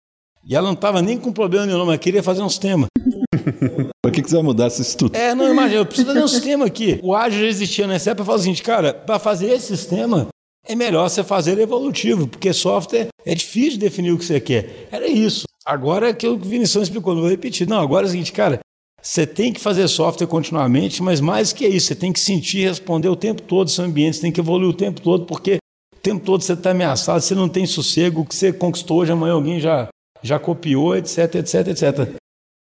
E 0.49 0.55
ela 0.55 0.67
não 0.67 0.75
estava 0.75 1.03
nem 1.03 1.19
com 1.19 1.33
problema 1.33 1.67
nenhum, 1.67 1.85
mas 1.85 1.99
queria 1.99 2.23
fazer 2.23 2.43
um 2.43 2.49
sistema. 2.49 2.87
Para 4.03 4.13
que, 4.13 4.23
que 4.23 4.29
você 4.29 4.37
vai 4.37 4.45
mudar 4.45 4.67
essa 4.67 4.83
estrutura? 4.83 5.21
É, 5.21 5.35
não, 5.35 5.51
imagina, 5.51 5.81
eu 5.81 5.87
preciso 5.87 6.09
fazer 6.09 6.23
um 6.23 6.29
sistema 6.29 6.67
aqui. 6.67 7.01
O 7.03 7.15
ágil 7.15 7.41
já 7.41 7.47
existia 7.47 7.87
nessa 7.87 8.11
época, 8.11 8.23
eu 8.23 8.27
falo 8.27 8.39
o 8.39 8.43
seguinte, 8.43 8.63
cara, 8.63 8.95
para 8.95 9.19
fazer 9.19 9.47
esse 9.47 9.77
sistema, 9.77 10.29
é 10.67 10.75
melhor 10.75 11.09
você 11.09 11.23
fazer 11.23 11.59
evolutivo, 11.59 12.27
porque 12.27 12.53
software 12.53 13.09
é 13.25 13.35
difícil 13.35 13.73
de 13.73 13.79
definir 13.79 14.13
o 14.13 14.19
que 14.19 14.25
você 14.25 14.41
quer. 14.41 14.89
Era 14.91 15.07
isso. 15.07 15.45
Agora 15.65 16.11
é 16.11 16.13
que 16.13 16.27
o 16.27 16.39
Vinição 16.39 16.83
explicou, 16.83 17.15
não 17.15 17.23
vou 17.23 17.31
repetir. 17.31 17.69
Não, 17.69 17.81
agora 17.81 18.07
é 18.07 18.09
o 18.09 18.11
seguinte, 18.11 18.33
cara, 18.33 18.61
você 19.03 19.27
tem 19.27 19.53
que 19.53 19.61
fazer 19.61 19.87
software 19.89 20.27
continuamente, 20.27 21.03
mas 21.03 21.21
mais 21.21 21.53
que 21.53 21.67
isso, 21.67 21.89
você 21.89 21.95
tem 21.95 22.13
que 22.13 22.21
sentir 22.21 22.59
e 22.59 22.69
responder 22.69 23.09
o 23.09 23.17
tempo 23.17 23.43
todo 23.43 23.71
seu 23.71 23.85
ambiente, 23.85 24.17
você 24.17 24.23
tem 24.23 24.33
que 24.33 24.41
evoluir 24.41 24.69
o 24.69 24.75
tempo 24.75 25.01
todo, 25.01 25.27
porque 25.27 25.59
o 25.95 26.01
tempo 26.01 26.25
todo 26.25 26.43
você 26.43 26.55
está 26.55 26.71
ameaçado, 26.71 27.21
você 27.21 27.35
não 27.35 27.49
tem 27.49 27.67
sossego, 27.67 28.23
o 28.23 28.25
que 28.25 28.35
você 28.35 28.53
conquistou 28.53 28.99
hoje, 28.99 29.13
amanhã 29.13 29.35
alguém 29.35 29.61
já, 29.61 29.89
já 30.23 30.39
copiou, 30.39 30.97
etc, 30.97 31.37
etc, 31.37 31.69
etc. 31.69 32.17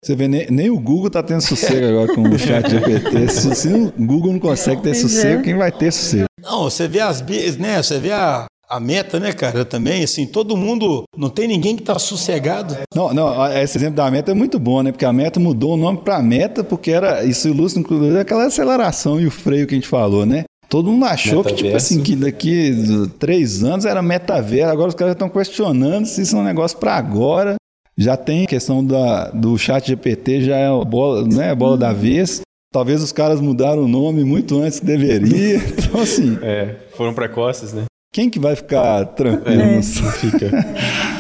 Você 0.03 0.17
vê, 0.17 0.27
nem, 0.27 0.47
nem, 0.51 0.71
o 0.71 0.81
Google 0.81 1.09
está 1.09 1.23
tendo 1.23 1.43
sossego 1.43 1.87
agora 1.87 2.15
com 2.15 2.23
o 2.23 2.39
chat 2.39 2.69
GPT. 2.71 3.29
Se, 3.29 3.55
se 3.55 3.69
o 3.69 3.93
Google 3.99 4.33
não 4.33 4.41
consegue 4.41 4.81
ter 4.81 4.95
sossego, 4.95 5.43
é. 5.43 5.45
quem 5.45 5.55
vai 5.55 5.71
ter 5.71 5.93
sossego? 5.93 6.25
Não, 6.43 6.63
você 6.63 6.89
vê 6.89 7.01
as 7.01 7.21
né? 7.59 7.83
Você 7.83 7.99
vê 7.99 8.11
a, 8.11 8.47
a 8.67 8.81
meta, 8.81 9.21
né, 9.21 9.31
cara? 9.31 9.63
Também, 9.63 10.03
assim, 10.03 10.27
todo 10.27 10.57
mundo. 10.57 11.05
Não 11.15 11.29
tem 11.29 11.47
ninguém 11.47 11.77
que 11.77 11.83
está 11.83 11.99
sossegado. 11.99 12.79
Não, 12.95 13.13
não, 13.13 13.53
esse 13.53 13.77
exemplo 13.77 13.97
da 13.97 14.11
meta 14.11 14.31
é 14.31 14.35
muito 14.35 14.59
bom, 14.59 14.83
né? 14.83 14.91
Porque 14.91 15.05
a 15.05 15.13
meta 15.13 15.39
mudou 15.39 15.75
o 15.75 15.77
nome 15.77 15.99
para 15.99 16.23
meta, 16.23 16.65
porque 16.65 16.91
era. 16.91 17.23
Isso 17.23 17.47
ilustra, 17.49 17.81
inclusive, 17.81 18.19
aquela 18.19 18.47
aceleração 18.47 19.21
e 19.21 19.27
o 19.27 19.31
freio 19.31 19.67
que 19.67 19.75
a 19.75 19.79
gente 19.79 19.89
falou, 19.89 20.25
né? 20.25 20.45
Todo 20.71 20.91
mundo 20.91 21.05
achou 21.05 21.39
metaverso. 21.39 21.57
que, 21.57 21.63
tipo 21.65 21.77
assim, 21.77 22.03
que 22.03 22.17
daqui 22.17 22.73
três 23.19 23.63
anos 23.63 23.85
era 23.85 24.01
metaverso. 24.01 24.73
Agora 24.73 24.89
os 24.89 24.95
caras 24.95 25.13
estão 25.13 25.29
questionando 25.29 26.07
se 26.07 26.23
isso 26.23 26.37
é 26.37 26.39
um 26.39 26.45
negócio 26.45 26.79
para 26.79 26.95
agora. 26.95 27.57
Já 28.01 28.17
tem 28.17 28.45
a 28.45 28.47
questão 28.47 28.83
da, 28.83 29.29
do 29.29 29.59
chat 29.59 29.87
GPT, 29.87 30.41
já 30.41 30.57
é 30.57 30.69
a 30.69 30.85
bola, 30.85 31.29
né, 31.29 31.51
a 31.51 31.55
bola 31.55 31.77
da 31.77 31.93
vez. 31.93 32.41
Talvez 32.73 33.03
os 33.03 33.13
caras 33.13 33.43
mudaram 33.43 33.83
o 33.83 33.89
nome 33.89 34.25
muito 34.25 34.59
antes 34.59 34.81
que 34.81 34.87
deveria. 34.87 35.59
Então, 35.77 36.01
assim. 36.01 36.39
É, 36.41 36.77
foram 36.97 37.13
precoces, 37.13 37.75
né? 37.75 37.85
Quem 38.11 38.31
que 38.31 38.39
vai 38.39 38.57
ficar 38.57 39.05
tranquilo? 39.05 39.61
É. 39.61 39.83
Fica. 39.83 40.51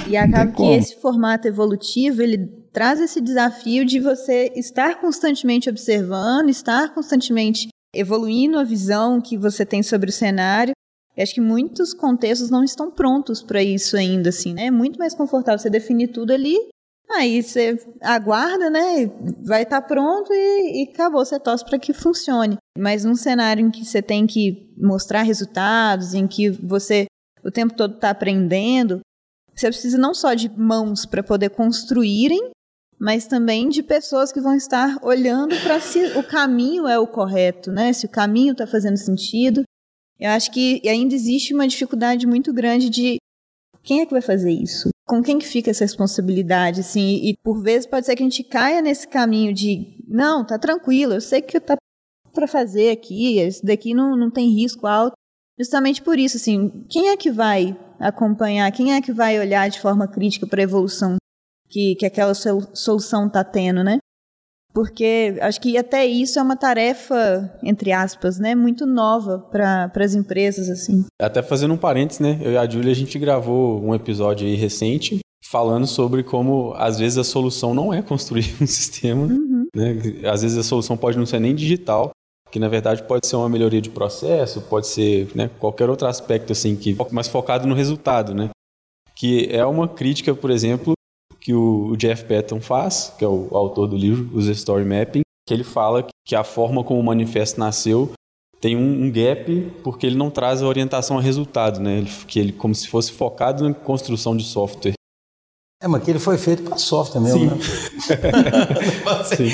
E 0.09 0.17
acaba 0.17 0.51
que 0.53 0.63
esse 0.73 0.99
formato 1.03 1.47
evolutivo, 1.47 2.23
ele 2.23 2.47
traz 2.73 2.99
esse 2.99 3.21
desafio 3.21 3.85
de 3.85 4.01
você 4.01 4.51
estar 4.57 5.01
constantemente 5.03 5.69
observando, 5.69 6.49
estar 6.49 6.95
constantemente 6.95 7.69
evoluindo 7.95 8.59
a 8.59 8.65
visão 8.65 9.21
que 9.21 9.37
você 9.37 9.67
tem 9.67 9.83
sobre 9.83 10.09
o 10.09 10.13
cenário. 10.13 10.73
Eu 11.17 11.23
acho 11.23 11.35
que 11.35 11.41
muitos 11.41 11.93
contextos 11.93 12.51
não 12.51 12.65
estão 12.65 12.91
prontos 12.91 13.43
para 13.43 13.63
isso 13.63 13.97
ainda, 13.97 14.31
assim, 14.31 14.55
né? 14.55 14.67
É 14.67 14.71
muito 14.71 14.99
mais 14.99 15.15
confortável 15.15 15.59
você 15.59 15.69
definir 15.69 16.09
tudo 16.09 16.33
ali, 16.33 16.57
aí 17.13 17.43
você 17.43 17.79
aguarda, 18.01 18.71
né? 18.71 19.07
Vai 19.45 19.63
estar 19.63 19.81
tá 19.81 19.87
pronto 19.87 20.33
e, 20.33 20.83
e 20.83 20.91
acabou, 20.93 21.25
você 21.25 21.39
torce 21.39 21.65
para 21.65 21.79
que 21.79 21.93
funcione. 21.93 22.57
Mas 22.79 23.05
num 23.05 23.15
cenário 23.15 23.67
em 23.67 23.71
que 23.71 23.85
você 23.85 24.01
tem 24.01 24.27
que 24.27 24.73
mostrar 24.77 25.23
resultados, 25.23 26.15
em 26.15 26.27
que 26.27 26.51
você 26.51 27.07
o 27.43 27.51
tempo 27.51 27.75
todo 27.75 27.95
está 27.95 28.11
aprendendo, 28.11 29.01
você 29.55 29.69
precisa 29.69 29.99
não 29.99 30.15
só 30.15 30.35
de 30.35 30.49
mãos 30.51 31.07
para 31.07 31.23
poder 31.23 31.51
construírem, 31.51 32.51
mas 32.99 33.27
também 33.27 33.69
de 33.69 33.83
pessoas 33.83 34.31
que 34.31 34.41
vão 34.41 34.55
estar 34.55 34.99
olhando 35.03 35.59
para 35.63 35.81
se 35.81 36.19
o 36.19 36.23
caminho 36.23 36.87
é 36.87 36.99
o 36.99 37.07
correto, 37.07 37.73
né? 37.73 37.93
Se 37.93 38.07
o 38.07 38.11
caminho 38.11 38.53
está 38.53 38.67
fazendo 38.67 38.97
sentido. 38.97 39.63
Eu 40.19 40.31
acho 40.31 40.51
que 40.51 40.87
ainda 40.87 41.15
existe 41.15 41.55
uma 41.55 41.67
dificuldade 41.67 42.27
muito 42.27 42.53
grande 42.53 42.91
de 42.91 43.17
quem 43.83 44.01
é 44.01 44.07
que 44.07 44.13
vai 44.13 44.21
fazer 44.21 44.51
isso? 44.51 44.91
Com 45.11 45.21
quem 45.21 45.41
que 45.41 45.47
fica 45.47 45.73
essa 45.73 45.83
responsabilidade, 45.83 46.79
assim? 46.79 47.17
E, 47.17 47.37
por 47.43 47.61
vezes 47.61 47.85
pode 47.85 48.07
ser 48.07 48.15
que 48.15 48.23
a 48.23 48.27
gente 48.27 48.45
caia 48.45 48.81
nesse 48.81 49.09
caminho 49.09 49.53
de 49.53 49.99
não, 50.07 50.47
tá 50.47 50.57
tranquilo, 50.57 51.15
eu 51.15 51.21
sei 51.21 51.43
que 51.43 51.59
tá 51.59 51.77
para 52.33 52.47
fazer 52.47 52.93
aqui, 52.93 53.41
esse 53.41 53.67
daqui 53.67 53.93
não, 53.93 54.17
não 54.17 54.31
tem 54.31 54.49
risco 54.55 54.87
alto. 54.87 55.17
Justamente 55.59 56.01
por 56.01 56.17
isso, 56.17 56.37
assim, 56.37 56.87
quem 56.89 57.09
é 57.09 57.17
que 57.17 57.29
vai 57.29 57.77
acompanhar, 57.99 58.71
quem 58.71 58.95
é 58.95 59.03
que 59.03 59.13
vai 59.13 59.37
olhar 59.37 59.69
de 59.69 59.81
forma 59.81 60.07
crítica 60.07 60.47
para 60.47 60.61
a 60.61 60.63
evolução 60.63 61.17
que, 61.69 61.97
que 61.97 62.07
aquela 62.07 62.33
solução 62.33 63.27
está 63.27 63.43
tendo, 63.43 63.83
né? 63.83 63.99
Porque 64.81 65.37
acho 65.43 65.61
que 65.61 65.77
até 65.77 66.07
isso 66.07 66.39
é 66.39 66.43
uma 66.43 66.57
tarefa, 66.57 67.53
entre 67.63 67.93
aspas, 67.93 68.39
né, 68.39 68.55
muito 68.55 68.87
nova 68.87 69.39
para 69.39 69.93
as 69.95 70.15
empresas, 70.15 70.71
assim. 70.71 71.05
Até 71.21 71.43
fazendo 71.43 71.75
um 71.75 71.77
parênteses, 71.77 72.19
né, 72.19 72.41
eu 72.41 72.53
e 72.53 72.57
a 72.57 72.67
Julia, 72.67 72.91
a 72.91 72.95
gente 72.95 73.19
gravou 73.19 73.79
um 73.79 73.95
episódio 73.95 74.47
aí 74.47 74.55
recente 74.55 75.19
falando 75.45 75.87
sobre 75.87 76.23
como, 76.23 76.73
às 76.79 76.99
vezes, 76.99 77.19
a 77.19 77.25
solução 77.25 77.75
não 77.75 77.93
é 77.93 78.01
construir 78.01 78.57
um 78.59 78.67
sistema, 78.67 79.27
uhum. 79.27 79.67
né, 79.77 79.99
às 80.25 80.41
vezes 80.41 80.57
a 80.57 80.63
solução 80.63 80.97
pode 80.97 81.19
não 81.19 81.27
ser 81.27 81.41
nem 81.41 81.55
digital, 81.55 82.13
que 82.51 82.59
na 82.59 82.69
verdade 82.69 83.03
pode 83.03 83.27
ser 83.27 83.37
uma 83.37 83.51
melhoria 83.51 83.83
de 83.83 83.91
processo, 83.91 84.63
pode 84.63 84.87
ser 84.87 85.29
né, 85.35 85.51
qualquer 85.59 85.91
outro 85.91 86.09
aspecto 86.09 86.53
assim 86.53 86.75
que 86.75 86.97
mais 87.13 87.29
focado 87.29 87.69
no 87.69 87.75
resultado, 87.75 88.35
né? 88.35 88.49
Que 89.15 89.47
é 89.53 89.67
uma 89.67 89.87
crítica, 89.87 90.35
por 90.35 90.51
exemplo, 90.51 90.95
que 91.41 91.55
o 91.55 91.97
Jeff 91.97 92.25
Patton 92.25 92.61
faz, 92.61 93.13
que 93.19 93.25
é 93.25 93.29
o 93.29 93.49
autor 93.53 93.87
do 93.87 93.97
livro 93.97 94.31
Os 94.37 94.47
Story 94.47 94.85
Mapping, 94.85 95.23
que 95.47 95.55
ele 95.55 95.65
fala 95.65 96.07
que 96.25 96.37
a 96.37 96.45
forma 96.45 96.85
como 96.85 97.01
o 97.01 97.03
manifesto 97.03 97.59
nasceu 97.59 98.13
tem 98.61 98.77
um, 98.77 99.05
um, 99.05 99.11
gap 99.11 99.73
porque 99.83 100.07
ele 100.07 100.17
não 100.17 100.31
traz 100.31 100.63
a 100.63 100.67
orientação 100.67 101.19
a 101.19 101.21
resultado, 101.21 101.81
né? 101.81 101.99
Ele, 101.99 102.11
que 102.27 102.39
ele 102.39 102.53
como 102.53 102.75
se 102.75 102.87
fosse 102.87 103.11
focado 103.11 103.67
na 103.67 103.75
construção 103.75 104.37
de 104.37 104.45
software. 104.45 104.93
É, 105.83 105.89
mas 105.89 106.05
que 106.05 106.11
ele 106.11 106.19
foi 106.19 106.37
feito 106.37 106.63
para 106.63 106.77
software 106.77 107.23
mesmo, 107.23 107.39
Sim. 107.41 107.47
né? 107.47 107.59
Sim. 109.25 109.49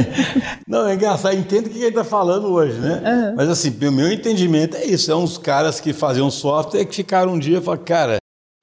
Não, 0.66 0.88
é 0.88 0.94
engraçado, 0.94 1.36
entendo 1.36 1.66
o 1.66 1.68
que 1.68 1.76
ele 1.76 1.88
está 1.88 2.04
falando 2.04 2.48
hoje, 2.48 2.78
né? 2.78 3.02
Uhum. 3.04 3.36
Mas 3.36 3.50
assim, 3.50 3.68
o 3.86 3.92
meu 3.92 4.10
entendimento 4.10 4.78
é 4.78 4.86
isso: 4.86 5.12
é 5.12 5.14
uns 5.14 5.36
caras 5.36 5.78
que 5.78 5.92
faziam 5.92 6.30
software 6.30 6.86
que 6.86 6.96
ficaram 6.96 7.34
um 7.34 7.38
dia 7.38 7.58
e 7.58 7.60
falaram, 7.60 7.84
cara, 7.84 8.17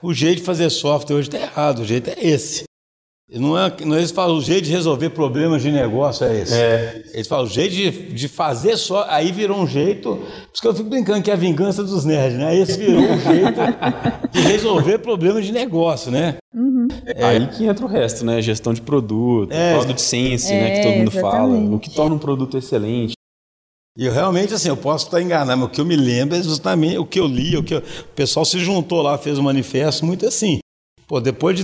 o 0.05 0.13
jeito 0.13 0.37
de 0.37 0.43
fazer 0.43 0.69
software 0.69 1.15
hoje 1.15 1.29
está 1.29 1.39
errado, 1.39 1.79
o 1.79 1.85
jeito 1.85 2.09
é 2.09 2.15
esse. 2.19 2.63
Não 3.33 3.57
é, 3.57 3.73
não 3.83 3.95
é 3.95 3.99
eles 3.99 4.11
falam 4.11 4.37
o 4.37 4.41
jeito 4.41 4.65
de 4.65 4.71
resolver 4.71 5.09
problemas 5.09 5.63
de 5.63 5.71
negócio 5.71 6.27
é 6.27 6.41
esse. 6.41 6.53
É. 6.53 7.03
Eles 7.11 7.27
falam 7.27 7.45
o 7.45 7.49
jeito 7.49 7.73
de, 7.73 8.13
de 8.13 8.27
fazer 8.27 8.77
só. 8.77 9.07
Aí 9.09 9.31
virou 9.31 9.59
um 9.59 9.65
jeito. 9.65 10.09
Por 10.09 10.53
isso 10.53 10.61
que 10.61 10.67
eu 10.67 10.75
fico 10.75 10.89
brincando 10.89 11.23
que 11.23 11.31
é 11.31 11.33
a 11.33 11.37
vingança 11.37 11.83
dos 11.83 12.05
nerds, 12.05 12.37
né? 12.37 12.55
Esse 12.55 12.77
virou 12.77 13.01
um 13.01 13.19
jeito 13.19 13.59
de 14.31 14.41
resolver 14.41 14.99
problemas 14.99 15.43
de 15.43 15.51
negócio, 15.51 16.11
né? 16.11 16.35
Uhum. 16.53 16.87
É. 17.03 17.23
Aí 17.23 17.47
que 17.47 17.65
entra 17.65 17.83
o 17.83 17.89
resto, 17.89 18.23
né? 18.23 18.39
Gestão 18.43 18.75
de 18.75 18.81
produto, 18.81 19.51
é. 19.51 19.73
product 19.73 20.01
sense, 20.03 20.53
é, 20.53 20.61
né? 20.61 20.75
Que 20.75 20.81
todo 20.83 20.97
mundo 20.97 21.11
exatamente. 21.11 21.21
fala. 21.21 21.75
O 21.75 21.79
que 21.79 21.89
torna 21.89 22.15
um 22.15 22.19
produto 22.19 22.55
excelente. 22.59 23.15
E 23.97 24.05
eu 24.05 24.11
realmente, 24.11 24.53
assim, 24.53 24.67
eu 24.67 24.75
posso 24.75 25.05
estar 25.05 25.21
enganado, 25.21 25.57
mas 25.57 25.69
o 25.69 25.71
que 25.71 25.79
eu 25.79 25.85
me 25.85 25.95
lembro 25.95 26.35
é 26.35 26.43
justamente 26.43 26.97
o 26.97 27.05
que 27.05 27.17
eu 27.19 27.25
li, 27.25 27.55
o 27.55 27.63
que 27.63 27.75
eu, 27.75 27.79
o 27.79 28.13
pessoal 28.13 28.45
se 28.45 28.59
juntou 28.59 29.01
lá, 29.01 29.17
fez 29.17 29.39
um 29.39 29.43
manifesto 29.43 30.05
muito 30.05 30.27
assim. 30.27 30.59
Pô, 31.07 31.21
depois 31.21 31.57
de, 31.57 31.63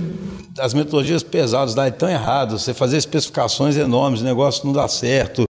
das 0.54 0.72
metodologias 0.72 1.22
pesadas 1.22 1.74
darem 1.74 1.92
tão 1.92 2.08
errado, 2.08 2.58
você 2.58 2.72
fazer 2.72 2.96
especificações 2.96 3.76
enormes, 3.76 4.22
o 4.22 4.24
negócio 4.24 4.64
não 4.64 4.72
dá 4.72 4.88
certo, 4.88 5.44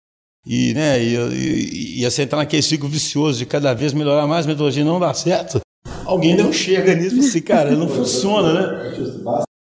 e, 0.45 0.73
né, 0.73 0.99
e, 1.03 1.15
e, 1.15 2.01
e 2.01 2.09
você 2.09 2.23
entrar 2.23 2.39
naquele 2.39 2.63
ciclo 2.63 2.89
vicioso 2.89 3.37
de 3.37 3.45
cada 3.45 3.73
vez 3.75 3.93
melhorar 3.93 4.25
mais, 4.25 4.45
a 4.45 4.47
metodologia 4.47 4.83
não 4.83 4.99
dá 4.99 5.13
certo, 5.13 5.59
alguém 6.03 6.35
não 6.35 6.51
chega 6.51 6.95
nisso 6.95 7.19
assim, 7.19 7.41
cara, 7.41 7.75
não 7.75 7.87
funciona, 7.87 8.53
né? 8.53 8.95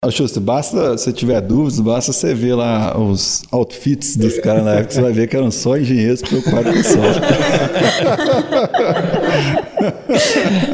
Justo, 0.10 0.42
basta, 0.42 0.98
se 0.98 1.14
tiver 1.14 1.40
dúvidas, 1.42 1.80
basta 1.80 2.12
você 2.12 2.34
ver 2.34 2.56
lá 2.56 3.00
os 3.00 3.44
outfits 3.52 4.18
dos 4.18 4.40
caras 4.40 4.66
na 4.66 4.72
época, 4.72 4.96
você 4.96 5.02
vai 5.02 5.14
ver 5.14 5.28
que 5.28 5.38
eram 5.38 5.52
só 5.52 5.78
engenheiros 5.78 6.24
preocupados 6.24 6.74
com 6.74 6.82
software. 6.82 7.38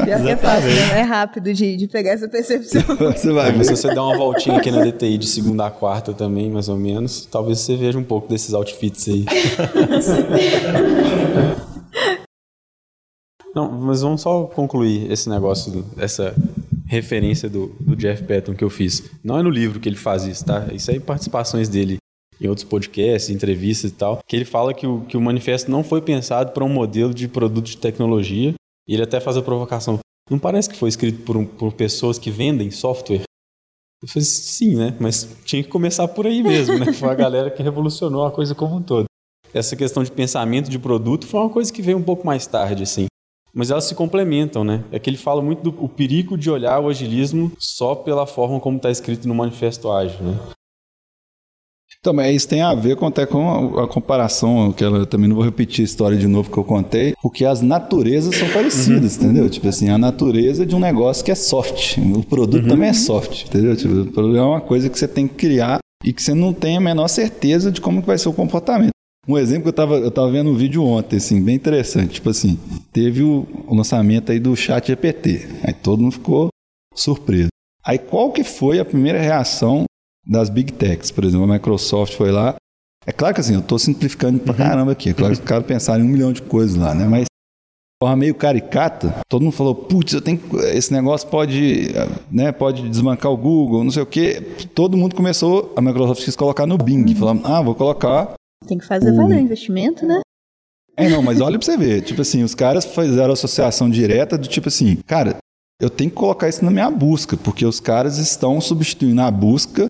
Pior 0.02 0.22
que 0.22 0.28
é 0.30 0.36
fácil, 0.38 0.70
né? 0.70 1.00
é 1.00 1.02
rápido 1.02 1.52
de, 1.52 1.76
de 1.76 1.86
pegar 1.86 2.12
essa 2.12 2.26
percepção. 2.26 2.80
Você 2.96 3.30
vai 3.30 3.52
ver. 3.52 3.64
Se 3.64 3.76
você 3.76 3.88
der 3.88 4.00
uma 4.00 4.16
voltinha 4.16 4.56
aqui 4.56 4.70
na 4.70 4.82
DTI 4.82 5.18
de 5.18 5.26
segunda 5.26 5.66
a 5.66 5.70
quarta 5.70 6.14
também, 6.14 6.50
mais 6.50 6.70
ou 6.70 6.78
menos, 6.78 7.28
talvez 7.30 7.58
você 7.58 7.76
veja 7.76 7.98
um 7.98 8.04
pouco 8.04 8.28
desses 8.28 8.54
outfits 8.54 9.08
aí. 9.08 9.26
Não, 13.54 13.70
mas 13.70 14.00
vamos 14.00 14.22
só 14.22 14.44
concluir 14.44 15.12
esse 15.12 15.28
negócio, 15.28 15.84
essa 15.98 16.34
referência 16.88 17.48
do, 17.48 17.68
do 17.78 17.94
Jeff 17.94 18.22
Patton 18.24 18.54
que 18.54 18.64
eu 18.64 18.70
fiz. 18.70 19.10
Não 19.22 19.38
é 19.38 19.42
no 19.42 19.50
livro 19.50 19.78
que 19.78 19.88
ele 19.88 19.96
faz 19.96 20.24
isso, 20.24 20.44
tá? 20.44 20.68
Isso 20.72 20.90
é 20.90 20.98
participações 20.98 21.68
dele 21.68 21.98
em 22.40 22.48
outros 22.48 22.64
podcasts, 22.64 23.30
entrevistas 23.30 23.90
e 23.90 23.94
tal, 23.94 24.20
que 24.26 24.34
ele 24.34 24.44
fala 24.44 24.72
que 24.72 24.86
o, 24.86 25.02
que 25.02 25.16
o 25.16 25.20
manifesto 25.20 25.70
não 25.70 25.82
foi 25.82 26.00
pensado 26.00 26.52
para 26.52 26.64
um 26.64 26.68
modelo 26.68 27.12
de 27.12 27.28
produto 27.28 27.66
de 27.66 27.76
tecnologia. 27.76 28.54
E 28.88 28.94
ele 28.94 29.02
até 29.02 29.20
faz 29.20 29.36
a 29.36 29.42
provocação. 29.42 29.98
Não 30.30 30.38
parece 30.38 30.68
que 30.68 30.76
foi 30.76 30.88
escrito 30.88 31.22
por, 31.22 31.36
um, 31.36 31.44
por 31.44 31.72
pessoas 31.74 32.18
que 32.18 32.30
vendem 32.30 32.70
software? 32.70 33.22
Eu 34.02 34.08
falei, 34.08 34.24
sim, 34.24 34.76
né? 34.76 34.96
Mas 34.98 35.36
tinha 35.44 35.62
que 35.62 35.68
começar 35.68 36.06
por 36.08 36.26
aí 36.26 36.42
mesmo, 36.42 36.78
né? 36.78 36.92
Foi 36.92 37.10
a 37.10 37.14
galera 37.14 37.50
que 37.50 37.62
revolucionou 37.62 38.24
a 38.24 38.30
coisa 38.30 38.54
como 38.54 38.76
um 38.76 38.82
todo. 38.82 39.04
Essa 39.52 39.74
questão 39.74 40.02
de 40.02 40.10
pensamento 40.10 40.70
de 40.70 40.78
produto 40.78 41.26
foi 41.26 41.40
uma 41.40 41.50
coisa 41.50 41.72
que 41.72 41.82
veio 41.82 41.98
um 41.98 42.02
pouco 42.02 42.26
mais 42.26 42.46
tarde, 42.46 42.82
assim. 42.82 43.06
Mas 43.54 43.70
elas 43.70 43.84
se 43.84 43.94
complementam, 43.94 44.62
né? 44.62 44.84
É 44.92 44.98
que 44.98 45.08
ele 45.08 45.16
fala 45.16 45.42
muito 45.42 45.62
do 45.62 45.84
o 45.84 45.88
perigo 45.88 46.36
de 46.36 46.50
olhar 46.50 46.80
o 46.80 46.88
agilismo 46.88 47.50
só 47.58 47.94
pela 47.94 48.26
forma 48.26 48.60
como 48.60 48.76
está 48.76 48.90
escrito 48.90 49.26
no 49.26 49.34
Manifesto 49.34 49.90
Ágil, 49.90 50.22
né? 50.22 50.38
Então, 52.00 52.12
mas 52.12 52.36
isso 52.36 52.48
tem 52.48 52.62
a 52.62 52.74
ver 52.74 52.96
com, 52.96 53.06
até 53.06 53.26
com 53.26 53.76
a, 53.76 53.84
a 53.84 53.88
comparação, 53.88 54.72
que 54.72 54.84
eu 54.84 55.04
também 55.04 55.28
não 55.28 55.34
vou 55.34 55.44
repetir 55.44 55.82
a 55.82 55.84
história 55.84 56.16
de 56.16 56.28
novo 56.28 56.50
que 56.50 56.56
eu 56.56 56.62
contei, 56.62 57.14
porque 57.20 57.44
as 57.44 57.60
naturezas 57.60 58.36
são 58.36 58.48
parecidas, 58.50 59.16
uhum. 59.16 59.24
entendeu? 59.24 59.50
Tipo 59.50 59.68
assim, 59.68 59.88
a 59.88 59.98
natureza 59.98 60.64
de 60.64 60.76
um 60.76 60.78
negócio 60.78 61.24
que 61.24 61.32
é 61.32 61.34
soft, 61.34 61.98
o 61.98 62.22
produto 62.22 62.62
uhum. 62.62 62.68
também 62.68 62.90
é 62.90 62.92
soft, 62.92 63.46
entendeu? 63.46 63.76
Tipo, 63.76 64.02
o 64.02 64.12
produto 64.12 64.36
é 64.36 64.42
uma 64.42 64.60
coisa 64.60 64.88
que 64.88 64.98
você 64.98 65.08
tem 65.08 65.26
que 65.26 65.34
criar 65.34 65.78
e 66.04 66.12
que 66.12 66.22
você 66.22 66.34
não 66.34 66.52
tem 66.52 66.76
a 66.76 66.80
menor 66.80 67.08
certeza 67.08 67.72
de 67.72 67.80
como 67.80 68.00
que 68.00 68.06
vai 68.06 68.18
ser 68.18 68.28
o 68.28 68.32
comportamento. 68.32 68.92
Um 69.28 69.36
exemplo 69.36 69.64
que 69.64 69.68
eu 69.68 69.70
estava 69.70 69.96
eu 69.96 70.10
tava 70.10 70.30
vendo 70.30 70.50
um 70.50 70.54
vídeo 70.54 70.82
ontem, 70.82 71.16
assim, 71.16 71.42
bem 71.42 71.54
interessante. 71.54 72.14
Tipo 72.14 72.30
assim, 72.30 72.58
teve 72.90 73.22
o, 73.22 73.46
o 73.66 73.74
lançamento 73.74 74.32
aí 74.32 74.40
do 74.40 74.56
chat 74.56 74.86
GPT. 74.86 75.46
Aí 75.62 75.74
todo 75.74 76.02
mundo 76.02 76.12
ficou 76.12 76.48
surpreso. 76.94 77.48
Aí 77.84 77.98
qual 77.98 78.32
que 78.32 78.42
foi 78.42 78.78
a 78.78 78.84
primeira 78.84 79.20
reação 79.20 79.84
das 80.26 80.48
big 80.48 80.72
techs? 80.72 81.10
Por 81.10 81.24
exemplo, 81.24 81.44
a 81.44 81.54
Microsoft 81.54 82.14
foi 82.14 82.30
lá. 82.30 82.56
É 83.06 83.12
claro 83.12 83.34
que 83.34 83.40
assim, 83.40 83.54
eu 83.54 83.60
estou 83.60 83.78
simplificando 83.78 84.38
pra 84.38 84.52
uhum. 84.52 84.58
caramba 84.58 84.92
aqui. 84.92 85.10
É 85.10 85.14
claro 85.14 85.34
que 85.34 85.40
os 85.40 85.46
caras 85.46 85.66
pensaram 85.66 86.02
em 86.02 86.08
um 86.08 86.10
milhão 86.10 86.32
de 86.32 86.40
coisas 86.40 86.76
lá, 86.76 86.94
né? 86.94 87.04
Mas 87.04 87.26
forma 88.02 88.16
meio 88.16 88.34
caricata, 88.34 89.22
todo 89.28 89.42
mundo 89.42 89.52
falou, 89.52 89.74
putz, 89.74 90.12
eu 90.12 90.20
tenho 90.20 90.40
esse 90.72 90.92
negócio 90.92 91.26
pode, 91.26 91.88
né, 92.30 92.52
pode 92.52 92.88
desmancar 92.88 93.32
o 93.32 93.36
Google, 93.36 93.82
não 93.82 93.90
sei 93.90 94.02
o 94.02 94.06
quê. 94.06 94.40
Todo 94.72 94.96
mundo 94.96 95.16
começou, 95.16 95.72
a 95.76 95.80
Microsoft 95.80 96.24
quis 96.24 96.36
colocar 96.36 96.64
no 96.64 96.78
Bing, 96.78 97.10
uhum. 97.10 97.16
falando, 97.16 97.44
ah, 97.44 97.60
vou 97.60 97.74
colocar 97.74 98.37
tem 98.66 98.78
que 98.78 98.86
fazer 98.86 99.12
o... 99.12 99.16
valer 99.16 99.38
o 99.38 99.40
investimento, 99.40 100.06
né? 100.06 100.20
É, 100.96 101.08
não, 101.08 101.22
mas 101.22 101.40
olha 101.40 101.58
pra 101.58 101.64
você 101.64 101.76
ver. 101.76 102.02
Tipo 102.02 102.22
assim, 102.22 102.42
os 102.42 102.54
caras 102.54 102.84
fizeram 102.84 103.32
associação 103.32 103.88
direta 103.88 104.36
do 104.36 104.48
tipo 104.48 104.68
assim, 104.68 104.96
cara, 105.06 105.36
eu 105.80 105.88
tenho 105.88 106.10
que 106.10 106.16
colocar 106.16 106.48
isso 106.48 106.64
na 106.64 106.70
minha 106.70 106.90
busca, 106.90 107.36
porque 107.36 107.64
os 107.64 107.78
caras 107.78 108.18
estão 108.18 108.60
substituindo 108.60 109.22
a 109.22 109.30
busca, 109.30 109.86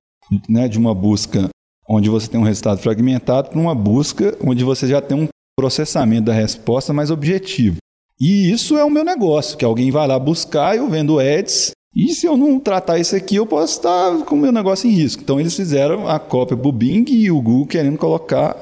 né, 0.47 0.69
de 0.69 0.79
uma 0.79 0.95
busca 0.95 1.49
onde 1.89 2.11
você 2.11 2.29
tem 2.29 2.39
um 2.39 2.45
resultado 2.45 2.79
fragmentado 2.79 3.49
para 3.49 3.59
uma 3.59 3.75
busca 3.75 4.37
onde 4.45 4.63
você 4.63 4.87
já 4.87 5.01
tem 5.01 5.17
um 5.17 5.29
processamento 5.59 6.27
da 6.27 6.35
resposta 6.35 6.93
mais 6.93 7.11
objetivo. 7.11 7.79
E 8.21 8.51
isso 8.51 8.77
é 8.77 8.85
o 8.85 8.91
meu 8.91 9.05
negócio, 9.05 9.57
que 9.57 9.65
alguém 9.65 9.91
vai 9.91 10.07
lá 10.07 10.19
buscar, 10.19 10.77
eu 10.77 10.89
vendo 10.91 11.19
ads 11.19 11.71
E 11.99 12.15
se 12.15 12.27
eu 12.27 12.37
não 12.37 12.61
tratar 12.61 13.01
isso 13.01 13.17
aqui, 13.17 13.35
eu 13.35 13.45
posso 13.45 13.73
estar 13.73 14.25
com 14.25 14.37
o 14.37 14.39
meu 14.39 14.53
negócio 14.53 14.89
em 14.89 14.93
risco. 14.93 15.21
Então 15.21 15.41
eles 15.41 15.57
fizeram 15.57 16.07
a 16.07 16.21
cópia 16.21 16.57
para 16.57 16.69
o 16.69 16.71
Bing 16.71 17.05
e 17.09 17.29
o 17.29 17.43
Google 17.43 17.67
querendo 17.67 17.99
colocar 17.99 18.57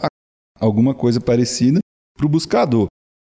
alguma 0.59 0.95
coisa 0.95 1.21
parecida 1.21 1.81
para 2.17 2.25
o 2.25 2.31
buscador. 2.31 2.87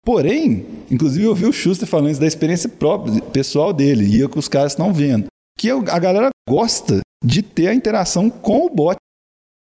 Porém, 0.05 0.67
inclusive 0.91 1.25
eu 1.25 1.35
vi 1.35 1.47
o 1.47 1.53
Schuster 1.55 1.89
falando 1.89 2.11
isso 2.11 2.21
da 2.21 2.27
experiência 2.27 2.69
própria, 2.69 3.19
pessoal 3.23 3.73
dele, 3.73 4.05
e 4.05 4.29
que 4.29 4.39
os 4.39 4.47
caras 4.47 4.73
estão 4.73 4.93
vendo. 4.93 5.25
Que 5.59 5.71
a 5.71 5.99
galera 5.99 6.29
gosta 6.47 7.01
de 7.25 7.41
ter 7.43 7.69
a 7.69 7.75
interação 7.75 8.29
com 8.29 8.67
o 8.67 8.69
bot. 8.69 8.97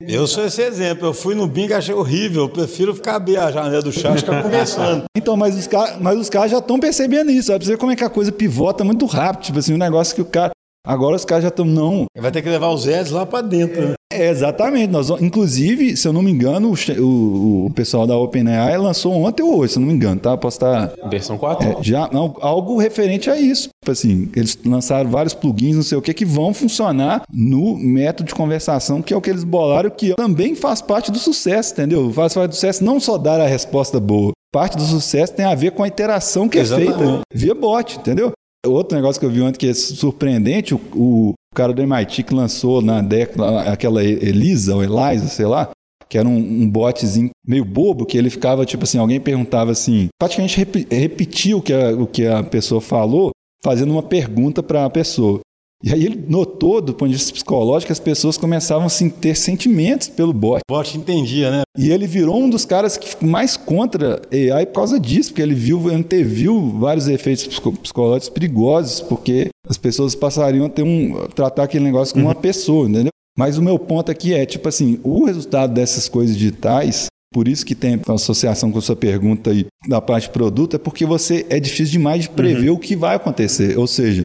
Eu 0.07 0.27
sou 0.27 0.45
esse 0.45 0.61
exemplo. 0.61 1.07
Eu 1.07 1.13
fui 1.13 1.35
no 1.35 1.47
Bing 1.47 1.67
e 1.67 1.73
achei 1.73 1.93
horrível. 1.93 2.43
Eu 2.43 2.49
prefiro 2.49 2.93
ficar 2.93 3.15
abrir 3.15 3.37
a 3.37 3.51
janela 3.51 3.81
do 3.81 3.91
e 4.15 4.19
ficar 4.19 4.41
conversando. 4.41 5.03
Então, 5.15 5.37
mas 5.37 5.55
os 5.55 5.67
caras 5.67 5.97
cara 6.29 6.49
já 6.49 6.57
estão 6.57 6.77
percebendo 6.77 7.31
isso. 7.31 7.47
Sabe? 7.47 7.63
Você 7.63 7.71
vê 7.71 7.77
como 7.77 7.93
é 7.93 7.95
que 7.95 8.03
a 8.03 8.09
coisa 8.09 8.29
pivota 8.29 8.83
muito 8.83 9.05
rápido. 9.05 9.45
Tipo 9.45 9.59
assim, 9.59 9.73
um 9.73 9.77
negócio 9.77 10.13
que 10.13 10.21
o 10.21 10.25
cara. 10.25 10.51
Agora 10.85 11.15
os 11.15 11.23
caras 11.23 11.43
já 11.43 11.49
estão. 11.49 11.63
Não. 11.63 12.05
Vai 12.17 12.31
ter 12.31 12.41
que 12.41 12.49
levar 12.49 12.69
os 12.69 12.85
Eds 12.85 13.11
lá 13.11 13.25
para 13.25 13.41
dentro. 13.41 13.89
Né? 13.89 13.93
É, 14.11 14.29
exatamente. 14.29 14.91
Nós, 14.91 15.09
inclusive, 15.21 15.95
se 15.95 16.07
eu 16.07 16.11
não 16.11 16.21
me 16.21 16.29
engano, 16.29 16.71
o, 16.71 17.01
o, 17.01 17.65
o, 17.67 17.69
pessoal 17.71 18.05
da 18.05 18.17
OpenAI 18.17 18.77
lançou 18.77 19.13
ontem 19.13 19.41
ou 19.41 19.59
hoje, 19.59 19.73
se 19.73 19.79
eu 19.79 19.81
não 19.81 19.87
me 19.87 19.93
engano, 19.93 20.19
tá? 20.19 20.35
Posso 20.37 20.57
estar. 20.57 20.93
Versão 21.09 21.37
4? 21.37 21.67
É, 21.67 21.83
já, 21.83 22.09
algo 22.41 22.77
referente 22.77 23.29
a 23.29 23.39
isso. 23.39 23.69
Tipo 23.81 23.91
assim, 23.91 24.29
eles 24.35 24.59
lançaram 24.65 25.09
vários 25.09 25.33
plugins, 25.33 25.75
não 25.75 25.83
sei 25.83 25.97
o 25.97 26.01
que, 26.01 26.13
que 26.13 26.25
vão 26.25 26.53
funcionar 26.53 27.23
no 27.31 27.77
método 27.77 28.27
de 28.27 28.35
conversação, 28.35 29.01
que 29.01 29.13
é 29.13 29.17
o 29.17 29.21
que 29.21 29.29
eles 29.29 29.43
bolaram, 29.43 29.89
que 29.89 30.13
também 30.15 30.53
faz 30.53 30.81
parte 30.81 31.11
do 31.11 31.17
sucesso, 31.17 31.73
entendeu? 31.73 32.11
Faz 32.11 32.33
parte 32.33 32.49
do 32.49 32.55
sucesso 32.55 32.83
não 32.83 32.99
só 32.99 33.17
dar 33.17 33.39
a 33.39 33.47
resposta 33.47 33.99
boa. 33.99 34.31
Parte 34.51 34.77
do 34.77 34.83
sucesso 34.83 35.33
tem 35.33 35.45
a 35.45 35.55
ver 35.55 35.71
com 35.71 35.81
a 35.81 35.87
interação 35.87 36.47
que 36.47 36.59
Exatamente. 36.59 36.93
é 36.93 36.97
feita 36.97 37.21
via 37.33 37.55
bot, 37.55 37.97
entendeu? 37.97 38.31
Outro 38.65 38.95
negócio 38.95 39.19
que 39.19 39.25
eu 39.25 39.29
vi 39.29 39.41
ontem 39.41 39.59
que 39.59 39.67
é 39.67 39.73
surpreendente, 39.73 40.73
o, 40.73 40.79
o 40.95 41.33
cara 41.53 41.73
do 41.73 41.81
MIT 41.81 42.23
que 42.23 42.33
lançou 42.33 42.81
na 42.81 43.01
década, 43.01 43.61
aquela 43.61 44.03
Elisa 44.03 44.75
ou 44.75 44.83
Eliza, 44.83 45.27
sei 45.27 45.45
lá, 45.45 45.69
que 46.07 46.17
era 46.17 46.27
um, 46.27 46.37
um 46.37 46.69
botzinho 46.69 47.31
meio 47.45 47.65
bobo, 47.65 48.05
que 48.05 48.17
ele 48.17 48.29
ficava, 48.29 48.65
tipo 48.65 48.83
assim, 48.83 48.97
alguém 48.97 49.19
perguntava 49.19 49.71
assim, 49.71 50.07
praticamente 50.17 50.57
rep, 50.57 50.87
repetia 50.89 51.57
o 51.57 51.61
que, 51.61 51.73
a, 51.73 51.91
o 51.91 52.07
que 52.07 52.25
a 52.25 52.43
pessoa 52.43 52.79
falou, 52.79 53.31
fazendo 53.63 53.91
uma 53.91 54.03
pergunta 54.03 54.61
para 54.63 54.85
a 54.85 54.89
pessoa. 54.89 55.39
E 55.83 55.91
aí 55.91 56.05
ele 56.05 56.25
notou, 56.29 56.79
do 56.79 56.93
ponto 56.93 57.09
de 57.09 57.17
vista 57.17 57.33
psicológico, 57.33 57.87
que 57.87 57.91
as 57.91 57.99
pessoas 57.99 58.37
começavam 58.37 58.83
a 58.83 58.87
assim, 58.87 59.09
ter 59.09 59.35
sentimentos 59.35 60.07
pelo 60.07 60.31
bot. 60.31 60.61
O 60.69 60.73
bot 60.73 60.97
entendia, 60.97 61.51
né? 61.51 61.63
E 61.77 61.91
ele 61.91 62.07
virou 62.07 62.41
um 62.41 62.49
dos 62.49 62.63
caras 62.63 62.95
que 62.95 63.09
ficou 63.09 63.27
mais 63.27 63.57
contra 63.57 64.21
AI 64.31 64.65
por 64.67 64.75
causa 64.75 64.97
disso, 64.97 65.31
porque 65.31 65.41
ele 65.41 65.53
viu, 65.53 65.89
anteviu 65.89 66.69
vários 66.79 67.09
efeitos 67.09 67.59
psicológicos 67.81 68.29
perigosos, 68.29 69.01
porque 69.01 69.49
as 69.67 69.77
pessoas 69.77 70.15
passariam 70.15 70.67
a 70.67 70.69
ter 70.69 70.83
um 70.83 71.27
tratar 71.35 71.63
aquele 71.63 71.83
negócio 71.83 72.13
como 72.13 72.27
uma 72.27 72.35
uhum. 72.35 72.41
pessoa, 72.41 72.87
entendeu? 72.87 73.11
Mas 73.37 73.57
o 73.57 73.61
meu 73.61 73.77
ponto 73.77 74.09
aqui 74.09 74.33
é, 74.33 74.45
tipo 74.45 74.69
assim, 74.69 74.99
o 75.03 75.25
resultado 75.25 75.73
dessas 75.73 76.07
coisas 76.07 76.37
digitais 76.37 77.07
por 77.33 77.47
isso 77.47 77.65
que 77.65 77.73
tem 77.73 77.99
a 78.07 78.13
associação 78.13 78.71
com 78.71 78.77
a 78.77 78.81
sua 78.81 78.95
pergunta 78.95 79.49
aí 79.49 79.65
da 79.87 79.99
parte 79.99 80.25
de 80.25 80.29
produto, 80.29 80.75
é 80.75 80.79
porque 80.79 81.03
você 81.03 81.43
é 81.49 81.59
difícil 81.59 81.93
demais 81.93 82.21
de 82.21 82.29
prever 82.29 82.69
uhum. 82.69 82.75
o 82.75 82.79
que 82.79 82.95
vai 82.95 83.15
acontecer. 83.15 83.75
Ou 83.75 83.87
seja, 83.87 84.21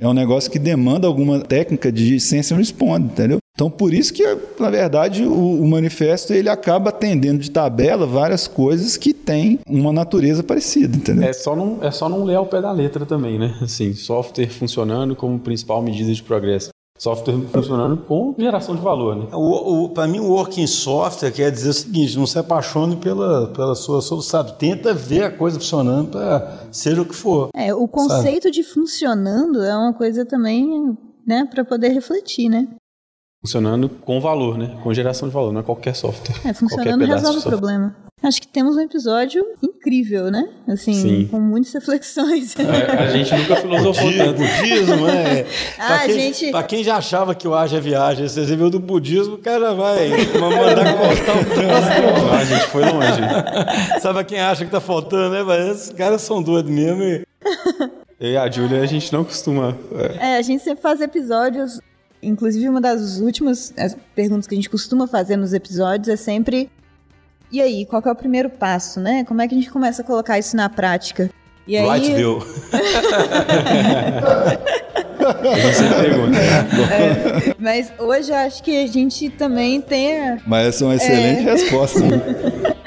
é 0.00 0.08
um 0.08 0.12
negócio 0.12 0.50
que 0.50 0.58
demanda 0.58 1.06
alguma 1.06 1.40
técnica 1.40 1.92
de 1.92 2.18
sense 2.18 2.52
and 2.52 2.56
respond, 2.56 3.04
entendeu? 3.04 3.38
Então, 3.54 3.70
por 3.70 3.92
isso 3.92 4.14
que, 4.14 4.24
na 4.58 4.70
verdade, 4.70 5.24
o, 5.24 5.62
o, 5.62 5.68
manifesto 5.68 6.32
ele 6.32 6.48
acaba 6.48 6.88
atendendo 6.88 7.38
de 7.38 7.50
tabela 7.50 8.06
várias 8.06 8.48
coisas 8.48 8.96
que 8.96 9.12
têm 9.12 9.60
uma 9.66 9.92
natureza 9.92 10.42
parecida, 10.42 10.96
entendeu? 10.96 11.28
É 11.28 11.32
só 11.34 11.54
não, 11.54 11.78
é 11.82 11.90
só 11.90 12.08
não 12.08 12.24
ler 12.24 12.36
ao 12.36 12.46
pé 12.46 12.62
da 12.62 12.72
letra 12.72 13.04
também, 13.04 13.38
né? 13.38 13.54
Assim, 13.60 13.92
software 13.92 14.48
funcionando 14.48 15.14
como 15.14 15.38
principal 15.38 15.82
medida 15.82 16.12
de 16.12 16.22
progresso 16.22 16.71
software 17.02 17.34
funcionando 17.52 17.96
com 17.96 18.32
geração 18.38 18.76
de 18.76 18.80
valor. 18.80 19.16
Né? 19.16 19.26
O, 19.32 19.86
o 19.86 19.88
Para 19.88 20.06
mim, 20.06 20.20
o 20.20 20.28
working 20.28 20.68
software 20.68 21.32
quer 21.32 21.50
dizer 21.50 21.70
o 21.70 21.74
seguinte: 21.74 22.16
não 22.16 22.26
se 22.26 22.38
apaixone 22.38 22.96
pela, 22.96 23.48
pela 23.48 23.74
sua 23.74 24.00
solução, 24.00 24.44
tenta 24.44 24.94
ver 24.94 25.24
a 25.24 25.30
coisa 25.30 25.58
funcionando 25.58 26.12
para 26.12 26.68
seja 26.70 27.02
o 27.02 27.04
que 27.04 27.14
for. 27.14 27.48
É, 27.54 27.74
o 27.74 27.88
conceito 27.88 28.44
sabe? 28.44 28.54
de 28.54 28.62
funcionando 28.62 29.62
é 29.64 29.76
uma 29.76 29.92
coisa 29.92 30.24
também 30.24 30.96
né, 31.26 31.44
para 31.44 31.64
poder 31.64 31.88
refletir, 31.88 32.48
né? 32.48 32.68
Funcionando 33.44 33.88
com 33.88 34.20
valor, 34.20 34.56
né? 34.56 34.78
Com 34.84 34.94
geração 34.94 35.26
de 35.28 35.34
valor, 35.34 35.52
não 35.52 35.60
é 35.60 35.64
qualquer 35.64 35.96
software. 35.96 36.36
É, 36.48 36.54
funcionando 36.54 37.04
resolve 37.04 37.40
o 37.40 37.42
problema. 37.42 37.96
Acho 38.22 38.40
que 38.40 38.46
temos 38.46 38.76
um 38.76 38.80
episódio 38.80 39.44
incrível, 39.60 40.30
né? 40.30 40.48
Assim, 40.68 40.94
Sim. 40.94 41.28
com 41.28 41.40
muitas 41.40 41.72
reflexões. 41.72 42.54
É, 42.62 43.02
a 43.02 43.10
gente 43.10 43.34
nunca 43.34 43.56
filosofou 43.56 44.12
tanto. 44.12 44.38
Budismo, 44.38 45.06
né? 45.06 45.44
ah, 45.76 45.86
pra, 45.86 45.98
quem, 46.06 46.14
gente... 46.14 46.50
pra 46.52 46.62
quem 46.62 46.84
já 46.84 46.96
achava 46.96 47.34
que 47.34 47.48
o 47.48 47.54
haja 47.54 47.78
é 47.78 47.80
viagem, 47.80 48.28
você 48.28 48.44
viu 48.44 48.70
do 48.70 48.78
budismo, 48.78 49.34
o 49.34 49.38
cara 49.38 49.74
vai 49.74 50.08
mandar 50.38 50.94
cortar 50.96 51.36
o 51.36 51.44
trânsito. 51.44 52.24
Não, 52.24 52.32
a 52.32 52.44
gente 52.44 52.66
foi 52.66 52.82
longe. 52.84 54.00
Sabe 54.00 54.24
quem 54.24 54.40
acha 54.40 54.64
que 54.64 54.70
tá 54.70 54.80
faltando, 54.80 55.34
né? 55.34 55.42
Mas 55.42 55.68
esses 55.68 55.92
caras 55.92 56.22
são 56.22 56.40
doidos 56.40 56.70
mesmo. 56.70 57.02
E... 57.02 57.26
Eu 58.20 58.30
e 58.30 58.36
a 58.36 58.48
Júlia, 58.48 58.80
a 58.80 58.86
gente 58.86 59.12
não 59.12 59.24
costuma. 59.24 59.76
É. 60.20 60.30
é, 60.30 60.36
a 60.36 60.42
gente 60.42 60.62
sempre 60.62 60.80
faz 60.80 61.00
episódios 61.00 61.80
Inclusive, 62.22 62.68
uma 62.68 62.80
das 62.80 63.18
últimas 63.18 63.74
perguntas 64.14 64.46
que 64.46 64.54
a 64.54 64.56
gente 64.56 64.70
costuma 64.70 65.08
fazer 65.08 65.36
nos 65.36 65.52
episódios 65.52 66.08
é 66.08 66.16
sempre: 66.16 66.70
e 67.50 67.60
aí, 67.60 67.84
qual 67.84 68.00
é 68.04 68.10
o 68.10 68.14
primeiro 68.14 68.48
passo, 68.48 69.00
né? 69.00 69.24
Como 69.24 69.42
é 69.42 69.48
que 69.48 69.54
a 69.54 69.58
gente 69.58 69.70
começa 69.70 70.02
a 70.02 70.04
colocar 70.04 70.38
isso 70.38 70.56
na 70.56 70.68
prática? 70.68 71.28
E 71.66 71.76
aí... 71.76 71.84
Lightview. 71.84 72.38
é, 76.90 77.54
mas 77.58 77.92
hoje 77.98 78.32
eu 78.32 78.36
acho 78.36 78.62
que 78.62 78.82
a 78.82 78.86
gente 78.86 79.28
também 79.30 79.80
tem. 79.80 80.18
A, 80.18 80.38
mas 80.46 80.68
essa 80.68 80.84
é 80.84 80.86
uma 80.86 80.96
excelente 80.96 81.48
é... 81.48 81.52
resposta. 81.52 82.00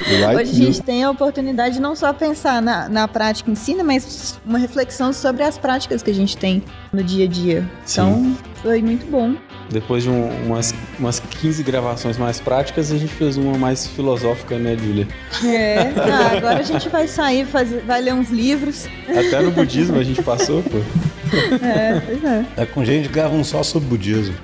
Hoje 0.08 0.51
a 0.51 0.66
gente 0.66 0.82
tem 0.84 1.03
a 1.03 1.10
oportunidade 1.10 1.76
de 1.76 1.82
não 1.82 1.95
só 1.95 2.14
pensar 2.14 2.62
na, 2.62 2.88
na 2.88 3.08
prática 3.08 3.49
em 3.49 3.56
si, 3.56 3.74
né, 3.74 3.82
mas 3.82 4.39
uma 4.45 4.60
reflexão 4.60 5.12
sobre 5.12 5.43
as 5.43 5.58
práticas 5.58 6.03
que 6.03 6.12
a 6.12 6.14
gente 6.14 6.38
tem 6.38 6.64
no 6.93 7.03
dia 7.03 7.26
a 7.26 7.28
dia. 7.28 7.70
Sim. 7.86 8.01
Então, 8.01 8.38
foi 8.62 8.82
muito 8.82 9.10
bom. 9.10 9.36
Depois 9.70 10.03
de 10.03 10.10
um, 10.10 10.30
umas, 10.45 10.76
umas 10.99 11.20
15 11.20 11.64
gravações 11.64 12.18
mais 12.18 12.39
práticas, 12.39 12.91
a 12.91 12.97
gente 12.97 13.14
fez 13.14 13.36
uma 13.36 13.58
mais 13.58 13.88
filosófica, 13.88 14.60
né, 14.60 14.78
Julia? 14.78 15.08
É, 15.43 15.91
ah, 15.97 16.38
agora 16.38 16.60
a 16.60 16.64
gente 16.64 16.88
vai 16.88 17.08
sair, 17.08 17.45
fazer, 17.47 17.82
vai 17.82 18.01
ler 18.01 18.14
uns 18.14 18.30
livros. 18.30 18.88
Até 19.10 19.41
no 19.41 19.49
budismo 19.51 19.97
a 19.97 20.03
gente 20.03 20.22
passou, 20.22 20.62
pô. 20.62 20.78
É, 21.66 21.99
pois 21.99 22.24
é. 22.24 22.45
É 22.58 22.66
com 22.66 22.86
gente 22.86 23.08
que 23.08 23.14
grava 23.14 23.34
um 23.34 23.43
só 23.43 23.64
sobre 23.64 23.89
budismo. 23.89 24.36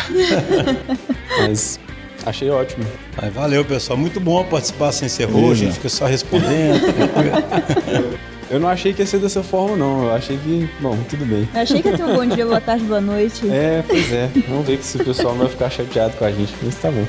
Mas 1.39 1.79
achei 2.25 2.49
ótimo. 2.49 2.85
Mas 3.19 3.33
valeu, 3.33 3.63
pessoal. 3.65 3.97
Muito 3.97 4.19
bom 4.19 4.43
participar 4.45 4.91
sem 4.91 5.09
ser 5.09 5.25
roxo, 5.25 5.51
a 5.51 5.55
gente 5.55 5.73
fica 5.73 5.89
só 5.89 6.05
respondendo. 6.05 6.81
Eu 8.51 8.59
não 8.59 8.67
achei 8.67 8.91
que 8.91 9.01
ia 9.01 9.05
ser 9.05 9.19
dessa 9.19 9.41
forma, 9.41 9.77
não. 9.77 10.03
Eu 10.03 10.13
achei 10.13 10.37
que, 10.37 10.69
bom, 10.81 10.97
tudo 11.09 11.25
bem. 11.25 11.47
Eu 11.53 11.61
achei 11.61 11.81
que 11.81 11.87
ia 11.87 11.95
ter 11.95 12.03
um 12.03 12.13
bom 12.13 12.25
dia, 12.25 12.45
boa 12.45 12.59
tarde, 12.59 12.83
boa 12.83 12.99
noite. 12.99 13.49
É, 13.49 13.81
pois 13.87 14.11
é. 14.11 14.29
Vamos 14.49 14.67
ver 14.67 14.83
se 14.83 14.97
o 14.97 15.05
pessoal 15.05 15.33
não 15.33 15.43
vai 15.43 15.49
ficar 15.49 15.69
chateado 15.69 16.17
com 16.17 16.25
a 16.25 16.31
gente. 16.33 16.53
Mas 16.61 16.75
tá 16.75 16.91
bom. 16.91 17.07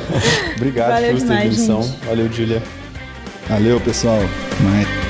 Obrigado 0.56 0.92
Valeu 0.92 1.14
pela 1.14 1.26
sua 1.26 1.44
edição. 1.44 1.82
Valeu, 2.06 2.32
Julia. 2.32 2.62
Valeu, 3.50 3.78
pessoal. 3.80 4.18
Mais. 4.62 5.07